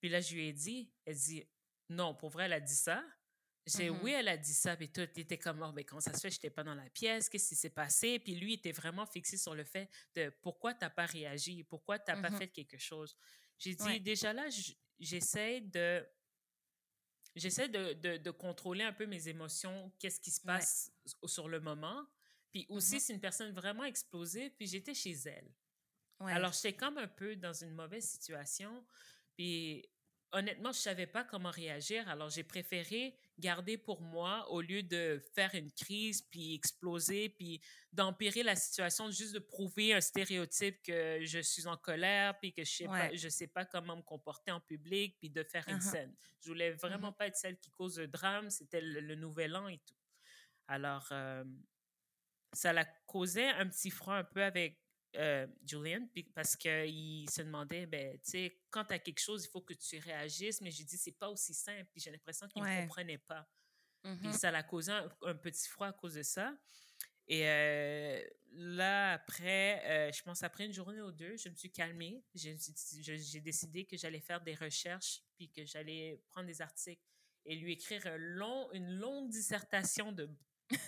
Puis 0.00 0.08
là, 0.08 0.20
je 0.20 0.34
lui 0.34 0.48
ai 0.48 0.52
dit, 0.52 0.90
elle 1.04 1.14
dit, 1.14 1.46
non, 1.88 2.14
pour 2.14 2.30
vrai, 2.30 2.46
elle 2.46 2.54
a 2.54 2.60
dit 2.60 2.74
ça. 2.74 3.04
J'ai 3.66 3.90
mmh 3.90 4.00
oui, 4.02 4.12
elle 4.12 4.28
a 4.28 4.36
dit 4.36 4.54
ça, 4.54 4.76
puis 4.76 4.90
tout 4.90 5.02
était 5.02 5.38
comme, 5.38 5.62
oh, 5.62 5.72
mais 5.72 5.84
comment 5.84 6.00
ça 6.00 6.14
se 6.14 6.20
fait, 6.20 6.30
je 6.30 6.36
n'étais 6.36 6.50
pas 6.50 6.64
dans 6.64 6.74
la 6.74 6.88
pièce, 6.90 7.28
qu'est-ce 7.28 7.48
qui 7.50 7.54
s'est 7.54 7.70
passé? 7.70 8.18
Puis 8.18 8.34
lui, 8.34 8.54
était 8.54 8.72
vraiment 8.72 9.06
fixé 9.06 9.36
sur 9.36 9.54
le 9.54 9.64
fait 9.64 9.88
de 10.14 10.32
pourquoi 10.42 10.72
tu 10.74 10.80
n'as 10.84 10.90
pas 10.90 11.06
réagi, 11.06 11.62
pourquoi 11.64 11.98
tu 11.98 12.10
n'as 12.10 12.20
pas 12.20 12.30
mmh 12.30 12.38
fait 12.38 12.48
quelque 12.48 12.78
chose. 12.78 13.16
J'ai 13.58 13.74
dit, 13.74 14.00
déjà 14.00 14.32
là, 14.32 14.48
j'essaie 14.98 15.60
de. 15.60 16.06
J'essaie 17.36 17.68
de, 17.68 18.16
de, 18.16 18.30
contrôler 18.32 18.82
un 18.82 18.92
peu 18.92 19.06
mes 19.06 19.28
émotions, 19.28 19.92
qu'est-ce 20.00 20.18
qui 20.18 20.32
se 20.32 20.40
passe 20.40 20.90
sur 21.26 21.48
le 21.48 21.60
moment. 21.60 22.04
Puis 22.50 22.66
aussi, 22.68 22.98
c'est 22.98 23.12
une 23.12 23.20
personne 23.20 23.52
vraiment 23.52 23.84
explosée, 23.84 24.50
puis 24.50 24.66
j'étais 24.66 24.94
chez 24.94 25.12
elle. 25.26 25.48
Alors, 26.18 26.52
j'étais 26.52 26.74
comme 26.74 26.98
un 26.98 27.06
peu 27.06 27.36
dans 27.36 27.52
une 27.52 27.70
mauvaise 27.70 28.04
situation. 28.04 28.84
Puis 29.36 29.88
honnêtement, 30.32 30.72
je 30.72 30.78
savais 30.78 31.06
pas 31.06 31.24
comment 31.24 31.50
réagir, 31.50 32.08
alors 32.08 32.30
j'ai 32.30 32.44
préféré 32.44 33.16
garder 33.40 33.76
pour 33.76 34.00
moi 34.00 34.48
au 34.50 34.60
lieu 34.60 34.82
de 34.82 35.20
faire 35.34 35.54
une 35.54 35.72
crise 35.72 36.22
puis 36.22 36.54
exploser 36.54 37.30
puis 37.30 37.60
d'empirer 37.92 38.42
la 38.42 38.54
situation 38.54 39.10
juste 39.10 39.34
de 39.34 39.38
prouver 39.38 39.94
un 39.94 40.00
stéréotype 40.00 40.82
que 40.82 41.24
je 41.24 41.40
suis 41.40 41.66
en 41.66 41.76
colère 41.76 42.38
puis 42.38 42.52
que 42.52 42.64
je 42.64 42.70
sais 42.70 42.84
pas 42.86 43.14
je 43.14 43.28
sais 43.28 43.48
pas 43.48 43.64
comment 43.64 43.96
me 43.96 44.02
comporter 44.02 44.52
en 44.52 44.60
public 44.60 45.16
puis 45.18 45.30
de 45.30 45.42
faire 45.42 45.68
une 45.68 45.78
uh-huh. 45.78 45.90
scène. 45.90 46.14
Je 46.42 46.48
voulais 46.48 46.72
vraiment 46.72 47.10
uh-huh. 47.10 47.16
pas 47.16 47.26
être 47.26 47.36
celle 47.36 47.58
qui 47.58 47.70
cause 47.72 47.98
le 47.98 48.06
drame, 48.06 48.50
c'était 48.50 48.80
le, 48.80 49.14
nouvel 49.14 49.56
an 49.56 49.68
et 49.68 49.78
tout. 49.78 49.96
Alors 50.68 51.08
euh, 51.10 51.44
ça 52.52 52.72
l'a 52.72 52.84
causé 53.06 53.46
un 53.48 53.66
petit 53.68 53.90
froid 53.90 54.14
un 54.14 54.24
peu 54.24 54.42
avec 54.42 54.79
euh, 55.16 55.46
Julian, 55.64 56.06
parce 56.34 56.56
qu'il 56.56 57.28
se 57.28 57.42
demandait, 57.42 57.86
ben, 57.86 58.18
tu 58.18 58.30
sais, 58.30 58.60
quand 58.70 58.84
tu 58.84 58.94
as 58.94 58.98
quelque 58.98 59.20
chose, 59.20 59.44
il 59.44 59.48
faut 59.48 59.60
que 59.60 59.74
tu 59.74 59.98
réagisses, 59.98 60.60
mais 60.60 60.70
j'ai 60.70 60.84
dit, 60.84 60.96
c'est 60.96 61.18
pas 61.18 61.28
aussi 61.28 61.52
simple, 61.52 61.88
puis 61.92 62.00
j'ai 62.00 62.10
l'impression 62.10 62.46
qu'il 62.48 62.62
ne 62.62 62.82
comprenait 62.82 63.18
pas. 63.18 63.48
Puis 64.02 64.28
mmh 64.28 64.32
ça 64.32 64.50
l'a 64.50 64.62
causé 64.62 64.92
un, 64.92 65.34
petit 65.34 65.68
froid 65.68 65.88
à 65.88 65.92
cause 65.92 66.14
de 66.14 66.22
ça. 66.22 66.56
Et 67.28 67.46
euh, 67.46 68.22
là, 68.52 69.12
après, 69.12 69.82
euh, 69.84 70.12
je 70.12 70.22
pense 70.22 70.42
après 70.42 70.66
une 70.66 70.72
journée 70.72 71.00
ou 71.02 71.12
deux, 71.12 71.36
je 71.36 71.48
me 71.48 71.54
suis 71.54 71.70
calmée. 71.70 72.24
J'ai 72.34 73.40
décidé 73.40 73.84
que 73.84 73.96
j'allais 73.96 74.20
faire 74.20 74.40
des 74.40 74.54
recherches, 74.54 75.22
puis 75.36 75.50
que 75.50 75.64
j'allais 75.64 76.22
prendre 76.28 76.46
des 76.46 76.62
articles 76.62 77.02
et 77.44 77.56
lui 77.56 77.72
écrire 77.72 78.06
un 78.06 78.16
long, 78.16 78.70
une 78.72 78.90
longue 78.98 79.28
dissertation 79.28 80.12
de... 80.12 80.28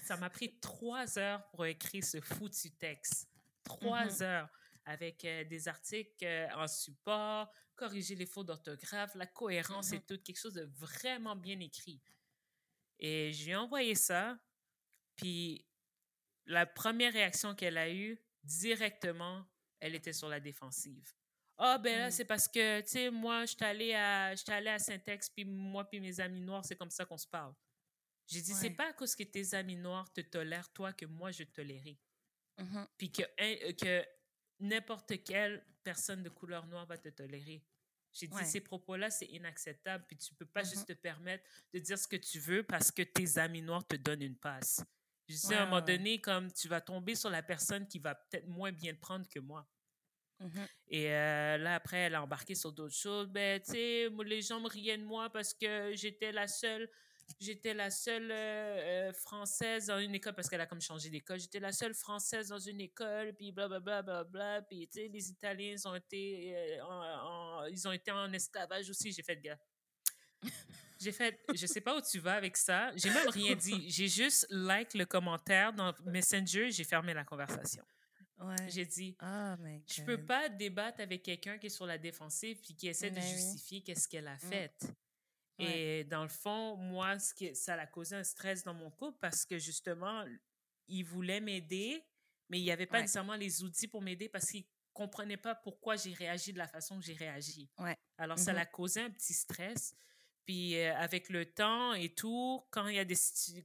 Ça 0.05 0.17
m'a 0.17 0.31
pris 0.31 0.59
trois 0.61 1.19
heures 1.19 1.49
pour 1.51 1.67
écrire 1.67 2.05
ce 2.05 2.21
foutu 2.21 2.71
texte. 2.73 3.32
Trois 3.65 4.07
mmh 4.07 4.23
heures 4.23 4.49
avec 4.85 5.25
euh, 5.25 5.45
des 5.45 5.69
articles 5.69 6.25
euh, 6.25 6.49
en 6.57 6.67
support, 6.67 7.51
corriger 7.77 8.15
les 8.15 8.27
fautes 8.27 8.47
d'orthographe, 8.47 9.15
la 9.15 9.27
cohérence 9.27 9.93
et 9.93 9.99
mmh 9.99 10.07
tout, 10.07 10.19
quelque 10.19 10.41
chose 10.41 10.55
de 10.55 10.69
vraiment 10.77 11.37
bien 11.37 11.59
écrit. 11.61 12.01
Et 12.99 13.33
j'ai 13.33 13.55
envoyé 13.55 13.95
ça, 13.95 14.39
puis 15.17 15.67
la 16.47 16.67
première 16.67 17.13
réaction 17.13 17.55
qu'elle 17.55 17.79
a 17.79 17.91
eue, 17.91 18.19
directement, 18.43 19.45
elle 19.81 19.95
était 19.95 20.13
sur 20.13 20.29
la 20.29 20.41
défensive. 20.41 21.13
Ah, 21.59 21.79
ben 21.79 21.99
là, 21.99 22.09
mmh. 22.09 22.11
c'est 22.11 22.25
parce 22.25 22.49
que, 22.49 22.81
tu 22.81 22.89
sais, 22.89 23.11
moi, 23.11 23.45
je 23.45 23.55
suis 23.55 23.65
allée 23.65 23.95
à, 23.95 24.29
à 24.31 24.79
Saint-Ex, 24.79 25.31
puis 25.31 25.45
moi, 25.45 25.89
puis 25.89 26.01
mes 26.01 26.19
amis 26.19 26.41
noirs, 26.41 26.65
c'est 26.65 26.77
comme 26.77 26.91
ça 26.91 27.05
qu'on 27.05 27.19
se 27.19 27.27
parle. 27.27 27.55
J'ai 28.27 28.41
dit, 28.41 28.55
c'est 28.55 28.71
pas 28.71 28.89
à 28.89 28.93
cause 28.93 29.15
que 29.15 29.23
tes 29.25 29.55
amis 29.55 29.77
noirs 29.77 30.11
te 30.13 30.21
tolèrent, 30.23 30.73
toi, 30.73 30.93
que 30.93 31.07
moi, 31.07 31.31
je 31.31 31.45
tolérais. 31.45 31.99
Mmh 32.59 32.85
puis 32.99 33.11
que, 33.11 33.23
euh, 33.41 33.73
que 33.73 34.05
n'importe 34.61 35.23
quelle 35.25 35.65
personne 35.83 36.23
de 36.23 36.29
couleur 36.29 36.67
noire 36.67 36.87
va 36.87 36.99
te 36.99 37.09
tolérer. 37.09 37.65
J'ai 38.13 38.27
dit, 38.27 38.45
ces 38.45 38.61
propos-là, 38.61 39.11
c'est 39.11 39.27
inacceptable, 39.27 40.05
puis 40.07 40.19
tu 40.19 40.35
peux 40.35 40.45
pas 40.45 40.63
mmh 40.63 40.67
juste 40.67 40.87
te 40.89 40.93
permettre 40.93 41.45
de 41.73 41.79
dire 41.79 41.99
ce 41.99 42.07
que 42.07 42.17
tu 42.17 42.39
veux 42.39 42.63
parce 42.63 42.91
que 42.91 43.03
tes 43.03 43.39
amis 43.39 43.63
noirs 43.63 43.87
te 43.87 43.97
donnent 43.97 44.23
une 44.23 44.37
passe. 44.37 44.85
Je 45.29 45.35
dis, 45.35 45.55
à 45.55 45.63
un 45.63 45.65
moment 45.65 45.81
donné, 45.81 46.21
comme 46.21 46.53
tu 46.53 46.69
vas 46.69 46.81
tomber 46.81 47.15
sur 47.15 47.31
la 47.31 47.43
personne 47.43 47.89
qui 47.89 47.99
va 47.99 48.15
peut-être 48.15 48.47
moins 48.47 48.71
bien 48.71 48.93
te 48.93 49.01
prendre 49.01 49.27
que 49.29 49.39
moi. 49.39 49.67
Mmh 50.41 50.61
Et 50.89 51.11
euh, 51.11 51.57
là, 51.57 51.77
après, 51.77 51.99
elle 51.99 52.15
a 52.15 52.23
embarqué 52.23 52.55
sur 52.55 52.73
d'autres 52.73 52.95
choses. 52.95 53.29
Ben, 53.29 53.61
tu 53.61 53.73
sais, 53.73 54.09
les 54.25 54.43
gens 54.43 54.61
me 54.61 54.69
riaient 54.69 54.99
de 54.99 55.05
moi 55.05 55.31
parce 55.31 55.55
que 55.55 55.93
j'étais 55.95 56.33
la 56.33 56.49
seule 56.49 56.91
J'étais 57.41 57.75
la 57.75 57.91
seule 57.91 58.31
euh, 58.31 59.09
euh, 59.09 59.13
française 59.13 59.87
dans 59.87 59.99
une 59.99 60.15
école 60.15 60.35
parce 60.35 60.49
qu'elle 60.49 60.61
a 60.61 60.67
comme 60.67 60.81
changé 60.81 61.11
d'école. 61.11 61.41
J'étais 61.41 61.61
la 61.61 61.73
seule 61.73 61.95
française 61.95 62.49
dans 62.49 62.59
une 62.59 62.81
école, 62.81 63.35
puis 63.35 63.53
blablabla, 63.53 64.03
bla, 64.03 64.25
bla, 64.25 64.25
bla, 64.25 64.63
puis 64.63 64.89
tu 64.89 65.01
sais, 65.01 65.09
les 65.09 65.31
Italiens, 65.31 65.75
ils 65.77 65.89
ont 65.89 65.95
été, 65.95 66.55
euh, 66.55 66.85
en, 66.85 67.65
ils 67.67 67.89
ont 67.89 67.93
été 67.93 68.11
en 68.11 68.33
esclavage 68.33 68.89
aussi. 68.91 69.13
J'ai 69.13 69.23
fait 69.23 69.41
gars. 69.41 69.59
J'ai 71.01 71.11
fait, 71.11 71.41
je 71.53 71.67
sais 71.67 71.81
pas 71.81 71.97
où 71.97 72.01
tu 72.01 72.21
vas 72.21 72.35
avec 72.35 72.57
ça. 72.57 72.93
J'ai 72.95 73.11
même 73.11 73.29
rien 73.29 73.57
dit. 73.57 73.91
J'ai 73.91 74.07
juste 74.07 74.47
like 74.51 74.95
le 74.95 75.05
commentaire 75.05 75.73
dans 75.73 75.93
Messenger. 76.05 76.71
J'ai 76.71 76.85
fermé 76.85 77.13
la 77.13 77.25
conversation. 77.25 77.85
Ouais. 78.39 78.69
J'ai 78.69 78.87
dit, 78.87 79.17
oh 79.23 79.55
je 79.87 80.03
peux 80.03 80.25
pas 80.25 80.49
débattre 80.49 81.01
avec 81.01 81.23
quelqu'un 81.23 81.59
qui 81.59 81.67
est 81.67 81.71
sur 81.71 81.87
la 81.87 81.99
défensive 81.99 82.59
puis 82.61 82.75
qui 82.75 82.89
essaie 82.89 83.11
de 83.11 83.21
justifier 83.21 83.83
qu'est-ce 83.83 84.09
qu'elle 84.09 84.29
a 84.29 84.35
mm. 84.35 84.69
Et 85.63 86.05
dans 86.05 86.23
le 86.23 86.29
fond, 86.29 86.77
moi, 86.77 87.19
ce 87.19 87.35
qui, 87.35 87.55
ça 87.55 87.75
a 87.75 87.87
causé 87.87 88.17
un 88.17 88.25
stress 88.25 88.65
dans 88.65 88.75
mon 88.75 88.91
couple 88.91 89.19
parce 89.21 89.45
que 89.45 89.59
justement, 89.59 90.25
il 90.89 91.05
voulait 91.05 91.41
m'aider, 91.41 92.05
mais 92.49 92.59
il 92.59 92.65
n'y 92.65 92.71
avait 92.71 92.87
pas 92.87 93.01
nécessairement 93.01 93.37
les 93.37 93.63
outils 93.63 93.89
pour 93.89 94.03
m'aider 94.03 94.29
parce 94.29 94.51
qu'il 94.51 94.65
comprenait 94.93 95.37
pas 95.37 95.55
pourquoi 95.55 95.97
j'ai 95.97 96.13
réagi 96.13 96.53
de 96.53 96.59
la 96.59 96.69
façon 96.69 96.99
que 96.99 97.05
j'ai 97.05 97.15
réagi. 97.15 97.71
Ouais. 97.79 97.97
Alors, 98.19 98.39
ça 98.39 98.53
mm-hmm. 98.53 98.57
l'a 98.57 98.67
causé 98.67 99.01
un 99.01 99.11
petit 99.11 99.33
stress. 99.33 99.95
Puis 100.45 100.77
euh, 100.77 100.95
avec 100.97 101.29
le 101.29 101.47
temps 101.47 101.93
et 101.95 102.09
tout, 102.09 102.65
quand 102.71 102.89
il 102.89 102.97
y 102.97 102.99
a 102.99 103.05
des 103.05 103.17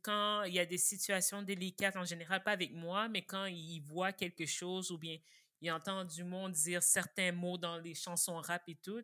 quand 0.03 0.43
il 0.43 0.53
y 0.53 0.59
a 0.59 0.65
des 0.65 0.77
situations 0.77 1.41
délicates 1.41 1.95
en 1.95 2.05
général, 2.05 2.43
pas 2.43 2.51
avec 2.51 2.71
moi, 2.71 3.09
mais 3.09 3.23
quand 3.23 3.45
il 3.45 3.79
voit 3.79 4.13
quelque 4.13 4.45
chose 4.45 4.91
ou 4.91 4.97
bien 4.97 5.17
il 5.61 5.71
entend 5.71 6.05
du 6.05 6.23
monde 6.23 6.51
dire 6.51 6.83
certains 6.83 7.31
mots 7.31 7.57
dans 7.57 7.77
les 7.77 7.95
chansons 7.95 8.37
rap 8.37 8.61
et 8.67 8.75
tout, 8.75 9.01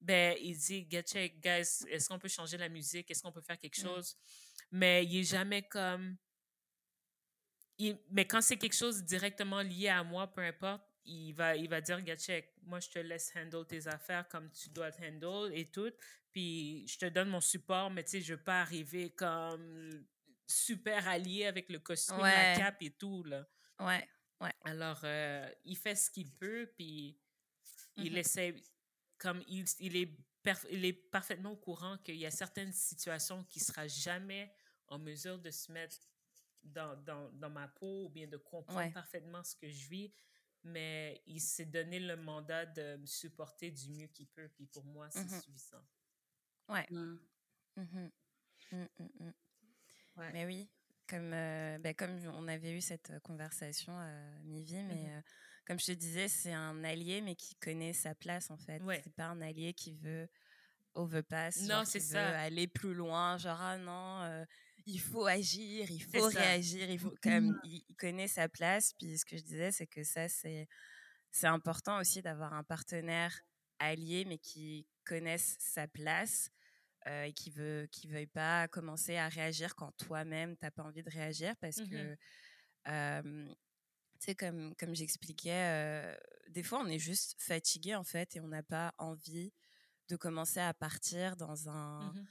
ben 0.00 0.36
il 0.40 0.56
dit 0.56 0.86
get 0.90 1.02
check 1.02 1.40
guys, 1.40 1.84
est-ce 1.88 2.08
qu'on 2.08 2.18
peut 2.18 2.28
changer 2.28 2.56
la 2.56 2.68
musique, 2.68 3.10
est-ce 3.10 3.22
qu'on 3.22 3.32
peut 3.32 3.42
faire 3.42 3.58
quelque 3.58 3.80
mm. 3.80 3.84
chose, 3.84 4.16
mais 4.70 5.04
il 5.04 5.20
est 5.20 5.24
jamais 5.24 5.62
comme 5.62 6.16
mais 8.10 8.26
quand 8.26 8.40
c'est 8.40 8.56
quelque 8.56 8.76
chose 8.76 9.04
directement 9.04 9.62
lié 9.62 9.88
à 9.88 10.02
moi, 10.02 10.26
peu 10.26 10.40
importe, 10.40 10.82
il 11.04 11.32
va, 11.32 11.56
il 11.56 11.68
va 11.68 11.80
dire, 11.80 12.00
check, 12.16 12.52
moi, 12.62 12.80
je 12.80 12.88
te 12.90 12.98
laisse 12.98 13.32
handle 13.36 13.66
tes 13.66 13.86
affaires 13.86 14.28
comme 14.28 14.50
tu 14.50 14.68
dois 14.70 14.90
te 14.90 15.02
handle 15.02 15.52
et 15.54 15.70
tout. 15.70 15.90
Puis, 16.32 16.86
je 16.86 16.98
te 16.98 17.06
donne 17.06 17.28
mon 17.28 17.40
support, 17.40 17.90
mais 17.90 18.04
tu 18.04 18.10
sais, 18.10 18.20
je 18.20 18.34
veux 18.34 18.42
pas 18.42 18.60
arriver 18.60 19.10
comme 19.10 20.04
super 20.46 21.06
allié 21.08 21.46
avec 21.46 21.68
le 21.70 21.78
costume, 21.78 22.18
la 22.18 22.56
cape 22.56 22.82
et 22.82 22.90
tout, 22.90 23.22
là. 23.24 23.46
Ouais, 23.78 24.06
ouais. 24.40 24.52
Alors, 24.64 25.00
euh, 25.04 25.48
il 25.64 25.76
fait 25.76 25.94
ce 25.94 26.10
qu'il 26.10 26.30
peut, 26.32 26.70
puis 26.76 27.18
il 27.96 28.12
mm-hmm. 28.12 28.18
essaie, 28.18 28.54
comme 29.18 29.42
il, 29.48 29.64
il 29.80 29.96
est 29.96 30.10
il 30.70 30.84
est 30.86 30.94
parfaitement 30.94 31.50
au 31.50 31.56
courant 31.56 31.98
qu'il 31.98 32.16
y 32.16 32.24
a 32.24 32.30
certaines 32.30 32.72
situations 32.72 33.44
qui 33.44 33.58
ne 33.58 33.64
sera 33.64 33.86
jamais 33.86 34.50
en 34.86 34.98
mesure 34.98 35.38
de 35.38 35.50
se 35.50 35.70
mettre 35.70 35.98
dans, 36.62 36.96
dans, 37.02 37.30
dans 37.32 37.50
ma 37.50 37.68
peau 37.68 38.06
ou 38.06 38.08
bien 38.08 38.26
de 38.26 38.38
comprendre 38.38 38.90
parfaitement 38.94 39.42
ce 39.44 39.54
que 39.54 39.68
je 39.68 39.88
vis 39.90 40.10
mais 40.64 41.22
il 41.26 41.40
s'est 41.40 41.66
donné 41.66 41.98
le 42.00 42.16
mandat 42.16 42.66
de 42.66 42.96
me 42.96 43.06
supporter 43.06 43.70
du 43.70 43.90
mieux 43.90 44.06
qu'il 44.08 44.26
peut. 44.26 44.48
Puis 44.54 44.66
pour 44.66 44.84
moi, 44.84 45.08
c'est 45.10 45.24
mmh 45.24 45.40
suffisant. 45.40 45.84
Ouais. 46.68 46.86
Mmh. 46.90 47.18
Mmh 47.76 48.08
mais 50.32 50.44
oui, 50.46 50.68
comme, 51.06 51.32
euh, 51.32 51.78
ben, 51.78 51.94
comme 51.94 52.18
on 52.34 52.48
avait 52.48 52.72
eu 52.76 52.80
cette 52.80 53.20
conversation 53.20 53.96
à 53.96 54.10
mi-vie, 54.42 54.82
mais 54.82 55.10
euh, 55.10 55.20
comme 55.68 55.78
je 55.78 55.84
te 55.84 55.92
disais, 55.92 56.28
c'est 56.28 56.54
un 56.54 56.82
allié, 56.82 57.20
mais 57.20 57.36
qui 57.36 57.54
connaît 57.56 57.92
sa 57.92 58.14
place 58.14 58.50
en 58.50 58.56
fait. 58.56 58.82
Ouais. 58.82 59.02
C'est 59.04 59.12
pas 59.12 59.26
un 59.26 59.42
allié 59.42 59.74
qui 59.74 59.92
veut 59.92 60.26
overpass, 60.94 61.60
non, 61.68 61.84
c'est 61.84 62.00
ça. 62.00 62.40
aller 62.40 62.66
plus 62.66 62.94
loin, 62.94 63.36
genre 63.36 63.60
ah 63.60 63.76
non. 63.76 64.22
Euh, 64.22 64.44
il 64.86 64.98
faut 64.98 65.26
agir, 65.26 65.90
il 65.90 66.02
faut 66.02 66.26
réagir, 66.28 66.90
il 66.90 66.98
faut 66.98 67.14
mmh. 67.22 67.60
il, 67.64 67.96
connaît 67.98 68.28
sa 68.28 68.48
place. 68.48 68.94
Puis 68.94 69.18
ce 69.18 69.26
que 69.26 69.36
je 69.36 69.42
disais, 69.42 69.70
c'est 69.70 69.86
que 69.86 70.02
ça, 70.02 70.26
c'est 70.28 70.66
c'est 71.30 71.46
important 71.46 72.00
aussi 72.00 72.22
d'avoir 72.22 72.54
un 72.54 72.64
partenaire 72.64 73.38
allié, 73.78 74.24
mais 74.24 74.38
qui 74.38 74.86
connaisse 75.04 75.56
sa 75.58 75.86
place 75.86 76.48
euh, 77.06 77.24
et 77.24 77.34
qui 77.34 77.50
veut 77.50 77.86
qui 77.92 78.08
veuille 78.08 78.26
pas 78.26 78.68
commencer 78.68 79.18
à 79.18 79.28
réagir 79.28 79.74
quand 79.74 79.92
toi-même 79.98 80.56
t'as 80.56 80.70
pas 80.70 80.82
envie 80.82 81.02
de 81.02 81.10
réagir, 81.10 81.54
parce 81.60 81.76
mmh 81.76 81.90
que 81.90 82.16
tu 84.18 84.26
sais 84.26 84.34
comme 84.34 84.74
comme 84.76 84.94
j'expliquais, 84.94 86.16
des 86.48 86.62
fois 86.62 86.80
on 86.80 86.88
est 86.88 86.98
juste 86.98 87.36
fatigué 87.38 87.94
en 87.94 88.04
fait 88.04 88.36
et 88.36 88.40
on 88.40 88.48
n'a 88.48 88.62
pas 88.62 88.94
envie 88.98 89.52
de 90.08 90.16
commencer 90.16 90.60
à 90.60 90.74
partir 90.74 91.36
dans 91.36 91.68
un 91.68 92.12
mmh 92.12 92.26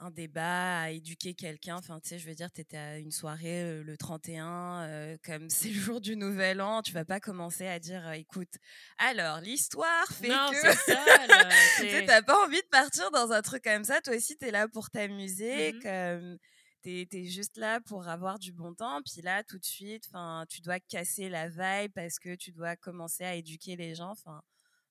un 0.00 0.10
débat, 0.10 0.80
à 0.80 0.90
éduquer 0.90 1.34
quelqu'un. 1.34 1.76
Enfin, 1.76 1.98
tu 2.00 2.08
sais, 2.08 2.18
je 2.18 2.28
veux 2.28 2.34
dire, 2.34 2.52
tu 2.52 2.60
étais 2.60 2.76
à 2.76 2.98
une 2.98 3.10
soirée 3.10 3.82
le 3.82 3.96
31, 3.96 5.16
comme 5.24 5.50
c'est 5.50 5.68
le 5.68 5.74
jour 5.74 6.00
du 6.00 6.16
Nouvel 6.16 6.60
An, 6.60 6.82
tu 6.82 6.92
vas 6.92 7.04
pas 7.04 7.20
commencer 7.20 7.66
à 7.66 7.78
dire, 7.78 8.10
écoute, 8.12 8.54
alors 8.98 9.40
l'histoire 9.40 10.06
fait 10.08 10.28
non, 10.28 10.50
que. 10.50 12.00
tu 12.00 12.06
n'as 12.06 12.22
pas 12.22 12.44
envie 12.44 12.62
de 12.62 12.68
partir 12.70 13.10
dans 13.10 13.32
un 13.32 13.42
truc 13.42 13.64
comme 13.64 13.84
ça. 13.84 14.00
Toi 14.00 14.16
aussi, 14.16 14.36
tu 14.36 14.46
es 14.46 14.50
là 14.50 14.68
pour 14.68 14.90
t'amuser, 14.90 15.72
mmh 15.72 15.82
comme 15.82 16.38
tu 16.82 17.06
es, 17.10 17.24
juste 17.24 17.56
là 17.56 17.80
pour 17.80 18.08
avoir 18.08 18.38
du 18.38 18.52
bon 18.52 18.74
temps. 18.74 19.00
Puis 19.02 19.22
là, 19.22 19.42
tout 19.44 19.58
de 19.58 19.64
suite, 19.64 20.04
enfin, 20.08 20.44
tu 20.48 20.60
dois 20.60 20.80
casser 20.80 21.28
la 21.28 21.48
vibe 21.48 21.92
parce 21.94 22.18
que 22.18 22.34
tu 22.34 22.52
dois 22.52 22.76
commencer 22.76 23.24
à 23.24 23.34
éduquer 23.34 23.76
les 23.76 23.94
gens. 23.94 24.10
Enfin, 24.10 24.42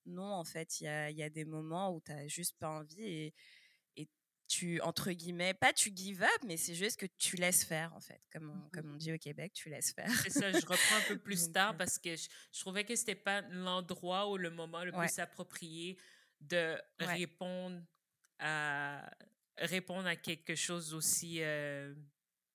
non, 0.06 0.32
en 0.32 0.44
fait, 0.44 0.80
il 0.80 0.84
y 0.84 0.88
a, 0.88 1.10
y 1.10 1.22
a, 1.22 1.30
des 1.30 1.44
moments 1.44 1.94
où 1.94 2.00
tu 2.00 2.12
n'as 2.12 2.26
juste 2.26 2.56
pas 2.58 2.68
envie 2.68 3.04
et 3.04 3.34
tu, 4.48 4.80
entre 4.80 5.12
guillemets, 5.12 5.54
pas 5.54 5.72
tu 5.72 5.92
give 5.94 6.22
up, 6.22 6.42
mais 6.46 6.56
c'est 6.56 6.74
juste 6.74 6.98
que 6.98 7.06
tu 7.18 7.36
laisses 7.36 7.64
faire, 7.64 7.94
en 7.94 8.00
fait. 8.00 8.20
Comme 8.32 8.50
on, 8.50 8.54
mmh 8.54 8.70
comme 8.72 8.94
on 8.94 8.96
dit 8.96 9.12
au 9.12 9.18
Québec, 9.18 9.52
tu 9.52 9.68
laisses 9.68 9.92
faire. 9.92 10.10
C'est 10.22 10.30
ça, 10.30 10.50
je 10.50 10.64
reprends 10.66 10.96
un 10.96 11.08
peu 11.08 11.18
plus 11.22 11.52
tard 11.52 11.76
parce 11.76 11.98
que 11.98 12.16
je, 12.16 12.28
trouvais 12.58 12.84
que 12.84 12.96
c'était 12.96 13.14
pas 13.14 13.42
l'endroit 13.42 14.30
ou 14.30 14.38
le 14.38 14.50
moment 14.50 14.84
le 14.84 14.92
plus 14.92 15.18
approprié 15.18 15.98
de 16.40 16.80
répondre 16.98 17.80
à 18.38 19.10
répondre 19.60 20.06
à 20.06 20.16
quelque 20.16 20.54
chose 20.54 20.90
d'aussi 20.90 21.40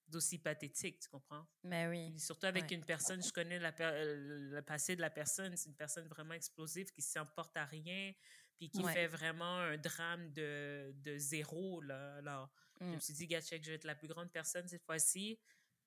d'aussi 0.07 0.37
pathétique, 0.37 0.99
tu 0.99 1.09
comprends? 1.09 1.45
Mais 1.63 1.87
oui. 1.87 2.19
surtout 2.19 2.45
avec 2.45 2.69
une 2.71 2.85
personne, 2.85 3.23
je 3.23 3.31
connais 3.31 3.57
la, 3.57 3.73
le 3.79 4.61
passé 4.61 4.95
de 4.95 5.01
la 5.01 5.09
personne, 5.09 5.55
c'est 5.57 5.69
une 5.69 5.75
personne 5.75 6.07
vraiment 6.07 6.33
explosive 6.33 6.91
qui 6.91 7.01
s'emporte 7.01 7.55
à 7.57 7.65
rien, 7.65 8.13
puis 8.57 8.69
qui 8.69 8.83
fait 8.83 9.07
vraiment 9.07 9.59
un 9.59 9.77
drame 9.77 10.31
de, 10.33 10.93
de 10.97 11.17
zéro. 11.17 11.81
Là. 11.81 12.15
Alors, 12.15 12.49
je 12.79 12.85
me 12.85 12.95
mmh. 12.95 13.01
suis 13.01 13.13
dit, 13.13 13.27
Gatchek, 13.27 13.63
je 13.63 13.69
vais 13.69 13.75
être 13.75 13.85
la 13.85 13.95
plus 13.95 14.07
grande 14.07 14.31
personne 14.31 14.67
cette 14.67 14.83
fois-ci. 14.83 15.39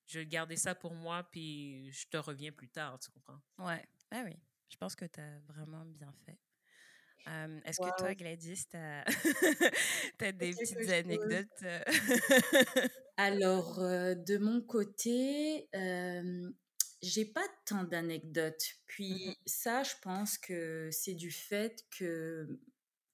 Je 0.07 0.21
vais 0.21 0.27
garder 0.27 0.57
ça 0.57 0.75
pour 0.75 0.95
moi, 0.95 1.29
puis 1.31 1.91
je 1.93 2.07
te 2.09 2.17
reviens 2.17 2.53
plus 2.53 2.69
tard, 2.69 2.99
tu 2.99 3.11
comprends? 3.11 3.41
Ouais, 3.59 3.85
ah 4.11 4.23
oui. 4.25 4.37
Je 4.69 4.77
pense 4.77 4.95
que 4.95 5.05
tu 5.05 5.21
as 5.21 5.39
vraiment 5.41 5.85
bien 5.85 6.13
fait. 6.25 6.39
Est-ce 7.65 7.79
que 7.79 7.99
toi, 7.99 8.15
Gladys, 8.15 8.67
tu 8.71 8.77
as, 8.77 9.05
des 10.33 10.53
petites 10.53 10.91
anecdotes 10.91 11.63
euh? 11.65 11.81
Alors, 13.17 13.81
euh, 13.81 14.15
de 14.15 14.39
mon 14.39 14.61
côté, 14.61 15.69
j'ai 17.03 17.25
pas 17.25 17.47
tant 17.65 17.85
d'anecdotes. 17.85 18.63
Mmh 18.63 18.83
Puis 18.87 19.39
ça, 19.47 19.83
je 19.83 19.95
pense 20.03 20.39
que 20.39 20.89
c'est 20.93 21.15
du 21.15 21.31
fait 21.31 21.85
que 21.91 22.47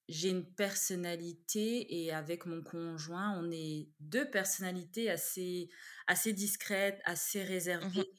j'ai 0.08 0.28
une 0.28 0.44
personnalité 0.44 2.02
et 2.02 2.12
avec 2.12 2.44
mon 2.46 2.62
conjoint, 2.62 3.38
on 3.38 3.50
est 3.50 3.88
deux 4.00 4.28
personnalités 4.30 5.08
assez, 5.10 5.70
assez 6.06 6.32
discrètes, 6.32 7.00
assez 7.04 7.42
mmh 7.42 7.48
réservées. 7.48 8.12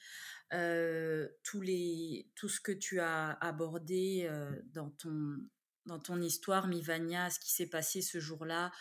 tous 1.43 1.61
les, 1.61 2.31
tout 2.35 2.49
ce 2.49 2.61
que 2.61 2.71
tu 2.71 2.99
as 2.99 3.31
abordé 3.41 4.29
dans, 4.73 4.89
ton, 4.91 5.37
dans 5.85 5.99
ton 5.99 6.21
histoire, 6.21 6.67
Mivania, 6.67 7.29
ce 7.29 7.39
qui 7.39 7.51
s'est 7.51 7.67
passé 7.67 8.01
ce 8.01 8.19
jour-là, 8.19 8.71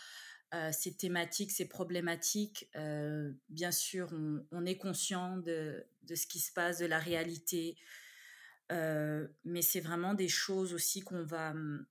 euh, 0.53 0.71
ces 0.71 0.93
thématiques, 0.93 1.51
ces 1.51 1.67
problématiques. 1.67 2.69
Euh, 2.75 3.31
bien 3.49 3.71
sûr, 3.71 4.11
on, 4.51 4.65
est 4.65 4.77
conscient 4.77 5.37
de, 5.37 5.83
ce 6.07 6.27
qui 6.27 6.39
se 6.39 6.51
passe, 6.53 6.77
de 6.77 6.85
la 6.85 6.99
réalité, 6.99 7.75
euh, 8.71 9.27
mais 9.45 9.63
c'est 9.63 9.79
vraiment 9.79 10.13
des 10.13 10.27
choses 10.27 10.73
aussi 10.73 11.01
qu'on 11.01 11.23
va 11.23 11.51
hum, 11.51 11.85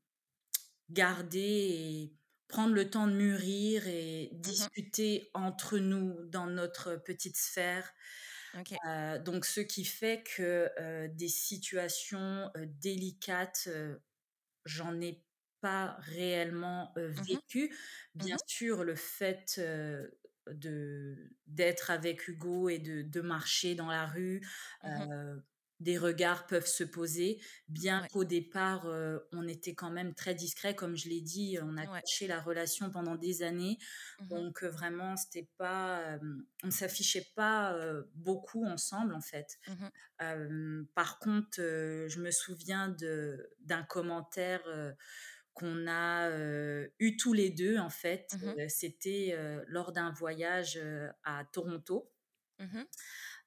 garder 0.90 1.40
et 1.40 2.12
prendre 2.46 2.74
le 2.74 2.88
temps 2.88 3.08
de 3.08 3.14
mûrir 3.14 3.88
et 3.88 4.30
mmh 4.32 4.40
discuter 4.40 5.30
entre 5.34 5.78
nous 5.78 6.24
dans 6.26 6.46
notre 6.46 6.96
petite 6.96 7.36
sphère. 7.36 7.92
donc, 9.24 9.44
ce 9.44 9.60
qui 9.60 9.84
fait 9.84 10.22
que 10.36 11.08
des 11.08 11.28
situations 11.28 12.48
délicates, 12.80 13.68
j'en 14.64 15.00
ai 15.00 15.22
pas 15.60 15.96
réellement 16.00 16.92
mmh 16.96 17.00
vécu. 17.00 17.68
Mmh 18.14 18.18
Bien 18.18 18.36
sûr, 18.46 18.84
le 18.84 18.94
fait 18.94 19.60
de 20.50 21.30
d'être 21.46 21.90
avec 21.90 22.26
Hugo 22.26 22.68
et 22.68 22.78
de, 22.78 23.02
de, 23.02 23.20
marcher 23.20 23.74
dans 23.74 23.88
la 23.88 24.06
rue, 24.06 24.40
mmh 24.82 25.42
des 25.82 25.98
regards 25.98 26.46
peuvent 26.46 26.66
se 26.66 26.84
poser, 26.84 27.40
bien 27.68 28.06
qu'au 28.12 28.24
départ, 28.24 28.86
on 29.32 29.46
était 29.48 29.74
quand 29.74 29.90
même 29.90 30.14
très 30.14 30.34
discret, 30.34 30.74
comme 30.74 30.96
je 30.96 31.08
l'ai 31.08 31.20
dit, 31.20 31.58
on 31.62 31.76
a 31.76 31.86
caché 31.86 32.26
la 32.26 32.40
relation 32.40 32.90
pendant 32.90 33.16
des 33.16 33.42
années, 33.42 33.78
donc 34.20 34.62
vraiment, 34.62 35.16
c'était 35.16 35.48
pas, 35.58 36.18
on 36.62 36.70
s'affichait 36.70 37.26
pas 37.34 37.76
beaucoup 38.14 38.64
ensemble 38.64 39.14
en 39.14 39.20
fait. 39.20 39.58
par 40.94 41.18
contre, 41.18 41.56
je 41.58 42.20
me 42.20 42.30
souviens 42.30 42.88
de 42.88 43.50
d'un 43.60 43.82
commentaire 43.82 44.62
qu'on 45.54 45.86
a 45.86 46.30
eu 46.98 47.16
tous 47.16 47.32
les 47.32 47.50
deux, 47.50 47.78
en 47.78 47.90
fait. 47.90 48.26
Mmh 48.34 48.68
c'était 48.68 49.36
lors 49.66 49.92
d'un 49.92 50.12
voyage 50.12 50.80
à 51.24 51.44
Toronto. 51.52 52.10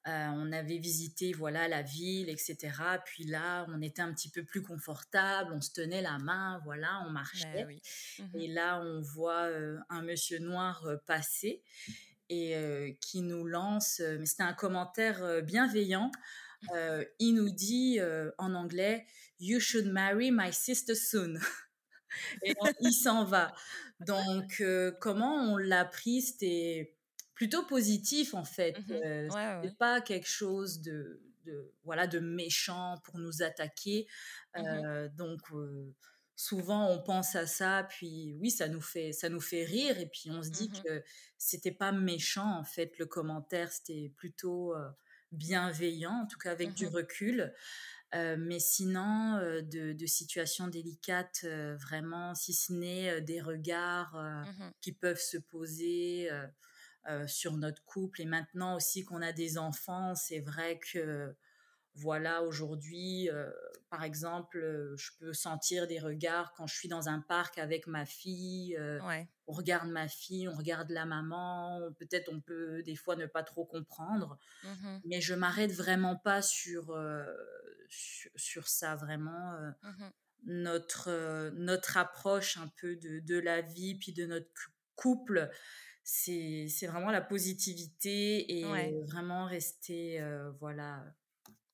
Mmh 0.06 0.12
on 0.38 0.52
avait 0.52 0.78
visité 0.78 1.34
voilà 1.34 1.68
la 1.68 1.82
ville, 1.82 2.30
etc. 2.30 2.58
Puis 3.06 3.24
là, 3.24 3.66
on 3.70 3.82
était 3.82 4.04
un 4.04 4.14
petit 4.14 4.30
peu 4.30 4.44
plus 4.44 4.62
confortable, 4.62 5.52
on 5.52 5.62
se 5.62 5.72
tenait 5.72 6.02
la 6.02 6.20
main, 6.20 6.62
voilà, 6.64 7.04
on 7.08 7.10
marchait. 7.10 7.66
Mmh 7.66 8.24
et 8.40 8.48
là, 8.48 8.82
on 8.82 9.02
voit 9.02 9.50
un 9.90 10.04
monsieur 10.04 10.40
noir 10.40 10.88
passer 11.08 11.64
et 12.30 12.98
qui 13.02 13.22
nous 13.22 13.46
lance, 13.46 14.00
mais 14.20 14.26
c'était 14.26 14.44
un 14.44 14.54
commentaire 14.54 15.42
bienveillant. 15.44 16.12
il 17.20 17.34
nous 17.34 17.50
dit 17.50 18.00
en 18.38 18.54
anglais, 18.54 19.08
You 19.40 19.60
should 19.60 19.88
marry 19.88 20.32
my 20.32 20.54
sister 20.54 20.96
soon. 20.96 21.40
et 22.44 22.54
il 22.82 22.94
s'en 22.94 23.26
va. 23.26 23.54
Donc, 24.02 24.64
comment 25.00 25.54
on 25.54 25.58
l'a 25.58 25.86
pris? 25.86 26.22
C'était 26.22 26.95
plutôt 27.36 27.64
positif 27.66 28.34
en 28.34 28.46
fait. 28.46 28.80
Mmh 28.80 29.30
c'était 29.30 29.76
pas 29.78 30.02
quelque 30.02 30.28
chose 30.28 30.82
de, 30.82 31.22
de, 31.44 31.74
voilà 31.84 32.08
de 32.08 32.20
méchant 32.20 32.98
pour 33.04 33.20
nous 33.20 33.44
attaquer. 33.44 34.08
Mmh 34.58 35.10
donc 35.16 35.42
souvent 36.38 36.90
on 36.90 37.02
pense 37.02 37.36
à 37.36 37.46
ça, 37.46 37.86
puis 37.90 38.36
oui 38.40 38.50
ça 38.50 38.68
nous 38.68 38.82
fait 38.82 39.12
ça 39.12 39.30
nous 39.30 39.40
fait 39.40 39.64
rire 39.64 40.00
et 40.00 40.08
puis 40.08 40.32
on 40.32 40.42
se 40.42 40.50
dit 40.50 40.70
que 40.70 41.04
c'était 41.38 41.72
pas 41.72 41.92
méchant 41.92 42.58
en 42.58 42.64
fait 42.64 42.98
le 42.98 43.06
commentaire, 43.06 43.72
c'était 43.72 44.12
plutôt 44.18 44.74
bienveillant 45.32 46.24
en 46.24 46.28
tout 46.28 46.40
cas 46.40 46.52
avec 46.52 46.74
du 46.74 46.88
recul. 46.88 47.54
mais 48.14 48.60
sinon, 48.60 49.40
de, 49.62 50.06
situations 50.06 50.70
délicates, 50.70 51.44
vraiment, 51.44 52.34
si 52.34 52.54
ce 52.54 52.72
n'est 52.72 53.22
des 53.22 53.42
regards 53.42 54.16
mmh 54.16 54.72
qui 54.82 54.94
peuvent 54.94 55.22
se 55.22 55.38
poser 55.38 56.30
sur 57.28 57.58
notre 57.58 57.84
couple. 57.84 58.22
Et 58.22 58.26
maintenant 58.26 58.76
aussi 58.76 59.04
qu'on 59.04 59.22
a 59.22 59.32
des 59.32 59.58
enfants, 59.58 60.16
c'est 60.16 60.40
vrai 60.40 60.80
que, 60.92 61.36
voilà, 61.94 62.44
aujourd'hui, 62.44 63.30
par 63.90 64.04
exemple, 64.04 64.60
je 64.98 65.12
peux 65.20 65.34
sentir 65.34 65.88
des 65.88 66.00
regards 66.00 66.54
quand 66.54 66.68
je 66.68 66.76
suis 66.76 66.90
dans 66.90 67.08
un 67.08 67.22
parc 67.22 67.58
avec 67.58 67.88
ma 67.88 68.06
fille. 68.06 68.78
On 69.48 69.54
regarde 69.54 69.90
ma 69.90 70.08
fille, 70.08 70.48
on 70.50 70.56
regarde 70.56 70.90
la 70.90 71.06
maman. 71.06 71.80
Peut-être 72.00 72.30
on 72.34 72.42
peut 72.42 72.82
des 72.84 72.96
fois 72.96 73.16
ne 73.16 73.26
pas 73.28 73.44
trop 73.44 73.66
comprendre. 73.66 74.38
Mmh 74.64 74.98
mais 75.06 75.22
je 75.22 75.36
m'arrête 75.36 75.72
vraiment 75.72 76.16
pas 76.16 76.42
sur, 76.42 76.98
sur, 77.90 78.68
ça, 78.68 78.96
vraiment. 78.96 79.54
Mmh 79.84 80.12
notre, 80.46 81.50
notre 81.56 81.98
approche 81.98 82.58
un 82.58 82.68
peu 82.80 82.96
de, 82.96 83.20
de 83.20 83.40
la 83.40 83.62
vie, 83.62 83.96
puis 83.96 84.14
de 84.14 84.26
notre 84.26 84.48
couple, 84.96 85.50
c'est 86.08 86.86
vraiment 86.88 87.10
la 87.10 87.22
positivité 87.22 88.60
et 88.60 88.64
vraiment 89.08 89.46
rester 89.46 90.24
voilà 90.60 91.04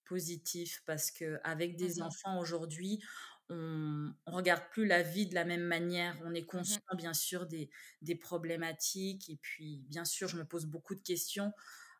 positif 0.05 0.81
parce 0.85 1.11
que 1.11 1.39
avec 1.43 1.75
des 1.75 1.99
mmh 1.99 2.03
enfants 2.03 2.39
aujourd'hui 2.39 3.03
on, 3.49 4.13
on 4.25 4.31
regarde 4.31 4.63
plus 4.69 4.85
la 4.85 5.01
vie 5.01 5.27
de 5.27 5.35
la 5.35 5.43
même 5.43 5.63
manière. 5.63 6.17
On 6.23 6.33
est 6.33 6.43
mmh 6.43 6.45
conscient 6.45 6.81
bien 6.95 7.13
sûr 7.13 7.45
des, 7.45 7.69
des, 8.01 8.15
problématiques 8.15 9.29
et 9.29 9.35
puis 9.35 9.83
bien 9.89 10.05
sûr 10.05 10.29
je 10.29 10.37
me 10.37 10.45
pose 10.45 10.65
beaucoup 10.65 10.95
de 10.95 11.01
questions 11.01 11.51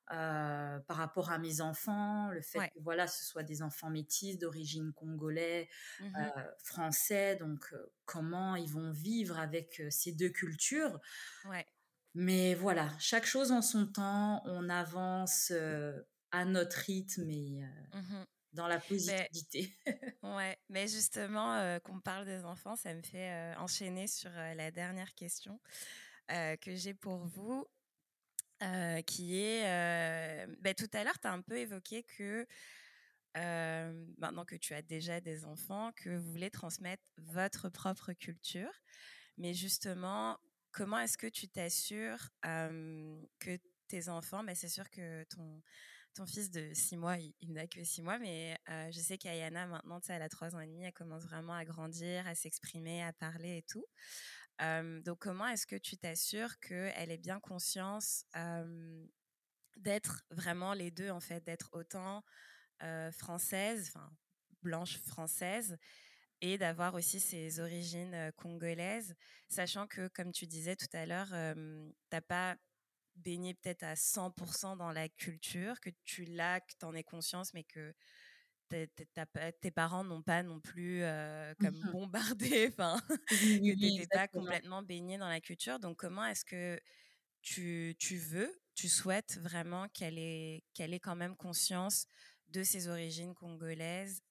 par 0.07 0.97
rapport 0.97 1.31
à 1.31 1.37
mes 1.37 1.61
enfants 1.61 2.29
le 2.31 2.41
fait 2.41 2.59
que 2.59 2.79
voilà 2.81 3.07
ce 3.07 3.23
soit 3.23 3.43
des 3.43 3.61
enfants 3.61 3.89
métis 3.89 4.37
d'origine 4.37 4.93
congolais 4.93 5.69
mmh 5.99 6.15
français. 6.63 7.35
Donc 7.35 7.73
comment 8.05 8.55
ils 8.55 8.69
vont 8.69 8.91
vivre 8.91 9.37
avec 9.37 9.81
ces 9.89 10.13
deux 10.13 10.29
cultures? 10.29 10.99
Ouais 11.49 11.65
mais 12.13 12.55
voilà, 12.55 12.89
chaque 12.99 13.25
chose 13.25 13.51
en 13.51 13.61
son 13.61 13.87
temps, 13.87 14.41
on 14.45 14.69
avance 14.69 15.51
à 16.31 16.45
notre 16.45 16.77
rythme 16.77 17.29
et 17.29 17.61
mmh 17.93 18.23
dans 18.53 18.67
la 18.67 18.79
positivité. 18.79 19.73
ouais, 20.23 20.57
mais 20.69 20.87
justement, 20.87 21.79
qu'on 21.85 21.99
parle 22.01 22.25
des 22.25 22.43
enfants, 22.43 22.75
ça 22.75 22.93
me 22.93 23.01
fait 23.01 23.55
enchaîner 23.55 24.07
sur 24.07 24.29
la 24.31 24.71
dernière 24.71 25.13
question 25.15 25.59
que 26.27 26.75
j'ai 26.75 26.93
pour 26.93 27.25
vous. 27.25 27.65
qui 29.07 29.39
est, 29.39 30.47
bah, 30.59 30.73
tout 30.73 30.89
à 30.93 31.03
l'heure, 31.03 31.19
tu 31.19 31.27
as 31.27 31.31
un 31.31 31.41
peu 31.41 31.57
évoqué 31.57 32.03
que 32.03 32.45
maintenant 34.17 34.45
que 34.45 34.55
tu 34.55 34.73
as 34.73 34.81
déjà 34.81 35.21
des 35.21 35.45
enfants, 35.45 35.91
que 35.95 36.09
vous 36.09 36.31
voulez 36.31 36.49
transmettre 36.49 37.03
votre 37.17 37.69
propre 37.69 38.13
culture. 38.13 38.71
Mais 39.37 39.53
justement, 39.53 40.37
comment 40.71 40.99
est-ce 40.99 41.17
que 41.17 41.27
tu 41.27 41.47
t'assures 41.47 42.29
que 42.41 43.57
tes 43.87 44.09
enfants, 44.09 44.41
mais 44.43 44.53
bah, 44.53 44.55
c'est 44.55 44.69
sûr 44.69 44.89
que 44.89 45.23
ton, 45.25 45.61
ton 46.13 46.25
fils 46.25 46.49
de 46.49 46.73
6 46.73 46.97
mois, 46.97 47.17
il, 47.17 47.53
n'a 47.53 47.67
que 47.67 47.83
6 47.83 48.01
mois, 48.01 48.19
mais 48.19 48.57
je 48.67 48.99
sais 48.99 49.17
qu'Ayana, 49.17 49.67
maintenant, 49.67 49.99
elle 50.09 50.21
a 50.21 50.29
3 50.29 50.55
ans 50.55 50.59
et 50.59 50.67
demi, 50.67 50.83
elle 50.83 50.93
commence 50.93 51.23
vraiment 51.23 51.53
à 51.53 51.65
grandir, 51.65 52.25
à 52.27 52.35
s'exprimer, 52.35 53.03
à 53.03 53.13
parler 53.13 53.57
et 53.57 53.63
tout. 53.63 53.85
donc, 55.05 55.19
comment 55.19 55.47
est-ce 55.47 55.67
que 55.67 55.75
tu 55.75 55.97
t'assures 55.97 56.59
qu'elle 56.59 57.11
ait 57.11 57.17
bien 57.17 57.39
conscience 57.39 58.25
d'être 59.77 60.23
vraiment 60.31 60.73
les 60.73 60.91
deux, 60.91 61.09
en 61.09 61.19
fait, 61.19 61.43
d'être 61.43 61.69
autant 61.73 62.23
française, 63.11 63.91
enfin, 63.93 64.09
blanche 64.61 64.97
française, 64.99 65.77
et 66.41 66.57
d'avoir 66.57 66.95
aussi 66.95 67.19
ses 67.19 67.59
origines 67.59 68.31
congolaises, 68.35 69.15
sachant 69.47 69.87
que, 69.87 70.07
comme 70.09 70.31
tu 70.31 70.47
disais 70.47 70.75
tout 70.75 70.89
à 70.93 71.05
l'heure, 71.05 71.29
tu 71.29 71.93
n'as 72.11 72.21
pas 72.21 72.55
baigné 73.15 73.53
peut-être 73.53 73.83
à 73.83 73.95
100% 73.95 74.75
dans 74.77 74.91
la 74.91 75.07
culture, 75.09 75.79
que 75.79 75.89
tu 76.03 76.25
l'as, 76.25 76.61
que 76.61 76.73
tu 76.79 76.85
en 76.85 76.93
es 76.95 77.03
conscience, 77.03 77.53
mais 77.53 77.63
que 77.63 77.93
tes 78.69 79.71
parents 79.71 80.03
n'ont 80.03 80.21
pas 80.23 80.43
non 80.43 80.59
plus 80.59 81.03
comme 81.59 81.79
bombardé, 81.91 82.69
enfin, 82.71 82.99
que 83.29 83.75
tu 83.75 83.85
n'étais 83.85 84.07
pas 84.07 84.27
complètement 84.27 84.81
baigné 84.81 85.17
dans 85.17 85.29
la 85.29 85.41
culture. 85.41 85.79
Donc, 85.79 85.97
comment 85.97 86.25
est-ce 86.25 86.45
que 86.45 86.79
tu, 87.41 87.95
tu, 87.99 88.17
veux, 88.17 88.51
tu 88.75 88.87
souhaites 88.87 89.37
vraiment 89.39 89.87
qu'elle 89.89 90.17
ait, 90.17 90.63
qu'elle 90.73 90.93
ait 90.93 90.99
quand 90.99 91.15
même 91.15 91.35
conscience 91.35 92.07
de 92.49 92.63
ses 92.63 92.87
origines 92.87 93.33
congolaises 93.33 94.21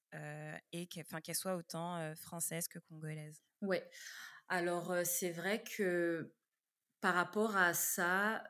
et 0.73 0.87
qu'elle 0.87 1.35
soit 1.35 1.57
autant 1.57 2.15
française 2.17 2.69
que 2.69 2.79
congolaise? 2.79 3.41
Oui. 3.63 3.79
Alors, 4.49 4.95
c'est 5.05 5.31
vrai 5.31 5.63
que 5.63 6.35
par 7.01 7.15
rapport 7.15 7.57
à 7.57 7.75
ça, 7.75 8.45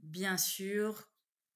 bien 0.00 0.36
sûr, 0.38 1.10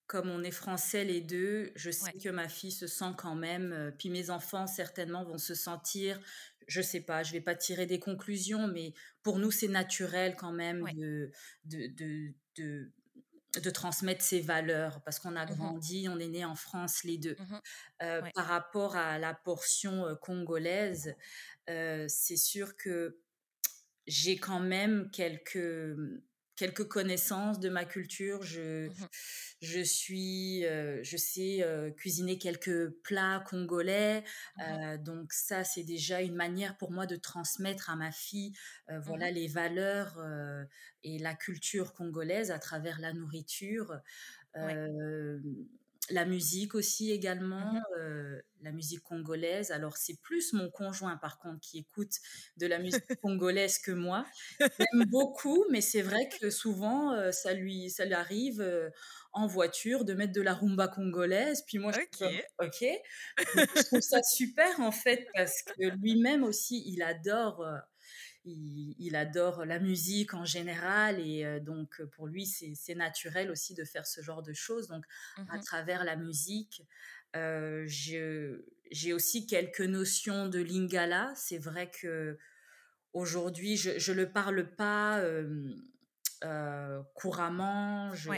comme 0.07 0.29
on 0.31 0.43
est 0.43 0.51
français 0.51 1.05
les 1.05 1.21
deux, 1.21 1.73
je 1.77 1.91
sais 1.91 2.13
que 2.13 2.29
ma 2.29 2.49
fille 2.49 2.73
se 2.73 2.87
sent 2.87 3.13
quand 3.17 3.37
même, 3.37 3.95
puis 3.99 4.11
mes 4.11 4.31
enfants 4.31 4.67
certainement 4.67 5.25
vont 5.25 5.39
se 5.39 5.55
sentir, 5.55 6.21
je 6.67 6.83
sais 6.83 7.01
pas, 7.01 7.23
je 7.23 7.33
vais 7.33 7.41
pas 7.41 7.55
tirer 7.55 7.87
des 7.87 8.01
conclusions, 8.01 8.67
mais 8.67 8.95
pour 9.23 9.39
nous 9.39 9.51
c'est 9.51 9.69
naturel 9.69 10.37
quand 10.37 10.53
même 10.53 10.85
de, 10.89 11.31
de, 11.65 11.87
de, 11.89 12.35
de 12.57 12.93
transmettre 13.71 14.23
ses 14.23 14.41
valeurs 14.41 15.03
parce 15.03 15.19
qu'on 15.19 15.35
a 15.37 15.45
mmh 15.45 15.55
grandi, 15.57 16.09
on 16.09 16.19
est 16.19 16.29
né 16.29 16.45
en 16.45 16.55
France 16.55 17.05
les 17.05 17.19
deux. 17.19 17.37
Mmh 17.39 18.31
par 18.35 18.47
rapport 18.47 18.97
à 18.97 19.19
la 19.19 19.35
portion 19.35 20.17
congolaise, 20.23 21.15
c'est 21.67 22.37
sûr 22.37 22.77
que 22.77 23.21
j'ai 24.07 24.37
quand 24.39 24.61
même 24.61 25.11
quelques 25.11 25.97
quelques 26.61 26.87
connaissances 26.89 27.59
de 27.59 27.71
ma 27.71 27.87
culture. 27.87 28.43
Je, 28.43 28.89
mmh 28.89 28.93
je 29.63 29.81
suis, 29.81 30.63
je 30.63 31.17
sais 31.17 31.65
cuisiner 31.97 32.39
quelques 32.39 32.91
plats 33.03 33.43
congolais. 33.49 34.25
Mmh 34.59 34.99
donc 34.99 35.33
ça, 35.33 35.65
c'est 35.65 35.83
déjà 35.83 36.21
une 36.21 36.35
manière 36.35 36.77
pour 36.77 36.93
moi 36.93 37.07
de 37.07 37.17
transmettre 37.17 37.89
à 37.91 37.97
ma 37.97 38.13
fille, 38.13 38.53
mmh 38.89 38.99
voilà, 39.01 39.31
les 39.31 39.49
valeurs 39.49 40.19
et 41.03 41.19
la 41.19 41.35
culture 41.35 41.95
congolaise 41.95 42.51
à 42.51 42.59
travers 42.59 43.01
la 43.01 43.13
nourriture 43.13 43.99
la 46.11 46.25
musique 46.25 46.75
aussi 46.75 47.11
également, 47.11 47.73
mmh 47.73 48.41
la 48.63 48.73
musique 48.73 49.03
congolaise. 49.03 49.71
Alors 49.71 49.97
c'est 49.97 50.21
plus 50.21 50.53
mon 50.53 50.71
conjoint 50.71 51.17
par 51.17 51.39
contre 51.39 51.61
qui 51.61 51.79
écoute 51.79 52.13
de 52.59 52.67
la 52.67 52.79
musique 52.79 53.03
congolaise 53.23 53.79
que 53.79 53.91
moi. 53.91 54.27
J'aime 54.79 55.05
beaucoup, 55.09 55.65
mais 55.71 55.81
c'est 55.81 56.03
vrai 56.03 56.29
que 56.29 56.51
souvent 56.51 57.33
ça 57.33 57.55
lui 57.55 57.89
ça 57.89 58.05
lui 58.05 58.13
arrive 58.13 58.63
en 59.33 59.47
voiture 59.47 60.05
de 60.05 60.13
mettre 60.13 60.35
de 60.35 60.43
la 60.43 60.53
rumba 60.53 60.89
congolaise. 60.89 61.63
Puis 61.67 61.79
moi 61.79 61.93
je 61.93 62.01
ok, 62.59 62.87
je 63.39 63.83
trouve 63.85 64.01
ça 64.01 64.23
super 64.23 64.81
en 64.81 64.93
fait 64.93 65.27
parce 65.35 65.63
que 65.63 65.85
lui-même 65.97 66.45
aussi 66.45 66.83
il 66.87 67.03
adore 67.03 67.65
il, 68.45 69.17
adore 69.17 69.65
la 69.65 69.79
musique 69.79 70.35
en 70.35 70.45
général 70.45 71.21
et 71.21 71.61
donc 71.61 72.03
pour 72.13 72.27
lui 72.27 72.47
c'est 72.47 72.95
naturel 72.95 73.51
aussi 73.51 73.75
de 73.75 73.85
faire 73.85 74.07
ce 74.07 74.21
genre 74.23 74.43
de 74.43 74.53
choses. 74.53 74.89
Donc 74.89 75.05
à 75.37 75.57
mmh 75.57 75.61
travers 75.61 76.05
la 76.05 76.17
musique, 76.17 76.83
j'ai 77.35 79.13
aussi 79.13 79.47
quelques 79.47 79.81
notions 79.81 80.49
de 80.49 80.61
lingala. 80.61 81.33
C'est 81.37 81.59
vrai 81.59 81.91
que 81.91 82.39
aujourd'hui 83.13 83.77
je 83.77 84.13
ne 84.13 84.17
le 84.17 84.31
parle 84.31 84.75
pas 84.75 85.23
couramment, 87.15 88.15
je, 88.15 88.31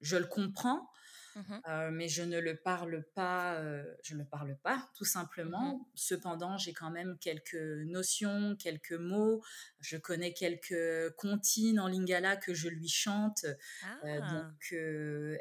je 0.00 0.16
le 0.16 0.26
comprends. 0.26 0.90
Mmh 1.36 1.90
mais 1.92 2.08
je 2.08 2.22
ne 2.22 2.38
le 2.38 2.56
parle 2.56 3.04
pas, 3.14 3.60
je 4.02 4.14
ne 4.14 4.24
parle 4.24 4.56
pas, 4.62 4.88
tout 4.94 5.04
mmh 5.04 5.06
simplement. 5.06 5.88
Cependant, 5.94 6.56
j'ai 6.56 6.72
quand 6.72 6.90
même 6.90 7.16
quelques 7.18 7.54
notions, 7.54 8.56
quelques 8.56 8.92
mots. 8.92 9.42
Je 9.80 9.96
connais 9.96 10.32
quelques 10.32 11.14
comptines 11.16 11.80
en 11.80 11.88
lingala 11.88 12.36
que 12.36 12.54
je 12.54 12.68
lui 12.68 12.88
chante. 12.88 13.46
Ah. 13.82 14.20
donc, 14.32 14.74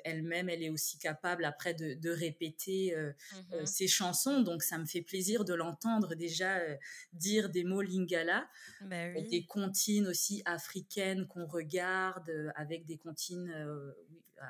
elle-même, 0.03 0.49
elle 0.49 0.63
est 0.63 0.69
aussi 0.69 0.97
capable 0.97 1.45
après 1.45 1.73
de, 1.73 2.09
répéter 2.09 2.95
mmh 2.95 3.65
ses 3.65 3.87
chansons. 3.87 4.41
Donc, 4.41 4.63
ça 4.63 4.77
me 4.77 4.85
fait 4.85 5.01
plaisir 5.01 5.45
de 5.45 5.53
l'entendre 5.53 6.15
déjà 6.15 6.59
dire 7.13 7.49
des 7.49 7.63
mots 7.63 7.81
lingala. 7.81 8.47
Bah 8.81 9.09
des 9.29 9.45
comptines 9.45 10.07
aussi 10.07 10.41
africaines 10.45 11.27
qu'on 11.27 11.45
regarde 11.45 12.51
avec 12.55 12.85
des 12.85 12.97
comptines 12.97 13.53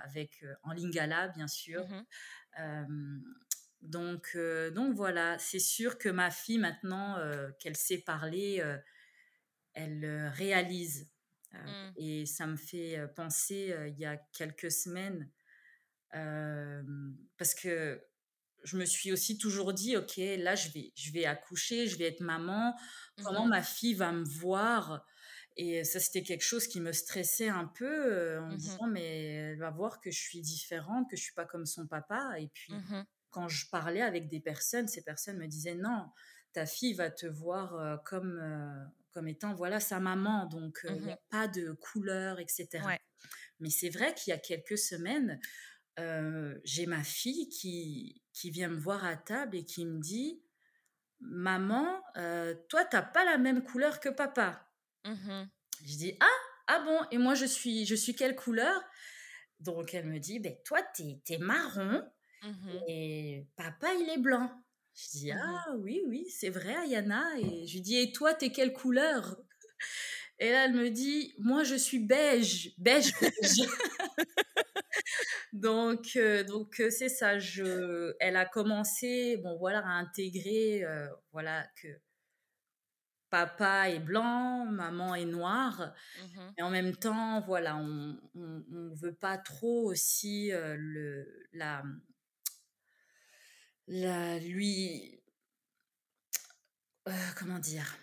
avec 0.04 0.44
en 0.64 0.72
lingala 0.72 1.28
bien 1.30 1.48
sûr. 1.48 1.88
Mmh 2.58 3.22
donc, 3.82 4.38
donc 4.74 4.94
voilà, 4.96 5.40
c'est 5.40 5.60
sûr 5.60 5.98
que 5.98 6.10
ma 6.10 6.32
fille 6.32 6.58
maintenant 6.58 7.18
qu'elle 7.60 7.78
sait 7.78 8.00
parler, 8.00 8.62
elle 9.74 10.32
réalise. 10.34 11.10
Mmh. 11.54 11.92
Et 11.96 12.26
ça 12.26 12.46
me 12.46 12.58
fait 12.58 13.00
penser 13.16 13.74
il 13.88 13.98
y 13.98 14.06
a 14.06 14.18
quelques 14.34 14.70
semaines 14.72 15.32
parce 16.12 17.56
que 17.56 18.04
je 18.64 18.76
me 18.76 18.84
suis 18.84 19.14
aussi 19.14 19.38
toujours 19.38 19.72
dit, 19.72 19.96
ok, 19.96 20.18
là 20.18 20.56
je 20.56 20.70
vais, 20.72 20.92
je 20.96 21.14
vais 21.14 21.24
accoucher, 21.24 21.88
je 21.88 21.98
vais 21.98 22.06
être 22.06 22.20
maman. 22.20 22.78
Comment 23.24 23.46
mmh 23.46 23.50
ma 23.50 23.64
fille 23.64 23.94
va 23.94 24.12
me 24.12 24.26
voir 24.26 25.06
et 25.62 25.84
ça, 25.84 25.99
c'était 25.99 26.24
quelque 26.24 26.45
chose 26.45 26.68
qui 26.68 26.80
me 26.80 26.93
stressait 26.93 27.49
un 27.49 27.66
peu 27.66 28.39
en 28.39 28.47
me 28.47 28.53
mmh 28.53 28.57
disant, 28.57 28.88
mais 28.88 29.34
elle 29.34 29.57
va 29.57 29.72
voir 29.72 29.99
que 29.99 30.10
je 30.10 30.18
suis 30.18 30.39
différente, 30.39 31.10
que 31.10 31.18
je 31.18 31.22
suis 31.22 31.34
pas 31.34 31.45
comme 31.45 31.66
son 31.66 31.86
papa. 31.86 32.39
Et 32.39 32.47
puis, 32.53 32.74
mmh 32.74 33.05
quand 33.32 33.47
je 33.47 33.70
parlais 33.70 34.01
avec 34.01 34.28
des 34.28 34.39
personnes, 34.39 34.88
ces 34.88 35.03
personnes 35.03 35.38
me 35.38 35.45
disaient, 35.45 35.76
non, 35.76 36.10
ta 36.53 36.66
fille 36.66 36.93
va 36.93 37.12
te 37.12 37.28
voir 37.28 38.01
comme, 38.03 38.41
comme 39.12 39.28
étant, 39.28 39.53
voilà, 39.53 39.80
sa 39.80 39.99
maman. 39.99 40.47
Donc, 40.47 40.80
il 40.89 41.01
n'y 41.03 41.12
a 41.12 41.20
pas 41.30 41.47
de 41.47 41.74
couleur, 41.74 42.39
etc. 42.39 42.68
Mais 43.60 43.70
c'est 43.70 43.89
vrai 43.89 44.16
qu'il 44.16 44.32
y 44.32 44.34
a 44.34 44.39
quelques 44.39 44.80
semaines, 44.80 45.39
j'ai 46.64 46.86
ma 46.88 47.03
fille 47.03 47.49
qui, 47.49 48.24
qui 48.34 48.49
vient 48.49 48.70
me 48.70 48.80
voir 48.80 49.05
à 49.05 49.16
table 49.16 49.57
et 49.57 49.66
qui 49.66 49.86
me 49.86 49.99
dit, 49.99 50.41
maman, 51.20 52.01
toi, 52.70 52.86
tu 52.86 52.95
n'as 52.95 53.03
pas 53.03 53.26
la 53.26 53.38
même 53.38 53.62
couleur 53.62 53.99
que 53.99 54.10
papa. 54.10 54.69
Mmh 55.06 55.43
je 55.86 55.95
dis 55.95 56.14
ah! 56.20 56.28
Ah 56.68 56.80
bon? 56.86 57.00
Et 57.12 57.18
moi 57.18 57.34
je 57.36 57.45
suis 57.45 57.86
je 57.86 57.95
suis 57.95 58.16
quelle 58.16 58.36
couleur? 58.36 58.82
Donc 59.60 59.93
elle 59.93 60.06
me 60.06 60.20
dit 60.20 60.39
ben 60.39 60.56
toi 60.66 60.82
t'es 60.95 61.20
es 61.30 61.38
marron 61.38 62.04
mmh 62.43 62.70
et 62.88 63.47
papa 63.56 63.93
il 63.95 64.10
est 64.10 64.18
blanc. 64.20 64.52
Je 64.95 65.10
dis 65.18 65.32
mmh 65.34 65.39
ah 65.41 65.66
oui 65.80 66.02
oui 66.08 66.30
c'est 66.30 66.50
vrai 66.50 66.76
Ayana. 66.76 67.26
Et 67.39 67.66
je 67.66 67.74
lui 67.76 67.82
dis 67.82 67.97
et 67.97 68.12
toi 68.12 68.34
t'es 68.34 68.52
quelle 68.52 68.74
couleur? 68.74 69.38
Et 70.39 70.52
là 70.52 70.66
elle 70.66 70.74
me 70.74 70.89
dit 70.89 71.34
moi 71.39 71.64
je 71.64 71.76
suis 71.76 72.00
beige 72.00 72.74
beige 72.78 73.14
beige. 73.20 73.62
donc 75.54 76.12
euh, 76.16 76.43
donc 76.43 76.80
euh, 76.80 76.89
c'est 76.89 77.10
ça 77.10 77.39
je 77.39 78.14
elle 78.20 78.36
a 78.36 78.45
commencé 78.45 79.38
bon 79.38 79.58
voilà 79.58 79.80
à 79.80 79.91
intégrer 79.91 80.84
euh, 80.84 81.08
voilà 81.32 81.66
que 81.82 81.88
papa 83.30 83.90
est 83.90 84.00
blanc, 84.00 84.66
maman 84.66 85.16
est 85.16 85.26
noire. 85.26 85.94
Mmh 86.22 86.40
et 86.58 86.62
en 86.62 86.70
même 86.70 86.96
temps, 86.96 87.42
voilà, 87.42 87.78
on 87.78 88.18
ne 88.36 88.96
veut 88.96 89.14
pas 89.14 89.38
trop 89.38 89.86
aussi 89.86 90.52
le, 90.52 91.48
la, 91.54 91.84
la, 93.88 94.40
lui, 94.40 95.22
comment 97.38 97.60
dire, 97.60 97.98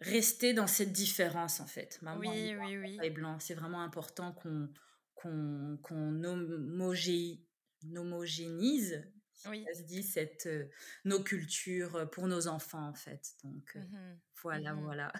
rester 0.00 0.52
dans 0.54 0.66
cette 0.66 0.92
différence 0.92 1.60
en 1.60 1.66
fait. 1.66 2.00
Maman 2.02 2.20
oui, 2.20 2.28
est 2.28 2.56
oui, 2.56 2.76
oui. 2.78 2.96
Papa 2.96 3.06
est 3.06 3.10
blanc. 3.10 3.38
C'est 3.40 3.54
vraiment 3.54 3.82
important 3.82 4.32
qu'on 4.32 4.68
qu'on 5.14 5.78
qu'on 5.82 6.24
homogénise 7.94 9.11
oui. 9.46 9.64
ça 9.66 9.74
se 9.74 9.82
dit, 9.82 10.02
cette, 10.02 10.48
nos 11.04 11.22
cultures 11.22 12.08
pour 12.10 12.26
nos 12.28 12.48
enfants, 12.48 12.88
en 12.88 12.94
fait. 12.94 13.32
Donc, 13.44 13.74
mmh 13.74 14.18
voilà, 14.42 14.74
mmh 14.74 14.82
voilà. 14.82 15.12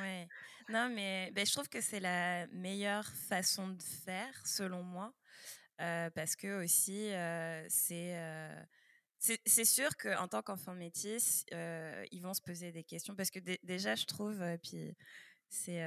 ouais. 0.00 0.28
Non, 0.68 0.90
mais 0.90 1.30
ben, 1.34 1.46
je 1.46 1.52
trouve 1.52 1.68
que 1.68 1.80
c'est 1.80 2.00
la 2.00 2.46
meilleure 2.48 3.06
façon 3.06 3.68
de 3.68 3.82
faire, 3.82 4.46
selon 4.46 4.82
moi, 4.82 5.14
parce 5.78 6.36
que 6.36 6.62
aussi, 6.62 7.10
c'est 7.68 8.16
c'est 9.18 9.64
sûr 9.64 9.96
qu'en 9.96 10.28
tant 10.28 10.42
qu'enfant 10.42 10.74
métis, 10.74 11.44
ils 11.50 12.20
vont 12.20 12.34
se 12.34 12.42
poser 12.42 12.72
des 12.72 12.84
questions 12.84 13.14
parce 13.16 13.30
que 13.30 13.38
déjà, 13.64 13.94
je 13.94 14.04
trouve, 14.04 14.42
puis 14.62 14.94
c'est 15.48 15.80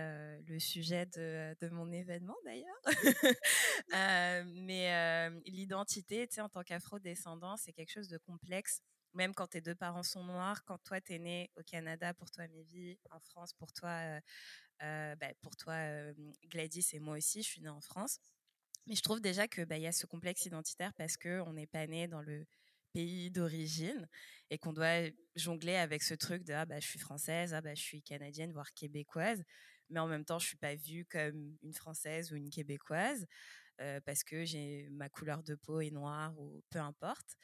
le 0.47 0.59
sujet 0.59 1.05
de, 1.07 1.55
de, 1.59 1.69
mon 1.69 1.91
événement 1.91 2.37
d'ailleurs. 2.45 2.81
mais 4.45 5.29
l'identité, 5.45 6.27
tu 6.27 6.35
sais, 6.35 6.41
en 6.41 6.49
tant 6.49 6.63
qu'afro-descendant, 6.63 7.57
c'est 7.57 7.73
quelque 7.73 7.91
chose 7.91 8.07
de 8.07 8.17
complexe. 8.17 8.81
Même 9.13 9.33
quand 9.33 9.47
tes 9.47 9.61
deux 9.61 9.75
parents 9.75 10.03
sont 10.03 10.23
noirs, 10.23 10.63
quand 10.65 10.77
toi, 10.83 11.01
tu 11.01 11.13
es 11.13 11.19
né 11.19 11.51
au 11.55 11.63
Canada, 11.63 12.13
pour 12.13 12.29
toi, 12.31 12.47
Mévi, 12.47 12.97
en 13.11 13.19
France, 13.19 13.53
pour 13.53 13.73
toi, 13.73 14.19
bah, 14.79 15.33
pour 15.41 15.55
toi 15.55 15.75
Gladys 16.45 16.87
et 16.93 16.99
moi 16.99 17.17
aussi, 17.17 17.43
je 17.43 17.49
suis 17.49 17.61
née 17.61 17.69
en 17.69 17.81
France. 17.81 18.19
Mais 18.87 18.95
je 18.95 19.01
trouve 19.01 19.21
déjà 19.21 19.47
qu'il 19.47 19.65
bah, 19.65 19.77
y 19.77 19.87
a 19.87 19.91
ce 19.91 20.05
complexe 20.07 20.45
identitaire 20.45 20.93
parce 20.95 21.15
qu'on 21.15 21.53
n'est 21.53 21.67
pas 21.67 21.85
né 21.85 22.07
dans 22.07 22.21
le 22.21 22.45
pays 22.91 23.29
d'origine 23.29 24.07
et 24.49 24.57
qu'on 24.57 24.73
doit 24.73 25.09
jongler 25.35 25.75
avec 25.75 26.03
ce 26.03 26.13
truc 26.13 26.43
de 26.43 26.53
ah 26.53 26.65
bah 26.65 26.79
je 26.79 26.87
suis 26.87 26.99
française, 26.99 27.53
ah 27.53 27.61
bah 27.61 27.75
je 27.75 27.81
suis 27.81 28.01
canadienne 28.01 28.51
voire 28.51 28.73
québécoise, 28.73 29.43
mais 29.89 29.99
en 29.99 30.07
même 30.07 30.25
temps 30.25 30.39
je 30.39 30.47
suis 30.47 30.57
pas 30.57 30.75
vue 30.75 31.05
comme 31.05 31.57
une 31.63 31.73
française 31.73 32.31
ou 32.31 32.35
une 32.35 32.49
québécoise 32.49 33.25
parce 34.05 34.23
que 34.23 34.45
j'ai 34.45 34.87
ma 34.91 35.09
couleur 35.09 35.43
de 35.43 35.55
peau 35.55 35.81
est 35.81 35.91
noire 35.91 36.37
ou 36.37 36.61
peu 36.69 36.79
importe. 36.79 37.37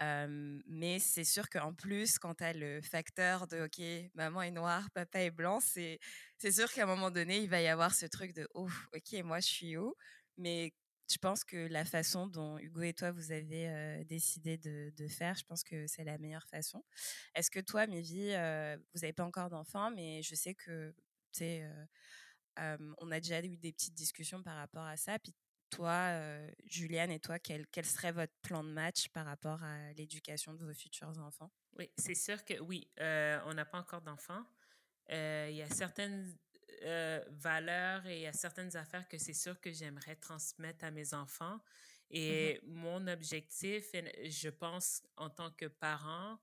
mais 0.00 0.98
c'est 0.98 1.24
sûr 1.24 1.48
qu'en 1.48 1.74
plus, 1.74 2.18
quand 2.18 2.34
tu 2.36 2.44
as 2.44 2.52
le 2.52 2.80
facteur 2.82 3.46
de 3.46 3.62
OK, 3.64 4.10
maman 4.14 4.42
est 4.42 4.50
noire, 4.50 4.88
papa 4.94 5.20
est 5.20 5.30
blanc, 5.30 5.60
c'est 5.60 5.98
sûr 6.50 6.72
qu'à 6.72 6.84
un 6.84 6.86
moment 6.86 7.10
donné, 7.10 7.38
il 7.40 7.48
va 7.48 7.60
y 7.62 7.68
avoir 7.68 7.94
ce 7.94 8.06
truc 8.06 8.32
de 8.34 8.48
oh, 8.54 8.68
OK, 8.94 9.22
moi 9.24 9.40
je 9.40 9.46
suis 9.46 9.76
où? 9.76 9.94
Mais 10.38 10.72
je 11.08 11.18
pense 11.18 11.44
que 11.44 11.68
la 11.68 11.84
façon 11.84 12.26
dont 12.26 12.58
Hugo 12.58 12.82
et 12.82 12.92
toi, 12.92 13.12
vous 13.12 13.30
avez 13.32 14.04
décidé 14.04 14.58
de, 14.58 15.08
faire, 15.08 15.36
je 15.36 15.44
pense 15.44 15.62
que 15.62 15.86
c'est 15.86 16.04
la 16.04 16.18
meilleure 16.18 16.46
façon. 16.46 16.84
Est-ce 17.34 17.50
que 17.50 17.60
toi, 17.60 17.86
Mivi, 17.86 18.28
vous 18.28 19.00
n'avez 19.00 19.12
pas 19.12 19.24
encore 19.24 19.48
d'enfant, 19.48 19.90
mais 19.90 20.22
je 20.22 20.34
sais 20.34 20.54
que, 20.54 20.94
tu 21.32 21.38
sais, 21.38 21.70
on 22.56 23.10
a 23.10 23.20
déjà 23.20 23.40
eu 23.44 23.56
des 23.56 23.72
petites 23.72 23.94
discussions 23.94 24.42
par 24.42 24.56
rapport 24.56 24.84
à 24.84 24.96
ça. 24.96 25.18
Puis 25.18 25.34
toi, 25.70 26.12
Juliane 26.64 27.10
et 27.10 27.20
toi, 27.20 27.38
quel, 27.38 27.66
quel, 27.68 27.84
serait 27.84 28.12
votre 28.12 28.34
plan 28.42 28.64
de 28.64 28.70
match 28.70 29.08
par 29.08 29.26
rapport 29.26 29.62
à 29.62 29.92
l'éducation 29.92 30.54
de 30.54 30.64
vos 30.64 30.74
futurs 30.74 31.18
enfants? 31.18 31.50
Oui, 31.78 31.90
c'est 31.96 32.14
sûr 32.14 32.44
que 32.44 32.58
oui, 32.60 32.88
on 32.98 33.54
n'a 33.54 33.64
pas 33.64 33.78
encore 33.78 34.02
d'enfants. 34.02 34.44
Il 35.08 35.54
y 35.54 35.62
a 35.62 35.70
certaines 35.70 36.36
euh, 36.82 37.24
valeurs 37.30 38.06
et 38.06 38.16
il 38.16 38.22
y 38.22 38.26
a 38.26 38.32
certaines 38.32 38.76
affaires 38.76 39.08
que 39.08 39.18
c'est 39.18 39.34
sûr 39.34 39.60
que 39.60 39.72
j'aimerais 39.72 40.16
transmettre 40.16 40.84
à 40.84 40.90
mes 40.90 41.14
enfants. 41.14 41.60
Et 42.10 42.60
mon 42.64 43.06
objectif, 43.08 43.90
je 44.24 44.48
pense, 44.48 45.02
en 45.16 45.28
tant 45.28 45.50
que 45.50 45.66
parent 45.66 46.38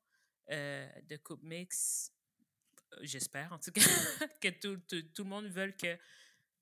euh, 0.51 0.89
de 1.03 1.15
couple 1.15 1.45
mix, 1.45 2.11
j'espère 3.01 3.53
en 3.53 3.59
tout 3.59 3.71
cas, 3.71 3.81
que 4.41 4.49
tout, 4.49 4.77
tout, 5.13 5.23
le 5.23 5.29
monde 5.29 5.47
veut 5.47 5.71
que 5.71 5.97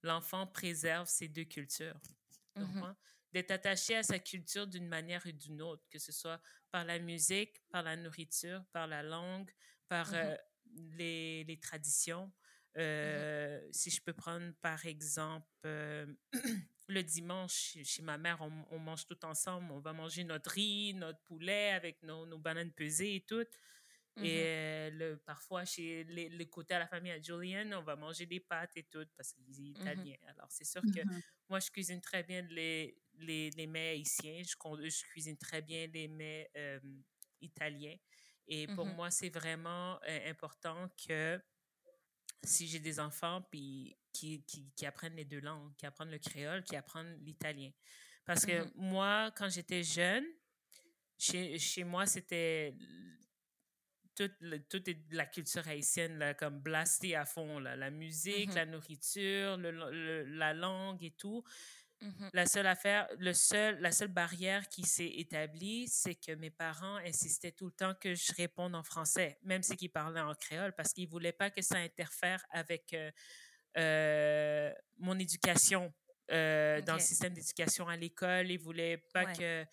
l'enfant 0.03 0.45
préserve 0.45 1.07
ses 1.07 1.27
deux 1.27 1.45
cultures. 1.45 1.99
Mmh 2.55 2.93
D'être 3.33 3.51
attaché 3.51 3.95
à 3.95 4.03
sa 4.03 4.19
culture 4.19 4.67
d'une 4.67 4.89
manière 4.89 5.25
et 5.25 5.31
d'une 5.31 5.61
autre, 5.61 5.87
que 5.89 5.97
ce 5.99 6.11
soit 6.11 6.41
par 6.69 6.83
la 6.83 6.99
musique, 6.99 7.63
par 7.69 7.81
la 7.81 7.95
nourriture, 7.95 8.61
par 8.73 8.87
la 8.87 9.03
langue, 9.03 9.49
par 9.87 10.11
mmh 10.11 10.15
euh, 10.15 10.35
les, 10.97 11.43
les, 11.45 11.57
traditions. 11.57 12.29
Mmh 12.75 12.79
euh, 12.79 13.67
si 13.71 13.89
je 13.89 14.01
peux 14.01 14.13
prendre 14.13 14.53
par 14.61 14.85
exemple 14.85 15.45
euh, 15.65 16.05
le 16.87 17.03
dimanche 17.03 17.77
chez 17.83 18.01
ma 18.01 18.17
mère, 18.17 18.39
on, 18.41 18.79
mange 18.79 19.05
tout 19.05 19.25
ensemble. 19.25 19.71
On 19.71 19.79
va 19.79 19.91
manger 19.93 20.23
notre 20.23 20.51
riz, 20.51 20.93
notre 20.93 21.19
poulet 21.19 21.71
avec 21.71 22.01
nos, 22.03 22.25
nos 22.25 22.37
bananes 22.37 22.71
pesées 22.71 23.15
et 23.15 23.21
tout. 23.21 23.45
Et 24.17 24.89
le, 24.91 25.15
parfois, 25.15 25.63
chez 25.63 26.03
les, 26.03 26.27
les, 26.27 26.49
côtés 26.49 26.73
à 26.73 26.79
la 26.79 26.87
famille 26.87 27.13
à 27.13 27.21
Julian, 27.21 27.71
on 27.79 27.81
va 27.81 27.95
manger 27.95 28.25
des 28.25 28.41
pâtes 28.41 28.75
et 28.75 28.83
tout 28.83 29.05
parce 29.15 29.31
qu'ils 29.31 29.55
sont 29.55 29.61
mmh 29.61 29.81
italiens. 29.81 30.17
Alors, 30.27 30.51
c'est 30.51 30.65
sûr 30.65 30.81
que 30.81 30.99
moi, 31.49 31.59
je 31.59 31.71
cuisine 31.71 32.01
très 32.01 32.21
bien 32.21 32.41
les, 32.49 33.01
les, 33.19 33.49
les 33.51 33.67
mets 33.67 33.91
haïtiens. 33.91 34.43
Je, 34.43 34.89
je, 34.89 35.03
cuisine 35.05 35.37
très 35.37 35.61
bien 35.61 35.87
les 35.87 36.09
mets 36.09 36.51
italiens. 37.39 37.95
Et 38.47 38.67
pour 38.67 38.85
moi, 38.85 39.09
c'est 39.11 39.29
vraiment 39.29 39.97
important 40.25 40.89
que 41.07 41.41
si 42.43 42.67
j'ai 42.67 42.79
des 42.79 42.99
enfants 42.99 43.41
puis 43.49 43.95
qui, 44.13 44.43
qui, 44.43 44.71
qui, 44.75 44.85
apprennent 44.85 45.15
les 45.15 45.25
deux 45.25 45.39
langues, 45.39 45.73
qui 45.77 45.85
apprennent 45.85 46.11
le 46.11 46.19
créole, 46.19 46.63
qui 46.63 46.75
apprennent 46.75 47.17
l'italien. 47.23 47.71
Parce 48.25 48.45
que 48.45 48.65
moi, 48.75 49.31
quand 49.35 49.49
j'étais 49.49 49.83
jeune, 49.83 50.25
chez, 51.17 51.57
chez 51.59 51.83
moi, 51.83 52.05
c'était 52.05 52.75
toute, 54.15 54.33
toute 54.69 54.89
la 55.11 55.25
culture 55.25 55.67
haïtienne, 55.67 56.17
là, 56.17 56.33
comme 56.33 56.59
blastée 56.59 57.15
à 57.15 57.25
fond, 57.25 57.59
là, 57.59 57.75
la 57.75 57.89
musique, 57.89 58.49
mmh 58.49 58.55
la 58.55 58.65
nourriture, 58.65 59.57
le, 59.57 60.23
la 60.23 60.53
langue 60.53 61.03
et 61.03 61.11
tout. 61.11 61.43
Mmh 62.01 62.29
la 62.33 62.45
seule 62.47 62.65
affaire, 62.67 63.07
le 63.19 63.33
seul, 63.33 63.79
la 63.79 63.91
seule 63.91 64.07
barrière 64.07 64.67
qui 64.69 64.83
s'est 64.83 65.11
établie, 65.17 65.87
c'est 65.87 66.15
que 66.15 66.31
mes 66.33 66.49
parents 66.49 66.95
insistaient 66.97 67.51
tout 67.51 67.65
le 67.67 67.71
temps 67.73 67.93
que 67.93 68.15
je 68.15 68.33
réponde 68.35 68.73
en 68.75 68.83
français, 68.83 69.37
même 69.43 69.61
si 69.61 69.73
ils 69.79 69.89
parlaient 69.89 70.21
en 70.21 70.33
créole, 70.33 70.73
parce 70.73 70.93
qu'ils 70.93 71.05
ne 71.05 71.09
voulaient 71.11 71.31
pas 71.33 71.51
que 71.51 71.61
ça 71.61 71.77
interfère 71.77 72.43
avec 72.49 72.93
euh, 72.93 73.11
euh, 73.77 74.73
mon 74.97 75.19
éducation 75.19 75.93
euh, 76.31 76.81
dans 76.81 76.93
le 76.95 76.99
système 76.99 77.33
d'éducation 77.33 77.87
à 77.87 77.97
l'école. 77.97 78.49
Ils 78.49 78.57
ne 78.57 78.63
voulaient 78.63 78.97
pas 79.13 79.25
que 79.27 79.65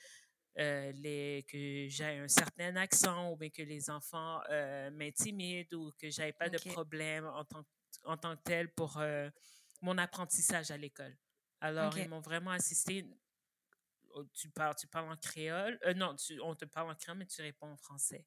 euh, 0.58 0.92
les, 0.92 1.46
que 1.48 1.88
j'ai 1.88 2.04
un 2.18 2.28
certain 2.28 2.76
accent 2.76 3.32
ou 3.32 3.36
bien 3.36 3.50
que 3.50 3.62
les 3.62 3.90
enfants 3.90 4.40
euh, 4.50 4.90
m'intimident 4.90 5.74
ou 5.76 5.92
que 5.98 6.10
j'avais 6.10 6.32
pas 6.32 6.50
de 6.50 6.58
problème 6.58 7.26
en 7.26 7.44
tant, 7.44 7.64
en 8.04 8.16
tant 8.16 8.36
que 8.36 8.42
tel 8.42 8.68
pour 8.74 8.98
euh, 8.98 9.30
mon 9.82 9.96
apprentissage 9.98 10.70
à 10.72 10.76
l'école. 10.76 11.16
Alors, 11.60 11.98
ils 11.98 12.06
m'ont 12.06 12.20
vraiment 12.20 12.50
assisté. 12.52 13.06
Oh, 14.10 14.24
tu 14.34 14.50
parles, 14.50 14.74
tu 14.76 14.86
parles 14.86 15.10
en 15.10 15.16
créole? 15.16 15.78
non, 15.96 16.16
on 16.42 16.54
te 16.54 16.64
parle 16.64 16.90
en 16.90 16.94
créole, 16.94 17.18
mais 17.18 17.26
tu 17.26 17.42
réponds 17.42 17.72
en 17.72 17.76
français. 17.76 18.26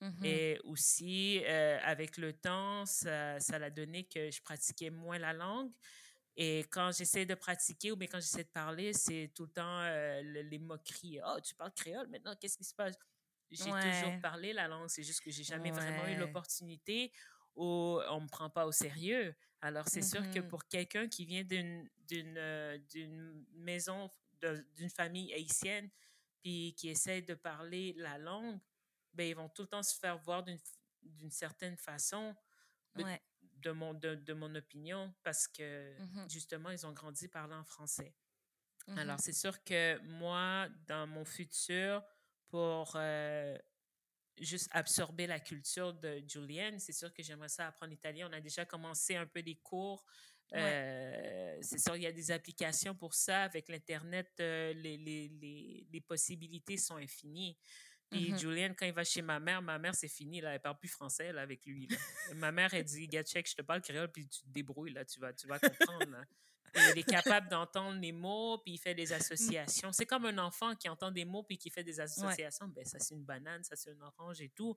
Mmh 0.00 0.22
Et 0.22 0.58
aussi, 0.64 1.44
avec 1.46 2.18
le 2.18 2.32
temps, 2.34 2.86
ça, 2.86 3.40
ça 3.40 3.56
a 3.56 3.70
donné 3.70 4.06
que 4.08 4.30
je 4.30 4.42
pratiquais 4.42 4.90
moins 4.90 5.18
la 5.18 5.32
langue. 5.34 5.72
Et 6.36 6.60
quand 6.70 6.92
j'essaie 6.96 7.26
de 7.26 7.34
pratiquer 7.34 7.92
ou 7.92 7.96
bien 7.96 8.08
quand 8.08 8.20
j'essaie 8.20 8.44
de 8.44 8.50
parler, 8.50 8.92
c'est 8.94 9.32
tout 9.34 9.44
le 9.46 9.52
temps 9.52 9.80
euh, 9.82 10.22
les 10.22 10.58
moqueries. 10.58 11.20
Oh, 11.26 11.38
tu 11.44 11.54
parles 11.54 11.72
créole 11.74 12.08
maintenant, 12.08 12.36
qu'est-ce 12.36 12.58
qui 12.58 12.64
se 12.64 12.74
passe? 12.74 12.96
J'ai 13.50 13.74
toujours 13.74 14.18
parlé 14.20 14.52
la 14.52 14.68
langue, 14.68 14.88
c'est 14.88 15.04
juste 15.04 15.20
que 15.22 15.30
j'ai 15.30 15.44
jamais 15.44 15.70
vraiment 15.70 16.06
eu 16.06 16.16
l'opportunité 16.16 17.12
ou 17.54 18.00
on 18.10 18.20
me 18.22 18.28
prend 18.28 18.50
pas 18.50 18.66
au 18.66 18.72
sérieux. 18.72 19.34
Alors, 19.60 19.88
c'est 19.88 20.02
sûr 20.02 20.22
que 20.30 20.40
mmh 20.40 20.48
pour 20.48 20.66
quelqu'un 20.66 21.08
qui 21.08 21.24
vient 21.24 21.44
d'une 21.44 21.88
d'une 22.06 22.38
euh, 22.38 22.78
maison, 23.54 24.10
d'une 24.76 24.90
famille 24.90 25.32
haïtienne, 25.32 25.90
puis 26.40 26.74
qui 26.76 26.88
essaie 26.88 27.22
de 27.22 27.34
parler 27.34 27.94
la 27.96 28.18
langue, 28.18 28.58
ben, 29.14 29.26
ils 29.28 29.34
vont 29.34 29.48
tout 29.48 29.62
le 29.62 29.68
temps 29.68 29.82
se 29.82 29.98
faire 29.98 30.18
voir 30.18 30.44
d'une 30.44 31.30
certaine 31.30 31.76
façon. 31.76 32.34
Ouais 32.96 33.20
de 33.62 33.70
mon, 33.72 33.94
de, 33.94 34.32
mon 34.32 34.54
opinion 34.54 35.12
parce 35.22 35.48
que 35.48 35.98
mmh 35.98 36.28
justement, 36.30 36.70
ils 36.70 36.86
ont 36.86 36.92
grandi 36.92 37.28
parlant 37.28 37.64
français. 37.64 38.14
Mmh 38.86 38.98
Alors, 38.98 39.20
c'est 39.20 39.32
sûr 39.32 39.62
que 39.64 39.98
moi, 40.02 40.68
dans 40.86 41.06
mon 41.06 41.24
futur, 41.24 42.02
pour 42.48 42.92
euh, 42.94 43.58
juste 44.38 44.68
absorber 44.72 45.26
la 45.26 45.40
culture 45.40 45.94
de 45.94 46.22
Julienne, 46.26 46.78
c'est 46.78 46.92
sûr 46.92 47.12
que 47.12 47.22
j'aimerais 47.22 47.48
ça 47.48 47.66
apprendre 47.66 47.90
l'italien. 47.90 48.28
On 48.30 48.32
a 48.32 48.40
déjà 48.40 48.64
commencé 48.64 49.16
un 49.16 49.26
peu 49.26 49.42
des 49.42 49.56
cours. 49.56 50.04
Euh, 50.54 51.58
c'est 51.60 51.78
sûr, 51.78 51.96
il 51.96 52.02
y 52.02 52.06
a 52.06 52.12
des 52.12 52.30
applications 52.30 52.94
pour 52.94 53.14
ça. 53.14 53.44
Avec 53.44 53.68
l'Internet, 53.68 54.30
euh, 54.40 54.72
les, 54.74 54.96
les, 54.96 55.28
les, 55.28 55.86
les, 55.90 56.00
possibilités 56.00 56.76
sont 56.76 56.96
infinies. 56.96 57.58
Puis 58.10 58.30
mmh 58.30 58.38
Julian, 58.38 58.74
quand 58.78 58.86
il 58.86 58.92
va 58.92 59.02
chez 59.02 59.22
ma 59.22 59.40
mère, 59.40 59.60
ma 59.60 59.78
mère, 59.78 59.94
c'est 59.94 60.08
fini, 60.08 60.40
là, 60.40 60.54
elle 60.54 60.60
parle 60.60 60.78
plus 60.78 60.88
français 60.88 61.32
là, 61.32 61.42
avec 61.42 61.66
lui. 61.66 61.88
ma 62.36 62.52
mère, 62.52 62.72
elle 62.72 62.84
dit, 62.84 63.08
check, 63.08 63.48
je 63.48 63.56
te 63.56 63.62
parle 63.62 63.82
créole, 63.82 64.12
puis 64.12 64.28
tu 64.28 64.42
te 64.42 64.48
débrouilles, 64.48 64.92
là, 64.92 65.04
tu 65.04 65.18
vas, 65.18 65.32
tu 65.32 65.48
vas 65.48 65.58
comprendre. 65.58 66.24
Il 66.74 66.98
est 66.98 67.08
capable 67.08 67.48
d'entendre 67.48 67.98
les 68.00 68.12
mots, 68.12 68.58
puis 68.58 68.74
il 68.74 68.78
fait 68.78 68.94
des 68.94 69.12
associations. 69.12 69.92
C'est 69.92 70.06
comme 70.06 70.26
un 70.26 70.38
enfant 70.38 70.74
qui 70.74 70.88
entend 70.88 71.10
des 71.10 71.24
mots, 71.24 71.42
puis 71.42 71.58
qui 71.58 71.70
fait 71.70 71.84
des 71.84 72.00
associations. 72.00 72.68
Ben, 72.68 72.84
ça, 72.84 72.98
c'est 72.98 73.14
une 73.14 73.24
banane, 73.24 73.62
ça, 73.64 73.76
c'est 73.76 73.92
une 73.92 74.02
orange 74.02 74.40
et 74.40 74.50
tout. 74.50 74.76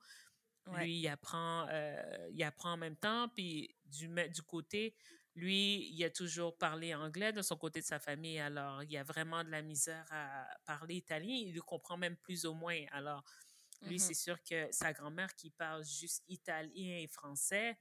Lui, 0.78 1.00
il 1.00 1.08
apprend, 1.08 1.68
euh, 1.70 2.30
il 2.32 2.44
apprend 2.44 2.74
en 2.74 2.78
même 2.78 2.96
temps, 2.96 3.28
puis 3.30 3.76
du, 3.86 4.08
du 4.08 4.42
côté 4.44 4.96
lui, 5.36 5.90
il 5.92 6.04
a 6.04 6.10
toujours 6.10 6.58
parlé 6.58 6.94
anglais 6.94 7.32
de 7.32 7.42
son 7.42 7.56
côté 7.56 7.80
de 7.80 7.86
sa 7.86 8.00
famille, 8.00 8.40
alors 8.40 8.84
il 8.84 8.92
y 8.92 8.98
a 8.98 9.04
vraiment 9.04 9.44
de 9.44 9.50
la 9.50 9.62
misère 9.62 10.06
à 10.12 10.46
parler 10.66 10.96
italien. 10.96 11.34
Il 11.34 11.54
le 11.54 11.62
comprend 11.62 11.98
même 11.98 12.18
plus 12.18 12.46
ou 12.46 12.54
moins. 12.54 12.78
Alors, 12.92 13.24
lui, 13.84 13.96
mmh 13.96 14.00
c'est 14.00 14.14
sûr 14.14 14.44
que 14.44 14.68
sa 14.72 14.92
grand-mère 14.92 15.34
qui 15.36 15.50
parle 15.52 15.86
juste 15.86 16.24
italien 16.28 17.00
et 17.00 17.08
français, 17.08 17.78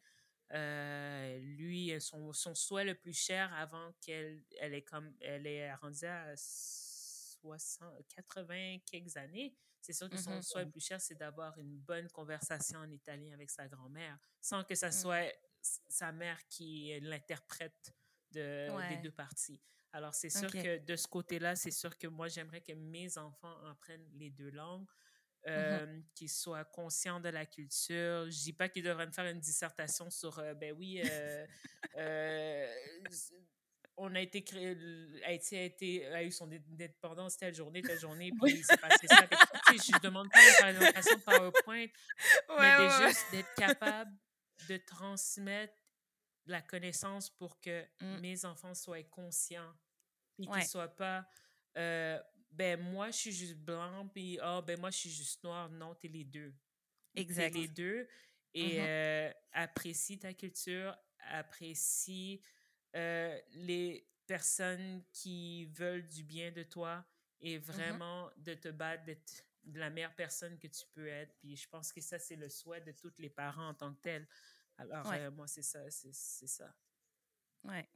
euh, 0.52 1.38
lui, 1.38 1.92
son, 2.00 2.32
son, 2.32 2.54
souhait 2.54 2.84
le 2.84 2.94
plus 2.94 3.12
cher 3.12 3.52
avant 3.54 3.92
qu'elle 4.00 4.42
elle 4.60 4.74
est 4.74 4.82
comme 4.82 5.14
elle 5.20 5.46
est 5.46 5.74
rendue 5.74 6.06
à 6.06 6.34
60, 6.36 8.06
80 8.08 8.78
quelques 8.86 9.16
années, 9.16 9.54
c'est 9.80 9.92
sûr 9.92 10.10
que 10.10 10.18
son 10.18 10.36
mmh 10.36 10.42
souhait 10.42 10.64
le 10.64 10.70
plus 10.70 10.84
cher, 10.84 11.00
c'est 11.00 11.14
d'avoir 11.14 11.56
une 11.58 11.78
bonne 11.78 12.08
conversation 12.10 12.80
en 12.80 12.90
italien 12.90 13.32
avec 13.32 13.50
sa 13.50 13.68
grand-mère, 13.68 14.18
sans 14.40 14.64
que 14.64 14.74
ça 14.74 14.88
mmh. 14.88 14.92
soit 14.92 15.32
sa 15.88 16.12
mère 16.12 16.38
qui 16.48 16.90
est 16.90 17.00
l'interprète 17.00 17.94
de, 18.32 18.68
des 18.88 18.96
deux 19.02 19.12
parties. 19.12 19.60
Alors, 19.92 20.14
c'est 20.14 20.30
sûr 20.30 20.50
que 20.52 20.78
de 20.84 20.96
ce 20.96 21.06
côté-là, 21.06 21.56
c'est 21.56 21.70
sûr 21.70 21.96
que 21.96 22.06
moi, 22.06 22.28
j'aimerais 22.28 22.60
que 22.60 22.72
mes 22.72 23.16
enfants 23.16 23.56
apprennent 23.66 24.06
les 24.12 24.30
deux 24.30 24.50
langues, 24.50 24.86
mmh 25.46 25.50
euh, 25.50 26.00
qu'ils 26.14 26.30
soient 26.30 26.64
conscients 26.64 27.20
de 27.20 27.28
la 27.28 27.46
culture. 27.46 28.30
Je 28.30 28.42
dis 28.42 28.52
pas 28.52 28.68
qu'ils 28.68 28.82
devraient 28.82 29.06
me 29.06 29.12
faire 29.12 29.26
une 29.26 29.40
dissertation 29.40 30.10
sur, 30.10 30.38
euh, 30.38 30.54
ben 30.54 30.74
oui, 30.76 31.00
euh, 31.96 32.66
on 33.96 34.14
a 34.14 34.20
été 34.20 34.42
créé, 34.42 34.76
Haïti 35.24 35.56
a, 35.56 35.64
été, 35.64 36.06
a 36.06 36.22
eu 36.22 36.30
son 36.30 36.50
indépendance 36.50 37.36
telle 37.36 37.54
journée, 37.54 37.82
telle 37.82 37.98
journée, 37.98 38.30
puis 38.40 38.52
il 38.58 38.64
s'est 38.64 38.76
passé 38.76 39.06
ça. 39.06 39.26
je 39.68 39.74
ne 39.74 40.00
demande 40.00 40.30
pas 40.30 40.70
une 40.70 40.76
présentation 40.76 41.20
PowerPoint, 41.20 41.86
mais 42.58 43.06
juste 43.06 43.26
d'être 43.32 43.54
capable 43.56 44.12
de 44.68 44.76
transmettre 44.76 45.74
la 46.46 46.62
connaissance 46.62 47.30
pour 47.30 47.60
que 47.60 47.84
mmh. 48.00 48.20
mes 48.20 48.44
enfants 48.44 48.74
soient 48.74 49.02
conscients 49.04 49.72
et 50.38 50.46
qu'ils 50.46 50.56
ne 50.56 50.64
soient 50.64 50.96
pas 50.96 51.26
euh, 51.76 52.18
ben 52.50 52.80
moi 52.80 53.10
je 53.10 53.16
suis 53.16 53.32
juste 53.32 53.56
blanc 53.56 54.08
puis 54.08 54.38
oh 54.42 54.62
ben 54.66 54.78
moi 54.80 54.90
je 54.90 54.96
suis 54.98 55.10
juste 55.10 55.42
noir 55.44 55.68
non 55.70 55.94
t'es 55.94 56.08
les 56.08 56.24
deux 56.24 56.54
exact 57.14 57.52
t'es 57.52 57.60
les 57.60 57.68
deux 57.68 58.08
et 58.54 58.78
mmh 58.78 58.84
euh, 58.84 59.32
apprécie 59.52 60.18
ta 60.18 60.32
culture 60.32 60.96
apprécie 61.18 62.42
euh, 62.96 63.38
les 63.52 64.08
personnes 64.26 65.04
qui 65.12 65.66
veulent 65.66 66.08
du 66.08 66.22
bien 66.22 66.50
de 66.50 66.62
toi 66.62 67.04
et 67.40 67.58
mmh 67.58 67.62
vraiment 67.62 68.30
de 68.38 68.54
te 68.54 68.68
battre 68.68 69.04
d'être 69.04 69.44
de 69.68 69.78
la 69.78 69.90
meilleure 69.90 70.14
personne 70.14 70.58
que 70.58 70.66
tu 70.66 70.86
peux 70.94 71.06
être. 71.06 71.34
Puis 71.38 71.56
je 71.56 71.68
pense 71.68 71.92
que 71.92 72.00
ça, 72.00 72.18
c'est 72.18 72.36
le 72.36 72.48
souhait 72.48 72.80
de 72.80 72.92
tous 72.92 73.12
les 73.18 73.30
parents 73.30 73.68
en 73.68 73.74
tant 73.74 73.92
que 73.94 74.00
tels. 74.00 74.28
Alors, 74.76 75.12
euh, 75.12 75.30
moi, 75.30 75.46
c'est 75.46 75.62
ça. 75.62 75.80
C'est 75.90 76.12
ça. 76.12 76.74
Ouais. 77.64 77.88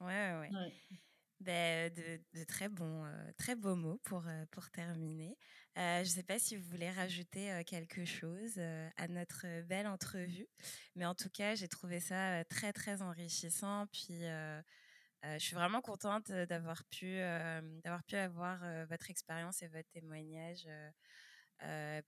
Ouais, 0.00 0.32
ouais. 0.40 0.50
ouais. 0.50 1.00
Ben, 1.44 1.92
de, 1.92 2.44
très, 2.44 2.70
bons, 2.70 3.04
euh, 3.04 3.32
très 3.36 3.54
beaux 3.54 3.74
mots 3.76 4.00
pour, 4.04 4.26
euh, 4.26 4.46
pour 4.50 4.70
terminer. 4.70 5.36
je 5.76 6.00
ne 6.00 6.04
sais 6.04 6.22
pas 6.22 6.38
si 6.38 6.56
vous 6.56 6.66
voulez 6.70 6.90
rajouter 6.90 7.62
quelque 7.66 8.06
chose 8.06 8.58
à 8.96 9.08
notre 9.08 9.62
belle 9.62 9.86
entrevue, 9.86 10.46
mais 10.94 11.04
en 11.04 11.14
tout 11.14 11.28
cas, 11.28 11.54
j'ai 11.54 11.68
trouvé 11.68 12.00
ça 12.00 12.44
très, 12.46 12.72
très 12.72 13.02
enrichissant. 13.02 13.86
Puis, 13.88 14.20
je 14.22 15.38
suis 15.38 15.54
vraiment 15.54 15.82
contente 15.82 16.30
d'avoir 16.30 16.82
pu, 16.84 17.16
d'avoir 17.82 18.02
pu 18.04 18.16
avoir 18.16 18.60
votre 18.86 19.10
expérience 19.10 19.62
et 19.62 19.68
votre 19.68 19.88
témoignage 19.90 20.66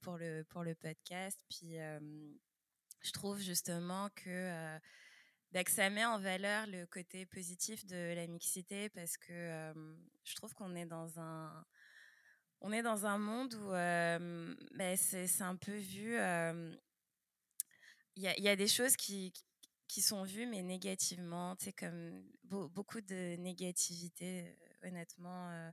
pour, 0.01 0.17
le, 0.17 0.45
pour 0.45 0.63
le 0.63 0.75
podcast. 0.77 1.39
Puis, 1.51 1.77
je 3.03 3.13
trouve 3.13 3.39
justement 3.41 4.09
que, 4.15 4.79
bah, 5.53 5.65
que 5.65 5.71
ça 5.71 5.89
met 5.91 6.05
en 6.05 6.19
valeur 6.19 6.67
le 6.67 6.87
côté 6.87 7.27
positif 7.27 7.87
de 7.87 8.15
la 8.15 8.27
mixité 8.27 8.89
parce 8.91 9.17
que 9.17 9.73
je 10.25 10.35
trouve 10.35 10.55
qu'on 10.55 10.75
est 10.75 10.87
dans 10.87 11.19
un 11.19 11.65
on 12.61 12.73
est 12.73 12.83
dans 12.83 13.07
un 13.07 13.19
monde 13.19 13.55
où 13.55 13.71
bah, 13.71 14.97
c'est 14.97 15.43
un 15.43 15.57
peu 15.57 15.77
vu 15.77 16.17
il 18.17 18.23
y, 18.23 18.43
y, 18.43 18.49
a 18.49 18.57
des 18.57 18.69
choses 18.69 18.97
qui, 18.97 19.33
qui 19.89 20.03
sont 20.03 20.25
vues 20.25 20.47
mais 20.47 20.63
négativement 20.63 21.55
sais 21.59 21.73
comme 21.73 22.23
beaucoup 22.45 23.01
de 23.01 23.37
négativité 23.37 24.59
honnêtement 24.83 25.71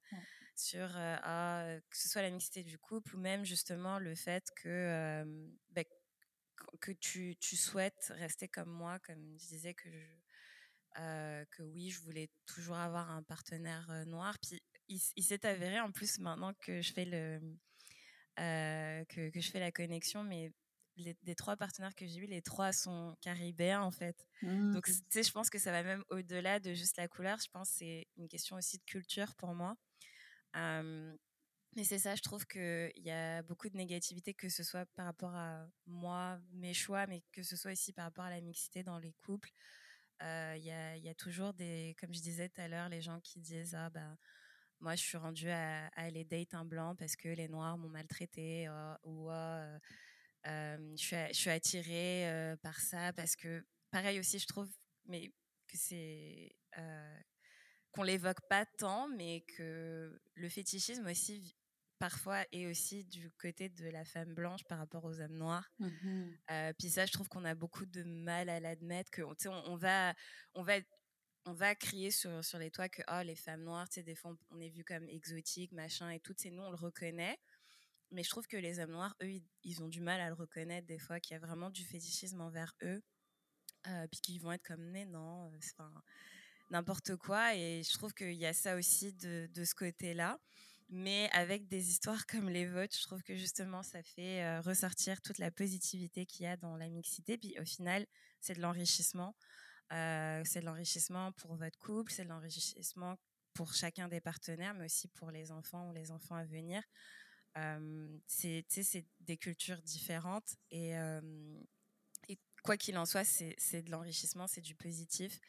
sur 0.55 0.88
ah, 0.95 1.65
que 1.89 1.97
ce 1.97 2.09
soit 2.09 2.21
la 2.21 2.30
mixité 2.30 2.63
du 2.63 2.78
couple 2.78 3.15
ou 3.15 3.19
même 3.19 3.43
justement 3.43 3.99
le 3.99 4.15
fait 4.15 4.49
que 4.61 5.24
bah, 5.71 5.84
que 6.80 6.91
tu, 6.91 7.36
tu, 7.39 7.55
souhaites 7.55 8.11
rester 8.16 8.47
comme 8.47 8.70
moi, 8.70 8.99
comme 8.99 9.38
je 9.38 9.47
disais 9.47 9.74
que 9.74 9.89
je, 9.89 11.43
que 11.51 11.64
oui, 11.64 11.89
je 11.89 12.01
voulais 12.01 12.30
toujours 12.45 12.78
avoir 12.78 13.11
un 13.11 13.24
partenaire 13.24 13.89
noir. 14.05 14.38
Puis 14.39 14.61
il, 14.88 15.24
s'est 15.24 15.45
avéré 15.45 15.80
en 15.80 15.91
plus 15.91 16.20
maintenant 16.20 16.53
que 16.61 16.82
je 16.82 16.93
fais 16.93 17.05
le 17.05 17.39
que, 18.38 19.30
que, 19.30 19.39
je 19.39 19.51
fais 19.51 19.59
la 19.59 19.72
connexion, 19.72 20.24
mais 20.24 20.51
les, 20.97 21.16
des 21.24 21.36
trois 21.36 21.55
partenaires 21.55 21.95
que 21.95 22.05
j'ai 22.05 22.20
eus, 22.20 22.28
les 22.28 22.41
trois 22.41 22.72
sont 22.72 23.16
caribéens 23.22 23.82
en 23.82 23.91
fait. 23.91 24.28
Donc, 24.41 24.88
mmh. 24.88 24.91
tu 24.91 25.03
sais, 25.09 25.24
je 25.24 25.32
pense 25.32 25.49
que 25.49 25.59
ça 25.59 25.72
va 25.72 25.84
même 25.84 26.03
au-delà 26.09 26.59
de 26.59 26.74
juste 26.74 26.97
la 26.97 27.07
couleur. 27.07 27.39
Je 27.39 27.49
pense 27.51 27.70
que 27.72 27.78
c'est 27.78 28.07
une 28.18 28.28
question 28.28 28.55
aussi 28.55 28.78
de 28.78 28.84
culture 28.84 29.36
pour 29.36 29.53
moi. 29.53 29.76
Mais 31.76 31.84
c'est 31.84 31.99
ça, 31.99 32.15
je 32.15 32.21
trouve 32.21 32.45
qu'il 32.45 32.91
y 32.97 33.11
a 33.11 33.41
beaucoup 33.43 33.69
de 33.69 33.78
négativité, 33.78 34.34
que 34.34 34.49
ce 34.49 34.63
soit 34.63 34.86
par 34.95 35.05
rapport 35.05 35.34
à 35.36 35.67
moi, 35.86 36.39
mes 36.51 36.74
choix, 36.74 37.07
mais 37.07 37.24
que 37.32 37.43
ce 37.43 37.55
soit 37.55 37.71
aussi 37.71 37.93
par 37.93 38.05
rapport 38.05 38.26
à 38.26 38.30
la 38.30 38.41
mixité 38.41 38.84
dans 38.84 38.99
les 38.99 39.13
couples. 39.13 39.51
Il 40.21 40.63
y, 40.63 41.09
a, 41.09 41.15
toujours 41.15 41.53
des, 41.53 41.95
comme 41.99 42.13
je 42.13 42.21
disais 42.21 42.47
tout 42.47 42.61
à 42.61 42.67
l'heure, 42.67 42.88
les 42.88 43.01
gens 43.01 43.19
qui 43.19 43.39
disent 43.39 43.76
Ah, 43.76 43.89
bah, 43.89 44.15
moi, 44.80 44.95
je 44.95 45.01
suis 45.01 45.17
rendue 45.17 45.49
à, 45.49 45.88
aller 45.95 46.24
date 46.24 46.53
un 46.53 46.63
blanc 46.63 46.95
parce 46.95 47.15
que 47.15 47.30
les 47.30 47.49
noirs 47.49 47.78
m'ont 47.78 47.89
maltraité, 47.89 48.69
oh, 48.69 48.95
ou 49.03 49.32
oh, 49.32 49.78
je, 50.45 50.95
suis, 50.95 51.15
je, 51.34 51.49
attirée 51.49 52.55
par 52.61 52.80
ça 52.80 53.11
parce 53.13 53.36
que, 53.36 53.65
pareil 53.91 54.19
aussi, 54.19 54.39
je 54.39 54.47
trouve 54.47 54.69
mais 55.05 55.30
que 55.67 55.78
c'est 55.78 56.55
qu'on 57.93 58.03
l'évoque 58.03 58.41
pas 58.49 58.65
tant, 58.65 59.07
mais 59.07 59.41
que 59.41 60.19
le 60.34 60.49
fétichisme 60.49 61.05
aussi 61.07 61.55
parfois 62.00 62.44
est 62.52 62.66
aussi 62.66 63.06
du 63.06 63.32
côté 63.32 63.70
de 63.70 63.88
la 63.89 64.06
femme 64.06 64.34
blanche 64.34 64.64
par 64.66 64.78
rapport 64.78 65.06
aux 65.06 65.22
hommes 65.22 65.38
noirs. 65.38 65.70
Mmh 65.80 66.32
puis 66.78 66.89
ça, 66.89 67.06
je 67.06 67.12
trouve 67.12 67.30
qu'on 67.30 67.46
a 67.46 67.56
beaucoup 67.56 67.86
de 67.86 68.04
mal 68.04 68.50
à 68.50 68.60
l'admettre, 68.60 69.12
que 69.12 69.22
on, 69.22 69.36
on, 69.66 69.76
va, 69.76 70.14
on 70.54 70.64
va 70.64 70.76
on 71.46 71.54
va 71.54 71.76
crier 71.76 72.12
sur, 72.12 72.44
sur 72.44 72.58
les 72.58 72.72
toits 72.72 72.89
que 72.89 73.02
oh, 73.12 73.22
les 73.24 73.36
femmes 73.36 73.64
noires, 73.64 73.88
des 73.96 74.16
fois 74.16 74.36
on 74.50 74.60
est 74.60 74.70
vu 74.70 74.84
comme 74.84 75.08
exotiques, 75.10 75.72
machin 75.72 76.10
et 76.10 76.20
tout, 76.20 76.36
nous 76.46 76.62
on 76.62 76.70
le 76.70 76.78
reconnaît. 76.78 77.38
Mais 78.12 78.24
je 78.24 78.30
trouve 78.30 78.48
que 78.48 78.58
les 78.58 78.80
hommes 78.80 78.91
noirs, 78.91 79.16
eux, 79.24 79.41
ils, 79.64 79.82
ont 79.82 79.88
du 79.88 80.00
mal 80.00 80.22
à 80.22 80.28
le 80.28 80.36
reconnaître 80.36 80.86
des 80.86 81.00
fois, 81.00 81.20
qu'il 81.20 81.34
y 81.34 81.38
a 81.38 81.39
vraiment 81.39 81.72
du 81.72 81.84
fétichisme 81.84 82.41
envers 82.41 82.76
eux. 82.84 83.02
Euh, 83.88 84.08
puis 84.08 84.22
qu'ils 84.22 84.41
vont 84.41 84.52
être 84.52 84.64
comme, 84.64 84.91
mais 84.91 85.06
non, 85.06 85.52
euh, 85.52 85.58
enfin, 85.58 85.91
n'importe 86.70 87.16
quoi. 87.18 87.56
Et 87.56 87.82
je 87.84 87.91
trouve 87.94 88.14
qu'il 88.14 88.36
y 88.36 88.46
a 88.46 88.54
ça 88.54 88.76
aussi 88.76 89.14
de, 89.14 89.50
de 89.52 89.66
ce 89.66 89.74
côté-là. 89.74 90.39
Mais 90.90 91.30
avec 91.34 91.68
des 91.68 91.90
histoires 91.90 92.26
comme 92.28 92.50
les 92.50 92.68
vôtres, 92.68 92.96
je 92.96 93.04
trouve 93.04 93.24
que 93.24 93.36
justement, 93.36 93.84
ça 93.84 94.04
fait 94.04 94.60
ressortir 94.60 95.22
toute 95.22 95.38
la 95.38 95.52
positivité 95.52 96.26
qu'il 96.26 96.46
y 96.46 96.48
a 96.48 96.58
dans 96.58 96.78
la 96.78 96.90
mixité. 96.90 97.38
Puis 97.38 97.56
au 97.60 97.66
final, 97.66 98.06
c'est 98.40 98.56
de 98.56 98.62
l'enrichissement. 98.62 99.36
c'est 99.90 100.60
de 100.60 100.66
l'enrichissement 100.66 101.32
pour 101.34 101.56
votre 101.56 101.78
couple, 101.80 102.12
c'est 102.12 102.24
de 102.24 102.30
l'enrichissement 102.30 103.18
pour 103.54 103.74
chacun 103.74 104.08
des 104.08 104.22
partenaires, 104.22 104.74
mais 104.74 104.86
aussi 104.86 105.08
pour 105.10 105.32
les 105.32 105.52
enfants 105.52 105.90
ou 105.90 105.94
les 105.94 106.12
enfants 106.12 106.36
à 106.36 106.46
venir 106.46 106.84
c'est 108.28 109.06
des 109.22 109.38
cultures 109.38 109.82
différentes 109.82 110.56
et, 110.72 110.94
quoi 112.64 112.78
qu'il 112.78 112.98
en 112.98 113.06
soit, 113.06 113.26
c'est 113.26 113.82
de 113.82 113.92
l'enrichissement, 113.92 114.48
c'est 114.48 114.62
du 114.62 114.74
positif. 114.76 115.40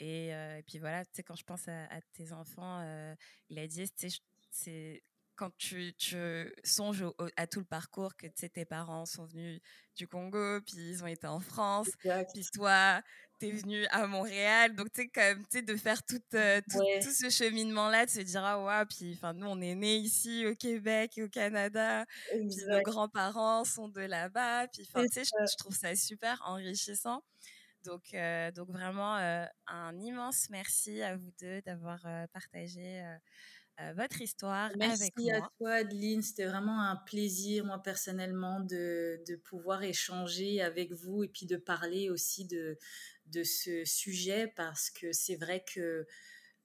Et, 0.00 0.32
puis 0.66 0.78
voilà, 0.78 1.04
quand 1.26 1.36
je 1.36 1.44
pense 1.44 1.68
à, 1.68 2.00
tes 2.14 2.32
enfants, 2.32 2.82
il 3.50 3.58
a 3.58 3.66
dit, 3.66 3.84
c'est 4.56 5.02
quand 5.36 5.50
tu, 5.58 5.92
tu 5.98 6.16
songes 6.64 7.04
à 7.36 7.46
tout 7.46 7.60
le 7.60 7.66
parcours 7.66 8.16
que 8.16 8.26
tes 8.26 8.64
parents 8.64 9.04
sont 9.04 9.26
venus 9.26 9.60
du 9.94 10.08
Congo, 10.08 10.60
puis 10.62 10.76
ils 10.76 11.04
ont 11.04 11.06
été 11.06 11.26
en 11.26 11.40
France, 11.40 11.88
puis 12.00 12.46
toi, 12.54 13.02
tu 13.38 13.48
es 13.48 13.52
venu 13.52 13.86
à 13.90 14.06
Montréal. 14.06 14.74
Donc, 14.74 14.90
tu 14.92 15.02
sais, 15.02 15.08
comme, 15.08 15.42
tu 15.42 15.58
sais, 15.58 15.62
de 15.62 15.76
faire 15.76 16.02
tout, 16.04 16.22
euh, 16.34 16.60
tout, 16.70 16.80
tout, 17.02 17.12
ce 17.12 17.28
cheminement-là, 17.28 18.06
de 18.06 18.10
se 18.10 18.20
dire, 18.20 18.42
ah, 18.44 18.62
ouais, 18.62 18.86
puis, 18.86 19.12
enfin, 19.14 19.34
nous, 19.34 19.46
on 19.46 19.60
est 19.60 19.74
nés 19.74 19.98
ici 19.98 20.46
au 20.46 20.54
Québec 20.54 21.18
et 21.18 21.22
au 21.22 21.28
Canada, 21.28 22.06
puis 22.30 22.64
nos 22.68 22.80
grands-parents 22.80 23.64
sont 23.64 23.88
de 23.88 24.00
là-bas, 24.00 24.68
puis, 24.68 24.88
enfin, 24.88 25.06
tu 25.06 25.12
sais, 25.12 25.24
je, 25.24 25.56
trouve 25.56 25.76
ça 25.76 25.94
super 25.94 26.40
enrichissant. 26.46 27.22
Donc, 27.84 28.14
euh, 28.14 28.50
donc 28.50 28.70
vraiment, 28.70 29.16
euh, 29.18 29.44
un 29.66 29.96
immense 30.00 30.48
merci 30.50 31.02
à 31.02 31.14
vous 31.14 31.30
deux 31.40 31.60
d'avoir 31.62 32.00
partagé 32.32 33.04
votre 33.94 34.22
histoire 34.22 34.70
Merci 34.76 35.02
avec 35.02 35.16
moi. 35.16 35.24
Merci 35.26 35.44
à 35.44 35.50
toi, 35.58 35.70
Adeline. 35.72 36.22
C'était 36.22 36.46
vraiment 36.46 36.80
un 36.80 36.96
plaisir, 36.96 37.64
moi, 37.64 37.82
personnellement, 37.82 38.60
de, 38.60 39.20
de, 39.26 39.36
pouvoir 39.36 39.82
échanger 39.82 40.62
avec 40.62 40.92
vous 40.92 41.24
et 41.24 41.28
puis 41.28 41.46
de 41.46 41.56
parler 41.56 42.10
aussi 42.10 42.46
de, 42.46 42.78
de 43.26 43.42
ce 43.42 43.84
sujet 43.84 44.52
parce 44.56 44.90
que 44.90 45.12
c'est 45.12 45.36
vrai 45.36 45.64
que 45.72 46.06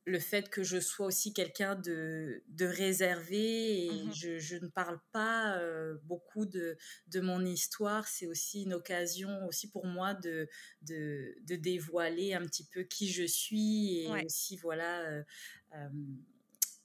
le 0.05 0.19
fait 0.19 0.49
que 0.49 0.63
je 0.63 0.79
sois 0.79 1.05
aussi 1.05 1.31
quelqu'un 1.31 1.75
de, 1.75 2.43
de, 2.47 2.65
réservé 2.65 3.85
et 3.85 3.91
mmh 3.91 4.13
je, 4.13 4.39
je, 4.39 4.55
ne 4.55 4.67
parle 4.67 4.99
pas 5.11 5.57
euh, 5.57 5.95
beaucoup 6.05 6.45
de, 6.45 6.75
de, 7.07 7.19
mon 7.19 7.45
histoire, 7.45 8.07
c'est 8.07 8.25
aussi 8.25 8.63
une 8.63 8.73
occasion 8.73 9.45
aussi 9.45 9.69
pour 9.69 9.85
moi 9.85 10.15
de, 10.15 10.49
de, 10.81 11.35
dévoiler 11.55 12.33
un 12.33 12.41
petit 12.41 12.65
peu 12.65 12.81
qui 12.83 13.11
je 13.11 13.23
suis 13.23 13.99
et 13.99 14.25
aussi 14.25 14.57
voilà 14.57 15.01
euh, 15.01 15.23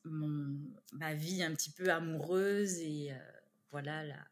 mon, 0.07 0.59
ma 0.93 1.15
vie 1.15 1.43
un 1.43 1.53
petit 1.55 1.71
peu 1.71 1.91
amoureuse 1.91 2.79
et 2.79 3.13
euh, 3.13 3.17
voilà 3.71 4.05
la, 4.05 4.25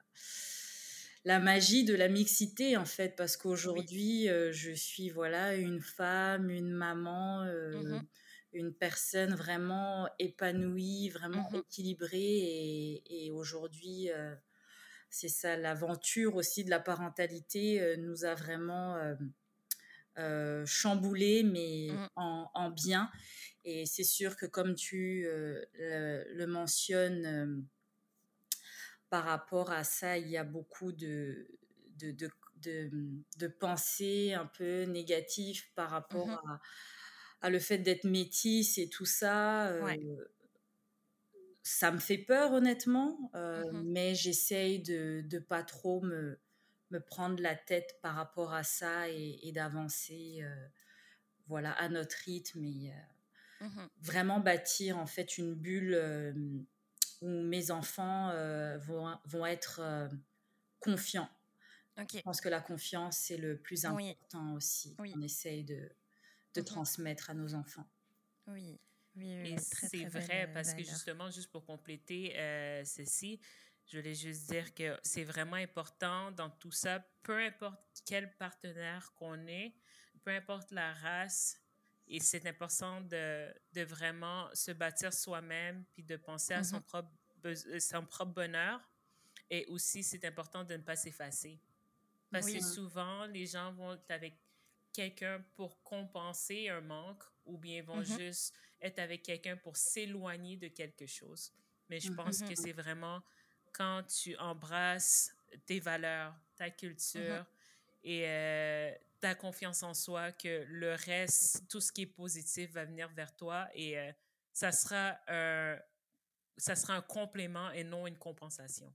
la 1.24 1.38
magie 1.40 1.84
de 1.84 1.94
la 1.94 2.08
mixité 2.08 2.76
en 2.76 2.84
fait. 2.84 3.16
Parce 3.16 3.36
qu'aujourd'hui 3.36 4.28
euh, 4.28 4.52
je 4.52 4.72
suis 4.72 5.10
voilà 5.10 5.54
une 5.54 5.80
femme, 5.80 6.50
une 6.50 6.70
maman, 6.70 7.42
euh, 7.42 7.72
mmh 7.82 8.06
une 8.56 8.72
personne 8.72 9.34
vraiment 9.34 10.08
épanouie, 10.20 11.08
vraiment 11.08 11.50
mmh 11.50 11.56
équilibrée 11.56 12.20
et, 12.20 13.26
et 13.26 13.32
aujourd'hui 13.32 14.10
c'est 15.10 15.28
ça 15.28 15.56
l'aventure 15.56 16.36
aussi 16.36 16.62
de 16.62 16.70
la 16.70 16.78
parentalité 16.78 17.96
nous 17.98 18.24
a 18.24 18.36
vraiment 18.36 18.96
chamboulé 20.66 21.42
mais 21.42 21.88
mmh. 21.90 22.08
en, 22.16 22.50
en, 22.54 22.70
bien 22.70 23.10
et 23.64 23.86
c'est 23.86 24.04
sûr 24.04 24.36
que 24.36 24.46
comme 24.46 24.74
tu 24.74 25.24
euh, 25.26 25.64
le, 25.78 26.46
mentionnes, 26.46 27.26
euh, 27.26 27.62
par 29.08 29.24
rapport 29.24 29.70
à 29.70 29.84
ça, 29.84 30.18
il 30.18 30.28
y 30.28 30.36
a 30.36 30.44
beaucoup 30.44 30.92
de, 30.92 31.48
de, 31.96 32.12
de, 32.56 32.90
de, 33.38 33.46
pensées 33.48 34.34
un 34.34 34.46
peu 34.46 34.82
négatives 34.82 35.64
par 35.74 35.90
rapport 35.90 36.28
mmh 36.28 36.48
à, 36.48 36.60
à, 37.40 37.50
le 37.50 37.58
fait 37.58 37.78
d'être 37.78 38.04
métisse 38.04 38.76
et 38.76 38.88
tout 38.90 39.06
ça. 39.06 39.68
Euh, 39.68 39.96
ça 41.62 41.90
me 41.90 41.98
fait 41.98 42.18
peur, 42.18 42.52
honnêtement, 42.52 43.30
mmh 43.32 43.82
mais 43.86 44.14
j'essaye 44.14 44.80
de 44.80 45.24
ne 45.32 45.38
pas 45.38 45.62
trop 45.62 46.02
me, 46.02 46.38
me 46.90 47.00
prendre 47.00 47.42
la 47.42 47.54
tête 47.54 47.98
par 48.02 48.14
rapport 48.14 48.52
à 48.52 48.62
ça 48.62 49.08
et, 49.08 49.38
et 49.42 49.52
d'avancer 49.52 50.44
voilà, 51.46 51.72
à 51.72 51.88
notre 51.88 52.16
rythme. 52.24 52.64
Et, 52.64 52.92
Mmh 53.60 53.86
Vraiment 54.00 54.40
bâtir 54.40 54.98
en 54.98 55.06
fait 55.06 55.38
une 55.38 55.54
bulle 55.54 55.94
où 57.22 57.28
mes 57.28 57.70
enfants 57.70 58.30
vont, 58.78 59.16
vont 59.24 59.46
être 59.46 60.10
confiants. 60.80 61.30
Je 61.96 62.20
pense 62.20 62.40
que 62.40 62.48
la 62.48 62.60
confiance, 62.60 63.16
c'est 63.16 63.36
le 63.36 63.56
plus 63.56 63.84
important 63.84 64.54
aussi. 64.54 64.94
On 64.98 65.22
essaye 65.22 65.64
de, 65.64 65.90
de 66.54 66.60
mmh 66.60 66.64
transmettre 66.64 67.30
à 67.30 67.34
nos 67.34 67.54
enfants. 67.54 67.86
Oui. 68.48 68.78
Oui, 69.16 69.30
Et 69.30 69.56
c'est 69.58 70.06
vrai 70.06 70.50
parce 70.52 70.74
que 70.74 70.82
justement, 70.82 71.30
juste 71.30 71.50
pour 71.50 71.64
compléter 71.64 72.34
ceci, 72.84 73.40
je 73.86 73.98
voulais 73.98 74.14
juste 74.14 74.50
dire 74.50 74.74
que 74.74 74.98
c'est 75.02 75.24
vraiment 75.24 75.56
important 75.56 76.30
dans 76.32 76.50
tout 76.50 76.72
ça, 76.72 77.00
peu 77.22 77.38
importe 77.38 77.80
quel 78.04 78.34
partenaire 78.36 79.12
qu'on 79.14 79.46
est, 79.46 79.74
peu 80.22 80.30
importe 80.30 80.70
la 80.70 80.94
race, 80.94 81.60
et 82.08 82.20
c'est 82.20 82.46
important 82.46 83.00
de, 83.00 83.52
de, 83.72 83.82
vraiment 83.82 84.48
se 84.54 84.72
bâtir 84.72 85.12
soi-même, 85.12 85.84
puis 85.92 86.02
de 86.02 86.16
penser 86.16 86.54
à 86.54 86.62
son, 86.62 86.78
mm-hmm. 86.78 86.82
propre, 86.82 87.10
euh, 87.46 87.80
son 87.80 88.04
propre 88.04 88.32
bonheur. 88.32 88.80
Et 89.50 89.64
aussi, 89.66 90.02
c'est 90.02 90.24
important 90.24 90.64
de 90.64 90.74
ne 90.74 90.82
pas 90.82 90.96
s'effacer. 90.96 91.58
Parce 92.30 92.50
que 92.50 92.60
souvent, 92.60 93.26
les 93.26 93.46
gens 93.46 93.72
vont 93.72 93.94
être 93.94 94.10
avec 94.10 94.34
quelqu'un 94.92 95.42
pour 95.54 95.82
compenser 95.82 96.68
un 96.68 96.80
manque 96.80 97.22
ou 97.46 97.56
bien 97.56 97.82
vont 97.82 98.00
mm-hmm. 98.00 98.18
juste 98.18 98.54
être 98.80 98.98
avec 98.98 99.22
quelqu'un 99.22 99.56
pour 99.56 99.76
s'éloigner 99.76 100.56
de 100.56 100.68
quelque 100.68 101.06
chose. 101.06 101.52
Mais 101.88 102.00
je 102.00 102.12
pense 102.12 102.40
que 102.40 102.46
mm-hmm. 102.46 102.60
c'est 102.60 102.72
vraiment 102.72 103.22
quand 103.74 104.02
tu 104.04 104.36
embrasses 104.38 105.34
tes 105.66 105.80
valeurs, 105.80 106.34
ta 106.56 106.70
culture 106.70 107.44
et 108.02 108.24
euh, 108.26 108.92
ta 109.20 109.34
confiance 109.34 109.82
en 109.82 109.94
soi, 109.94 110.32
que 110.32 110.64
le 110.68 110.94
reste, 110.94 111.68
tout 111.68 111.80
ce 111.80 111.92
qui 111.92 112.02
est 112.02 112.06
positif 112.06 112.70
va 112.72 112.84
venir 112.84 113.08
vers 113.10 113.34
toi 113.36 113.68
et 113.74 113.98
euh, 113.98 114.12
ça, 114.52 114.72
sera, 114.72 115.18
un, 115.28 115.78
ça 116.56 116.76
sera 116.76 116.94
un 116.94 117.02
complément 117.02 117.70
et 117.72 117.84
non 117.84 118.06
une 118.06 118.18
compensation. 118.18 118.92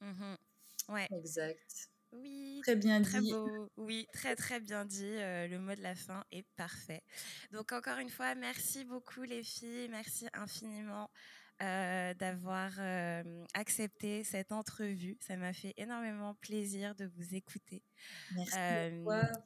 Mmh 0.00 0.34
ouais. 0.88 1.08
Exact. 1.12 1.90
Oui, 2.12 2.60
très 2.62 2.76
bien 2.76 3.02
très 3.02 3.20
dit. 3.20 3.30
beau. 3.30 3.70
Oui, 3.76 4.06
très 4.12 4.36
très 4.36 4.60
bien 4.60 4.84
dit. 4.84 5.04
Euh, 5.04 5.48
le 5.48 5.58
mot 5.58 5.74
de 5.74 5.82
la 5.82 5.94
fin 5.94 6.24
est 6.30 6.46
parfait. 6.56 7.02
Donc 7.52 7.72
encore 7.72 7.98
une 7.98 8.08
fois, 8.08 8.34
merci 8.34 8.84
beaucoup 8.84 9.22
les 9.22 9.42
filles, 9.42 9.88
merci 9.88 10.28
infiniment 10.32 11.10
euh, 11.62 12.14
d'avoir 12.14 12.72
euh, 12.78 13.44
accepté 13.54 14.24
cette 14.24 14.52
entrevue. 14.52 15.16
Ça 15.20 15.36
m'a 15.36 15.52
fait 15.52 15.74
énormément 15.76 16.34
plaisir 16.34 16.94
de 16.94 17.06
vous 17.16 17.34
écouter. 17.34 17.82
Merci 18.34 18.56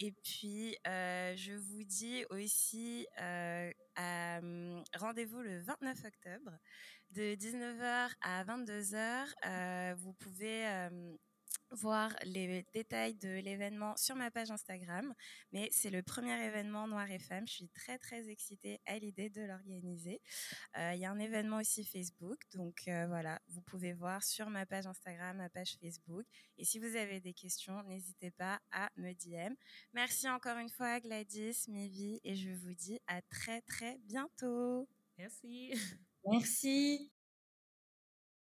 et 0.00 0.12
puis, 0.24 0.76
je 0.84 1.56
vous 1.56 1.84
dis 1.84 2.24
aussi 2.30 3.06
hum, 3.18 4.82
rendez-vous 4.96 5.40
le 5.40 5.60
29 5.60 6.04
octobre 6.04 6.58
de 7.12 7.34
19h 7.34 8.10
à 8.22 8.44
22h. 8.44 9.94
vous 9.96 10.12
pouvez 10.14 10.66
voir 11.70 12.14
les 12.24 12.64
détails 12.72 13.14
de 13.14 13.28
l'événement 13.40 13.96
sur 13.96 14.16
ma 14.16 14.30
page 14.30 14.50
Instagram. 14.50 15.14
Mais 15.52 15.68
c'est 15.72 15.90
le 15.90 16.02
premier 16.02 16.44
événement 16.44 16.88
Noir 16.88 17.10
et 17.10 17.18
Femmes. 17.18 17.46
Je 17.46 17.52
suis 17.52 17.68
très, 17.68 17.98
très 17.98 18.28
excitée 18.28 18.80
à 18.86 18.98
l'idée 18.98 19.30
de 19.30 19.42
l'organiser. 19.42 20.20
Euh, 20.76 20.92
il 20.94 21.00
y 21.00 21.04
a 21.04 21.10
un 21.10 21.18
événement 21.18 21.58
aussi 21.58 21.84
Facebook. 21.84 22.40
Donc 22.54 22.82
euh, 22.88 23.06
voilà, 23.06 23.40
vous 23.48 23.60
pouvez 23.62 23.92
voir 23.92 24.22
sur 24.22 24.50
ma 24.50 24.66
page 24.66 24.86
Instagram, 24.86 25.36
ma 25.36 25.48
page 25.48 25.76
Facebook. 25.80 26.26
Et 26.58 26.64
si 26.64 26.78
vous 26.78 26.96
avez 26.96 27.20
des 27.20 27.32
questions, 27.32 27.82
n'hésitez 27.84 28.30
pas 28.30 28.60
à 28.72 28.90
me 28.96 29.12
DM. 29.12 29.54
Merci 29.94 30.28
encore 30.28 30.58
une 30.58 30.70
fois 30.70 31.00
Gladys, 31.00 31.64
Mivi. 31.68 32.20
Et 32.24 32.34
je 32.34 32.50
vous 32.50 32.74
dis 32.74 33.00
à 33.06 33.22
très, 33.22 33.60
très 33.62 33.98
bientôt. 34.04 34.88
Merci. 35.18 35.72
Merci. 36.24 37.10